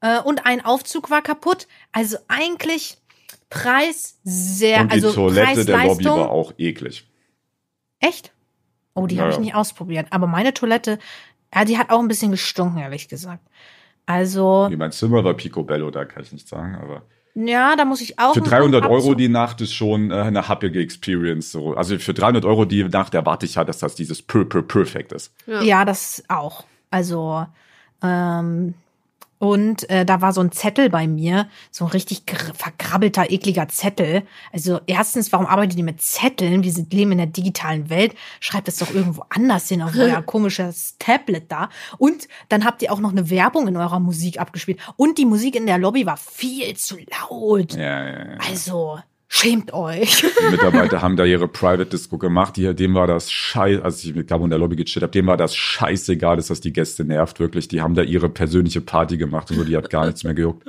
Äh, 0.00 0.20
und 0.20 0.46
ein 0.46 0.64
Aufzug 0.64 1.10
war 1.10 1.22
kaputt. 1.22 1.66
Also 1.92 2.18
eigentlich 2.28 2.98
Preis 3.50 4.18
sehr, 4.24 4.82
Und 4.82 4.92
die 4.92 4.96
also 4.96 5.12
Toilette 5.12 5.64
der 5.64 5.84
Lobby 5.84 6.04
war 6.04 6.30
auch 6.30 6.52
eklig. 6.58 7.08
Echt? 8.00 8.32
Oh, 8.94 9.06
die 9.06 9.18
habe 9.18 9.30
Ja, 9.30 9.36
ich 9.36 9.40
nicht 9.40 9.54
ausprobiert. 9.54 10.08
Aber 10.10 10.26
meine 10.26 10.52
Toilette, 10.52 10.98
ja, 11.54 11.64
die 11.64 11.78
hat 11.78 11.90
auch 11.90 12.00
ein 12.00 12.08
bisschen 12.08 12.30
gestunken, 12.30 12.78
ehrlich 12.78 13.08
gesagt. 13.08 13.42
Also, 14.06 14.66
Wie 14.70 14.76
mein 14.76 14.92
Zimmer 14.92 15.24
war 15.24 15.34
Picobello, 15.34 15.90
da 15.90 16.04
kann 16.04 16.22
ich 16.22 16.32
nicht 16.32 16.48
sagen. 16.48 16.76
Aber 16.76 17.02
ja, 17.34 17.76
da 17.76 17.84
muss 17.84 18.00
ich 18.00 18.18
auch. 18.18 18.34
für 18.34 18.40
einen 18.40 18.50
300 18.50 18.86
Euro 18.86 19.14
die 19.14 19.28
Nacht 19.28 19.60
ist 19.60 19.72
schon 19.72 20.10
äh, 20.10 20.14
eine 20.14 20.48
happige 20.48 20.80
Experience. 20.80 21.52
So. 21.52 21.74
Also 21.74 21.98
für 21.98 22.14
300 22.14 22.44
Euro 22.44 22.64
die 22.64 22.82
Nacht 22.84 23.14
erwarte 23.14 23.46
ich 23.46 23.56
halt, 23.56 23.68
dass 23.68 23.78
das 23.78 23.94
dieses 23.94 24.22
per 24.22 24.44
per 24.44 24.62
perfekt 24.62 25.12
ist. 25.12 25.32
Ja. 25.46 25.62
Ja, 25.62 25.84
das 25.84 26.24
auch. 26.28 26.64
Also, 26.90 27.46
ähm, 28.02 28.74
und 29.38 29.88
äh, 29.88 30.04
da 30.04 30.20
war 30.20 30.32
so 30.32 30.40
ein 30.40 30.52
Zettel 30.52 30.90
bei 30.90 31.06
mir, 31.06 31.48
so 31.70 31.84
ein 31.84 31.90
richtig 31.92 32.22
verkrabbelter, 32.54 33.30
ekliger 33.30 33.68
Zettel. 33.68 34.22
Also 34.52 34.80
erstens, 34.86 35.32
warum 35.32 35.46
arbeitet 35.46 35.78
ihr 35.78 35.84
mit 35.84 36.02
Zetteln? 36.02 36.64
Wir 36.64 36.72
sind 36.72 36.92
leben 36.92 37.12
in 37.12 37.18
der 37.18 37.26
digitalen 37.28 37.88
Welt. 37.88 38.14
Schreibt 38.40 38.68
es 38.68 38.78
doch 38.78 38.92
irgendwo 38.92 39.24
anders 39.30 39.68
hin 39.68 39.82
auf 39.82 39.96
euer 39.96 40.22
komisches 40.26 40.96
Tablet 40.98 41.50
da. 41.50 41.68
Und 41.98 42.26
dann 42.48 42.64
habt 42.64 42.82
ihr 42.82 42.92
auch 42.92 43.00
noch 43.00 43.12
eine 43.12 43.30
Werbung 43.30 43.68
in 43.68 43.76
eurer 43.76 44.00
Musik 44.00 44.40
abgespielt. 44.40 44.80
Und 44.96 45.18
die 45.18 45.26
Musik 45.26 45.54
in 45.54 45.66
der 45.66 45.78
Lobby 45.78 46.04
war 46.04 46.16
viel 46.16 46.76
zu 46.76 46.96
laut. 46.96 47.74
Ja, 47.74 48.04
ja, 48.04 48.18
ja. 48.30 48.36
Also, 48.48 48.98
schämt 49.28 49.72
euch. 49.72 50.24
Die 50.40 50.44
Mitarbeiter 50.50 51.02
haben 51.02 51.16
da 51.16 51.24
ihre 51.24 51.48
Private 51.48 51.86
Disco 51.86 52.18
gemacht. 52.18 52.56
Die, 52.56 52.74
dem 52.74 52.94
war 52.94 53.06
das 53.06 53.30
scheiße, 53.30 53.84
als 53.84 54.02
ich 54.02 54.14
mit 54.14 54.26
Gabo 54.26 54.44
in 54.44 54.50
der 54.50 54.58
Lobby 54.58 54.76
gechillt 54.76 55.02
habe, 55.02 55.12
dem 55.12 55.26
war 55.26 55.36
das 55.36 55.54
scheißegal, 55.54 56.36
dass 56.36 56.48
das 56.48 56.60
die 56.60 56.72
Gäste 56.72 57.04
nervt, 57.04 57.38
wirklich. 57.38 57.68
Die 57.68 57.80
haben 57.80 57.94
da 57.94 58.02
ihre 58.02 58.28
persönliche 58.28 58.80
Party 58.80 59.18
gemacht 59.18 59.50
und 59.50 59.58
so, 59.58 59.64
die 59.64 59.76
hat 59.76 59.90
gar 59.90 60.06
nichts 60.06 60.24
mehr 60.24 60.34
gejuckt. 60.34 60.66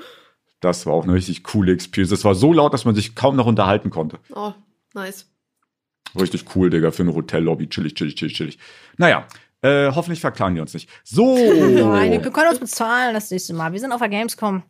Das 0.60 0.86
war 0.86 0.94
auch 0.94 1.04
eine 1.04 1.14
richtig 1.14 1.44
coole 1.44 1.72
Experience. 1.72 2.10
Das 2.10 2.26
war 2.26 2.36
so 2.36 2.52
laut, 2.52 2.74
dass 2.74 2.84
man 2.84 2.94
sich 2.94 3.16
kaum 3.16 3.36
noch 3.38 3.46
unterhalten 3.46 3.90
konnte. 3.90 4.20
Oh, 4.36 4.54
nice. 4.94 5.26
Richtig 6.20 6.46
cool, 6.56 6.70
Digga, 6.70 6.92
für 6.92 7.04
eine 7.04 7.14
Hotellobby. 7.14 7.70
Chillig, 7.70 7.96
chillig, 7.96 8.16
chillig, 8.16 8.36
chillig. 8.36 8.60
Naja, 8.98 9.26
äh, 9.62 9.92
hoffentlich 9.94 10.20
verklagen 10.20 10.56
die 10.56 10.62
uns 10.62 10.74
nicht. 10.74 10.90
So. 11.04 11.36
Nein, 11.36 12.12
wir 12.12 12.32
können 12.32 12.50
uns 12.50 12.60
bezahlen 12.60 13.14
das 13.14 13.32
nächste 13.32 13.54
Mal. 13.54 13.72
Wir 13.72 13.80
sind 13.80 13.92
auf 13.92 14.00
der 14.00 14.10
Gamescom. 14.10 14.64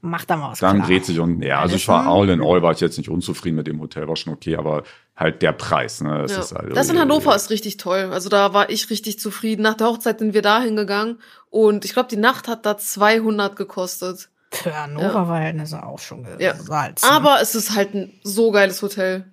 Macht 0.00 0.30
da 0.30 0.36
mal 0.36 0.52
was. 0.52 0.60
Dann 0.60 0.76
klar. 0.76 0.86
dreht 0.86 1.04
sich 1.06 1.18
und 1.18 1.42
ja, 1.42 1.60
also 1.60 1.74
ich 1.74 1.88
war 1.88 2.06
all 2.06 2.28
in 2.28 2.40
all, 2.40 2.62
war 2.62 2.70
ich 2.72 2.78
jetzt 2.80 2.98
nicht 2.98 3.08
unzufrieden 3.10 3.56
mit 3.56 3.66
dem 3.66 3.80
Hotel, 3.80 4.06
war 4.06 4.14
schon 4.14 4.32
okay, 4.32 4.54
aber 4.56 4.84
halt 5.16 5.42
der 5.42 5.50
Preis, 5.52 6.00
ne? 6.00 6.22
Das 6.22 6.30
Ja. 6.32 6.38
ist 6.40 6.54
halt 6.54 6.76
Das 6.76 6.88
in 6.88 6.98
Hannover 7.00 7.34
ist 7.34 7.50
richtig 7.50 7.78
toll. 7.78 8.10
Also 8.12 8.28
da 8.28 8.54
war 8.54 8.70
ich 8.70 8.90
richtig 8.90 9.18
zufrieden. 9.18 9.62
Nach 9.62 9.74
der 9.74 9.88
Hochzeit 9.88 10.20
sind 10.20 10.34
wir 10.34 10.42
da 10.42 10.60
hingegangen 10.60 11.18
und 11.50 11.84
ich 11.84 11.94
glaube, 11.94 12.08
die 12.08 12.16
Nacht 12.16 12.46
hat 12.46 12.64
da 12.64 12.78
200 12.78 13.56
gekostet. 13.56 14.28
Für 14.52 14.72
Hannover-Verhältnisse 14.74 15.82
auch 15.84 15.98
schon 15.98 16.24
Ja. 16.38 16.52
gesalzen. 16.52 17.04
Aber 17.10 17.38
es 17.42 17.54
ist 17.56 17.74
halt 17.74 17.94
ein 17.94 18.12
so 18.22 18.50
geiles 18.52 18.80
Hotel. 18.82 19.24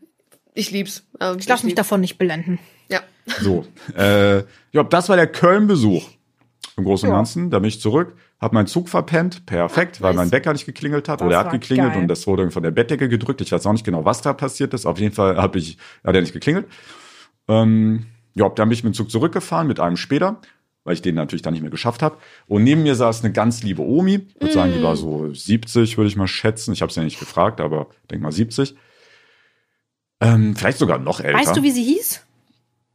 Ich 0.55 0.71
lieb's. 0.71 1.03
Ähm, 1.19 1.37
ich 1.39 1.47
lasse 1.47 1.63
mich 1.65 1.71
lieb's. 1.73 1.77
davon 1.77 2.01
nicht 2.01 2.17
blenden. 2.17 2.57
Ja. 2.89 3.01
So, 3.41 3.65
äh, 3.95 4.39
ja, 4.71 4.83
das 4.83 5.09
war 5.09 5.15
der 5.15 5.27
Köln-Besuch. 5.27 6.09
Im 6.77 6.83
Großen 6.83 7.07
und 7.07 7.13
Ja. 7.13 7.19
Ganzen, 7.19 7.49
da 7.51 7.59
bin 7.59 7.69
ich 7.69 7.79
zurück, 7.79 8.15
hab 8.39 8.53
meinen 8.53 8.67
Zug 8.67 8.89
verpennt, 8.89 9.45
perfekt, 9.45 10.01
weil 10.01 10.13
mein 10.13 10.31
Wecker 10.31 10.51
nicht 10.53 10.65
geklingelt 10.65 11.07
hat 11.09 11.21
Das 11.21 11.25
oder 11.27 11.37
er 11.37 11.39
hat 11.45 11.51
geklingelt 11.51 11.93
geil. 11.93 12.01
und 12.01 12.07
das 12.09 12.27
wurde 12.27 12.51
von 12.51 12.63
der 12.63 12.71
Bettdecke 12.71 13.07
gedrückt. 13.09 13.41
Ich 13.41 13.51
weiß 13.51 13.65
auch 13.65 13.71
nicht 13.71 13.85
genau, 13.85 14.03
was 14.05 14.21
da 14.21 14.33
passiert 14.33 14.73
ist. 14.73 14.85
Auf 14.85 14.99
jeden 14.99 15.15
Fall 15.15 15.37
habe 15.37 15.57
ich, 15.57 15.77
hat 16.03 16.15
er 16.15 16.21
nicht 16.21 16.33
geklingelt. 16.33 16.67
Ähm, 17.47 18.05
ja, 18.33 18.49
dann 18.49 18.67
bin 18.69 18.73
ich 18.77 18.83
mit 18.83 18.93
dem 18.93 18.95
Zug 18.97 19.09
zurückgefahren 19.09 19.67
mit 19.67 19.79
einem 19.79 19.95
später, 19.97 20.41
weil 20.83 20.93
ich 20.95 21.01
den 21.01 21.15
natürlich 21.15 21.41
dann 21.43 21.53
nicht 21.53 21.61
mehr 21.61 21.71
geschafft 21.71 22.01
habe. 22.01 22.17
Und 22.47 22.63
neben 22.65 22.83
mir 22.83 22.95
saß 22.95 23.23
eine 23.23 23.31
ganz 23.31 23.63
liebe 23.63 23.81
Omi. 23.81 24.27
Ich 24.35 24.41
würde 24.41 24.53
sagen, 24.53 24.73
die 24.73 24.79
Mm. 24.79 24.83
war 24.83 24.95
so 24.97 25.33
70, 25.33 25.97
würde 25.97 26.09
ich 26.09 26.17
mal 26.17 26.27
schätzen. 26.27 26.73
Ich 26.73 26.81
habe 26.81 26.89
es 26.89 26.95
ja 26.97 27.03
nicht 27.03 27.19
gefragt, 27.19 27.61
aber 27.61 27.87
denk 28.11 28.21
mal 28.21 28.31
70. 28.33 28.75
Ähm, 30.21 30.55
vielleicht 30.55 30.77
sogar 30.77 30.97
noch 30.99 31.19
älter. 31.19 31.39
Weißt 31.39 31.55
du, 31.55 31.63
wie 31.63 31.71
sie 31.71 31.83
hieß? 31.83 32.21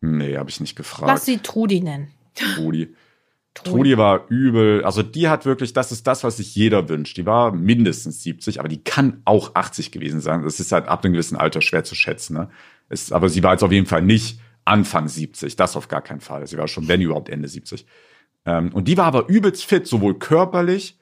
Nee, 0.03 0.37
habe 0.37 0.51
ich 0.51 0.61
nicht 0.61 0.77
gefragt. 0.77 1.09
Lass 1.09 1.25
sie 1.25 1.39
Trudi 1.39 1.81
nennen. 1.81 2.09
Trudi. 2.35 2.95
Trudi 3.55 3.99
war 3.99 4.27
übel. 4.29 4.85
Also 4.85 5.03
die 5.03 5.29
hat 5.29 5.45
wirklich, 5.45 5.73
das 5.73 5.93
ist 5.93 6.07
das, 6.07 6.23
was 6.23 6.37
sich 6.37 6.55
jeder 6.55 6.89
wünscht. 6.89 7.17
Die 7.17 7.27
war 7.27 7.53
mindestens 7.53 8.23
70, 8.23 8.61
aber 8.61 8.69
die 8.69 8.83
kann 8.83 9.23
auch 9.25 9.55
80 9.55 9.91
gewesen 9.91 10.21
sein. 10.21 10.43
Das 10.43 10.61
ist 10.61 10.73
halt 10.73 10.87
ab 10.87 11.05
einem 11.05 11.13
gewissen 11.13 11.37
Alter 11.37 11.61
schwer 11.61 11.85
zu 11.85 11.95
schätzen. 11.95 12.35
Ne? 12.35 12.51
Es, 12.89 13.13
aber 13.13 13.29
sie 13.29 13.43
war 13.43 13.53
jetzt 13.53 13.65
auf 13.65 13.73
jeden 13.73 13.87
Fall 13.87 14.03
nicht 14.03 14.41
Anfang 14.65 15.09
70. 15.09 15.57
Das 15.57 15.77
auf 15.77 15.89
gar 15.89 16.03
keinen 16.03 16.21
Fall. 16.21 16.47
Sie 16.47 16.59
war 16.59 16.69
schon, 16.69 16.87
wenn 16.89 17.01
überhaupt, 17.01 17.29
Ende 17.29 17.49
70. 17.49 17.87
Ähm, 18.47 18.73
und 18.73 18.87
die 18.87 18.97
war 18.97 19.07
aber 19.07 19.29
übelst 19.29 19.65
fit, 19.65 19.87
sowohl 19.87 20.19
körperlich. 20.19 20.97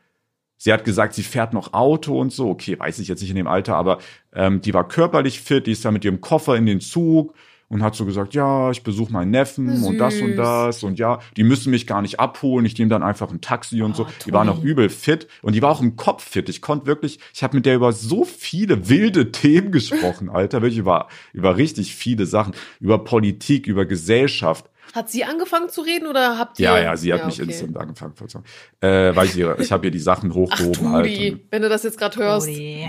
Sie 0.57 0.73
hat 0.73 0.85
gesagt, 0.85 1.15
sie 1.15 1.23
fährt 1.23 1.53
noch 1.53 1.75
Auto 1.75 2.19
und 2.19 2.33
so. 2.33 2.49
Okay, 2.49 2.79
weiß 2.79 2.99
ich 2.99 3.09
jetzt 3.09 3.21
nicht 3.21 3.31
in 3.31 3.37
dem 3.37 3.47
Alter, 3.47 3.77
aber 3.77 3.99
ähm, 4.33 4.61
die 4.61 4.75
war 4.75 4.89
körperlich 4.89 5.41
fit. 5.41 5.67
Die 5.67 5.73
ist 5.73 5.85
dann 5.85 5.93
mit 5.93 6.05
ihrem 6.05 6.21
Koffer 6.21 6.57
in 6.57 6.67
den 6.67 6.81
Zug 6.81 7.35
und 7.69 7.83
hat 7.83 7.95
so 7.95 8.05
gesagt, 8.07 8.33
ja, 8.35 8.71
ich 8.71 8.83
besuche 8.83 9.13
meinen 9.13 9.31
Neffen 9.31 9.85
und 9.85 9.99
das 9.99 10.15
und 10.21 10.29
Süß. 10.29 10.37
das 10.37 10.83
und 10.83 10.99
ja, 10.99 11.19
die 11.37 11.45
müssen 11.45 11.71
mich 11.71 11.87
gar 11.87 12.01
nicht 12.03 12.19
abholen. 12.19 12.65
Ich 12.65 12.79
nehme 12.79 12.89
dann 12.89 13.03
einfach 13.03 13.31
ein 13.31 13.41
Taxi 13.43 13.83
und 13.83 13.95
so. 13.95 14.05
Oh, 14.05 14.09
Die 14.27 14.33
war 14.33 14.45
noch 14.45 14.57
toll. 14.61 14.67
übel 14.69 14.89
fit 14.89 15.29
und 15.43 15.55
die 15.55 15.61
war 15.63 15.71
auch 15.71 15.83
im 15.83 15.97
Kopf 15.97 16.23
fit. 16.25 16.49
Ich 16.49 16.63
konnte 16.63 16.87
wirklich, 16.87 17.19
ich 17.35 17.43
habe 17.43 17.57
mit 17.57 17.67
der 17.67 17.75
über 17.77 17.93
so 17.93 18.25
viele 18.25 18.89
wilde 18.89 19.33
Themen 19.33 19.71
gesprochen, 19.71 20.31
Alter, 20.31 20.63
wirklich 20.63 20.79
über 20.79 21.09
über 21.35 21.57
richtig 21.59 21.95
viele 21.95 22.25
Sachen, 22.27 22.55
über 22.81 23.05
Politik, 23.05 23.67
über 23.67 23.85
Gesellschaft. 23.87 24.71
Hat 24.95 25.11
sie 25.11 25.23
angefangen 25.25 25.69
zu 25.69 25.83
reden 25.83 26.07
oder 26.07 26.39
habt 26.39 26.59
ihr? 26.59 26.65
Ja, 26.65 26.79
ja, 26.81 26.97
sie 26.97 27.13
hat 27.13 27.27
mich 27.27 27.35
okay. 27.43 27.51
instant 27.51 27.77
angefangen. 27.77 28.15
vollzogen. 28.15 28.47
Äh, 28.81 29.15
weil 29.15 29.27
ich, 29.27 29.37
ihr- 29.37 29.59
ich 29.61 29.71
habe 29.71 29.85
ihr 29.87 29.91
die 29.91 29.99
Sachen 29.99 30.31
Ach, 30.33 30.37
hochgehoben 30.37 30.89
halt. 30.93 31.05
Trudi, 31.07 31.33
Und, 31.33 31.41
wenn 31.51 31.61
du 31.61 31.69
das 31.69 31.83
jetzt 31.83 31.99
gerade 31.99 32.17
hörst. 32.19 32.47
Trudi. 32.47 32.89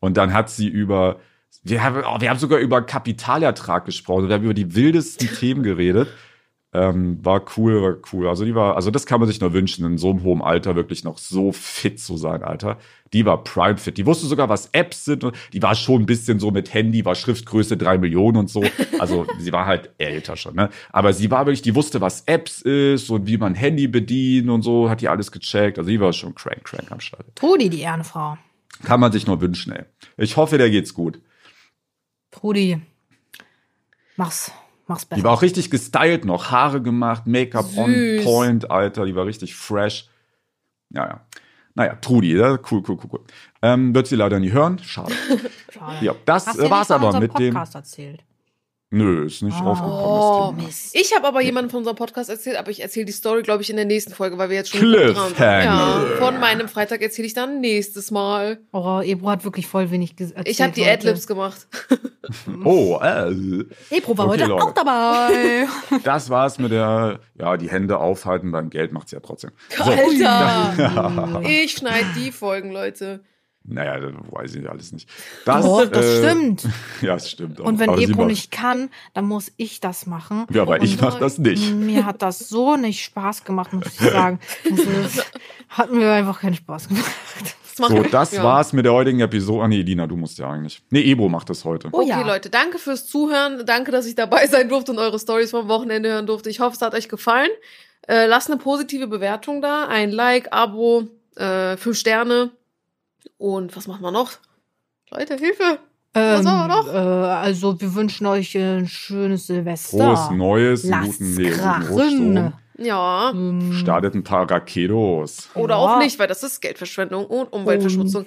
und 0.00 0.16
dann 0.16 0.32
hat 0.32 0.50
sie 0.50 0.66
über, 0.66 1.20
wir 1.62 1.82
haben, 1.82 2.02
oh, 2.06 2.20
wir 2.20 2.30
haben 2.30 2.38
sogar 2.38 2.58
über 2.60 2.82
Kapitalertrag 2.82 3.84
gesprochen. 3.84 4.28
Wir 4.28 4.36
haben 4.36 4.44
über 4.44 4.54
die 4.54 4.74
wildesten 4.74 5.28
Themen 5.38 5.62
geredet. 5.62 6.08
Ähm, 6.72 7.24
war 7.24 7.42
cool, 7.56 7.80
war 7.80 7.96
cool. 8.12 8.28
Also 8.28 8.44
die 8.44 8.54
war, 8.54 8.76
also 8.76 8.90
das 8.90 9.06
kann 9.06 9.18
man 9.18 9.28
sich 9.28 9.40
nur 9.40 9.52
wünschen, 9.52 9.84
in 9.86 9.98
so 9.98 10.10
einem 10.10 10.22
hohen 10.22 10.42
Alter 10.42 10.76
wirklich 10.76 11.04
noch 11.04 11.16
so 11.16 11.50
fit 11.50 11.98
zu 11.98 12.16
sein, 12.18 12.42
Alter. 12.42 12.76
Die 13.12 13.24
war 13.24 13.42
prime 13.44 13.78
fit. 13.78 13.96
Die 13.96 14.04
wusste 14.04 14.26
sogar, 14.26 14.48
was 14.48 14.68
Apps 14.72 15.06
sind. 15.06 15.24
Die 15.52 15.62
war 15.62 15.74
schon 15.74 16.02
ein 16.02 16.06
bisschen 16.06 16.38
so 16.38 16.50
mit 16.50 16.74
Handy, 16.74 17.04
war 17.04 17.14
Schriftgröße 17.14 17.76
drei 17.76 17.98
Millionen 17.98 18.36
und 18.36 18.50
so. 18.50 18.62
Also 18.98 19.26
sie 19.38 19.52
war 19.52 19.66
halt 19.66 19.90
älter 19.98 20.36
schon, 20.36 20.54
ne? 20.54 20.70
Aber 20.90 21.12
sie 21.12 21.30
war 21.30 21.46
wirklich, 21.46 21.60
die 21.62 21.74
wusste, 21.74 22.00
was 22.00 22.22
Apps 22.26 22.62
ist 22.62 23.10
und 23.10 23.26
wie 23.26 23.36
man 23.36 23.54
Handy 23.54 23.88
bedient 23.88 24.48
und 24.48 24.62
so, 24.62 24.88
hat 24.88 25.00
die 25.00 25.08
alles 25.08 25.30
gecheckt. 25.32 25.78
Also 25.78 25.90
die 25.90 26.00
war 26.00 26.12
schon 26.12 26.34
crank, 26.34 26.64
crank 26.64 26.90
am 26.90 27.00
Start. 27.00 27.26
Trudi, 27.34 27.68
die 27.68 27.80
Ehrenfrau. 27.80 28.38
Kann 28.84 29.00
man 29.00 29.12
sich 29.12 29.26
nur 29.26 29.40
wünschen, 29.40 29.72
ey. 29.72 29.84
Ich 30.16 30.36
hoffe, 30.36 30.58
der 30.58 30.70
geht's 30.70 30.94
gut. 30.94 31.20
Trudi, 32.36 32.80
mach's, 34.16 34.52
mach's 34.86 35.06
besser. 35.06 35.20
Die 35.20 35.24
war 35.24 35.32
auch 35.32 35.42
richtig 35.42 35.70
gestylt 35.70 36.24
noch, 36.24 36.50
Haare 36.50 36.82
gemacht, 36.82 37.26
Make-up 37.26 37.66
on 37.76 38.20
point, 38.24 38.70
Alter, 38.70 39.06
die 39.06 39.16
war 39.16 39.24
richtig 39.24 39.54
fresh. 39.54 40.08
Ja, 40.90 41.06
ja. 41.06 41.20
Naja, 41.74 41.94
Trudi, 41.96 42.36
ja, 42.36 42.58
cool, 42.70 42.82
cool, 42.86 42.98
cool, 43.02 43.10
cool. 43.12 43.20
Ähm, 43.62 43.94
wird 43.94 44.06
sie 44.06 44.16
leider 44.16 44.38
nie 44.38 44.52
hören, 44.52 44.78
schade. 44.78 45.12
Schade. 45.72 45.96
Ja, 46.04 46.14
das 46.24 46.46
war's 46.58 46.90
aber 46.90 47.18
mit 47.20 47.38
dem. 47.38 47.54
Podcast 47.54 47.74
erzählt? 47.74 48.22
Nö, 48.90 49.26
ist 49.26 49.42
nicht 49.42 49.56
Ah. 49.60 49.64
aufgekommen, 49.72 49.98
Oh, 50.00 50.44
das 50.46 50.54
Thema. 50.56 50.66
Mist. 50.68 50.90
Ich 50.94 51.12
habe 51.14 51.26
aber 51.26 51.40
jemanden 51.42 51.70
von 51.70 51.78
unserem 51.78 51.96
Podcast 51.96 52.30
erzählt, 52.30 52.56
aber 52.56 52.70
ich 52.70 52.80
erzähle 52.80 53.04
die 53.04 53.12
Story, 53.12 53.42
glaube 53.42 53.62
ich, 53.62 53.68
in 53.70 53.74
der 53.76 53.84
nächsten 53.84 54.14
Folge, 54.14 54.38
weil 54.38 54.48
wir 54.48 54.56
jetzt 54.56 54.70
schon 54.70 54.80
dran 54.80 55.14
sind. 55.14 55.14
Cliffhanger. 55.34 55.64
Ja, 55.64 56.16
von 56.18 56.38
meinem 56.38 56.68
Freitag 56.68 57.02
erzähle 57.02 57.26
ich 57.26 57.34
dann 57.34 57.60
nächstes 57.60 58.12
Mal. 58.12 58.58
Oh, 58.72 59.00
Ebro 59.02 59.28
hat 59.30 59.42
wirklich 59.42 59.66
voll 59.66 59.90
wenig 59.90 60.12
erzählt. 60.20 60.46
Ich 60.48 60.60
habe 60.62 60.72
die. 60.72 60.84
Adlibs 60.88 61.26
gemacht. 61.26 61.66
Oh, 62.64 62.98
äh, 63.00 63.30
Ebro 63.90 64.18
war 64.18 64.26
Okay, 64.26 64.32
heute 64.40 64.46
Leute. 64.46 64.64
auch 64.64 64.74
dabei. 64.74 65.68
das 66.02 66.28
war's 66.28 66.58
mit 66.58 66.72
der, 66.72 67.20
ja, 67.38 67.56
die 67.56 67.70
Hände 67.70 67.98
aufhalten 67.98 68.50
beim 68.50 68.68
Geld 68.68 68.90
macht's 68.92 69.12
ja 69.12 69.20
trotzdem. 69.20 69.52
So, 69.76 69.84
Alter! 69.84 71.40
Ich 71.48 71.70
schneide 71.74 72.06
die 72.16 72.32
Folgen, 72.32 72.72
Leute. 72.72 73.20
Naja, 73.68 73.98
weiß 74.30 74.54
ich 74.56 74.68
alles 74.68 74.92
nicht. 74.92 75.08
Das, 75.44 75.64
oh, 75.64 75.84
das 75.84 76.04
äh, 76.04 76.24
stimmt. 76.24 76.62
Ja, 77.02 77.14
das 77.14 77.30
stimmt. 77.30 77.60
auch. 77.60 77.64
Und 77.66 77.78
wenn 77.78 77.90
Aber 77.90 78.00
Ebro 78.00 78.24
nicht 78.26 78.50
kann, 78.50 78.90
dann 79.14 79.26
muss 79.26 79.52
ich 79.56 79.80
das 79.80 80.06
machen. 80.06 80.46
Ja, 80.52 80.62
aber 80.62 80.82
ich 80.82 80.92
Und 80.92 81.02
mach 81.02 81.18
das 81.18 81.38
nicht. 81.38 81.72
Mir 81.74 82.06
hat 82.06 82.22
das 82.22 82.48
so 82.48 82.76
nicht 82.76 83.02
Spaß 83.04 83.44
gemacht, 83.44 83.72
muss 83.72 83.86
ich 83.86 83.98
sagen. 84.00 84.40
Also, 84.70 85.22
hat 85.68 85.92
mir 85.92 86.12
einfach 86.12 86.40
keinen 86.40 86.54
Spaß 86.54 86.88
gemacht. 86.88 87.04
Das 87.78 87.88
So, 87.88 88.02
das 88.04 88.32
Ja. 88.32 88.42
war's 88.42 88.72
mit 88.72 88.86
der 88.86 88.92
heutigen 88.94 89.20
Episode. 89.20 89.64
Ah, 89.64 89.68
nee, 89.68 89.82
Lina, 89.82 90.06
du 90.06 90.16
musst 90.16 90.38
ja 90.38 90.50
eigentlich. 90.50 90.82
Nee, 90.90 91.02
Ebro 91.02 91.28
macht 91.28 91.50
das 91.50 91.64
heute. 91.64 91.88
Oh 91.92 91.98
Okay, 92.00 92.08
ja. 92.08 92.22
Leute, 92.22 92.48
danke 92.48 92.78
fürs 92.78 93.06
Zuhören. 93.06 93.64
Danke, 93.66 93.92
dass 93.92 94.06
ich 94.06 94.14
dabei 94.14 94.46
sein 94.46 94.68
durfte 94.70 94.92
und 94.92 94.98
eure 94.98 95.18
Stories 95.18 95.50
vom 95.50 95.68
Wochenende 95.68 96.08
hören 96.08 96.26
durfte. 96.26 96.48
Ich 96.48 96.60
hoffe, 96.60 96.74
es 96.76 96.80
hat 96.82 96.94
euch 96.94 97.08
gefallen. 97.10 97.50
Äh, 98.08 98.26
lasst 98.26 98.48
eine 98.50 98.58
positive 98.58 99.08
Bewertung 99.08 99.60
da. 99.60 99.86
Ein 99.88 100.10
Like, 100.10 100.52
Abo, 100.52 101.08
äh, 101.36 101.76
fünf 101.76 101.98
Sterne. 101.98 102.50
Und 103.38 103.76
was 103.76 103.86
machen 103.88 104.02
wir 104.02 104.10
noch? 104.10 104.32
Leute, 105.10 105.36
Hilfe! 105.36 105.78
Was 106.12 106.40
Ähm, 106.40 106.48
haben 106.50 106.68
wir 106.68 106.76
noch? 106.76 106.88
Äh, 106.94 106.96
also, 106.96 107.80
wir 107.80 107.94
wünschen 107.94 108.26
euch 108.26 108.56
ein 108.56 108.86
schönes 108.88 109.46
Silvester. 109.48 109.98
Frohes 110.16 110.30
Neues, 110.30 110.84
einen 110.90 111.04
Lasst's 111.06 111.18
guten. 111.36 111.86
Rutschsturm. 111.88 112.52
Ja. 112.78 113.30
Ähm, 113.34 113.72
Startet 113.72 114.14
ein 114.14 114.24
paar 114.24 114.50
Raketos. 114.50 115.48
Oder 115.54 115.74
Ja. 115.76 115.80
auch 115.80 115.98
nicht, 115.98 116.18
weil 116.18 116.26
das 116.28 116.42
ist 116.42 116.60
Geldverschwendung 116.60 117.26
und 117.26 117.52
Umweltverschmutzung. 117.52 118.26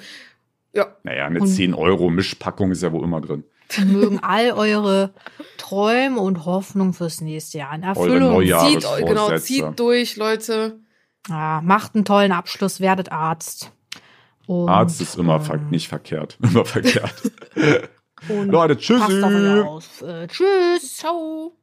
Ja. 0.74 0.88
Naja, 1.04 1.26
eine 1.26 1.40
Und- 1.42 1.48
10 1.48 1.74
Euro 1.74 2.10
Mischpackung 2.10 2.72
ist 2.72 2.84
ja 2.84 2.92
wohl 2.92 3.04
immer 3.04 3.22
drin. 3.22 3.44
mögen 3.86 4.20
all 4.24 4.52
eure 4.54 5.12
Träume 5.58 6.20
und 6.20 6.46
Hoffnungen 6.46 6.94
fürs 6.94 7.22
nächste 7.22 7.60
Jahr 7.60 7.76
in 7.76 7.84
Erfüllung. 7.84 8.42
Zieht, 8.44 8.86
genau, 9.06 9.38
zieht 9.38 9.80
durch, 9.80 10.16
Leute. 10.16 10.80
Ja, 11.28 11.62
macht 11.64 11.94
einen 11.94 12.06
tollen 12.06 12.32
Abschluss, 12.32 12.80
werdet 12.80 13.12
Arzt. 13.12 13.72
Und, 14.50 14.68
Arzt 14.68 15.00
ist 15.00 15.16
immer 15.16 15.40
ver 15.40 15.56
ähm, 15.56 15.70
nicht 15.70 15.88
verkehrt. 15.90 16.40
Immer 16.42 16.66
verkehrt. 16.66 17.14
Leute, 18.28 18.78
tschüssi. 18.78 19.62
auf. 19.64 20.02
Äh, 20.02 20.26
tschüss. 20.26 20.98
Ciao. 20.98 21.59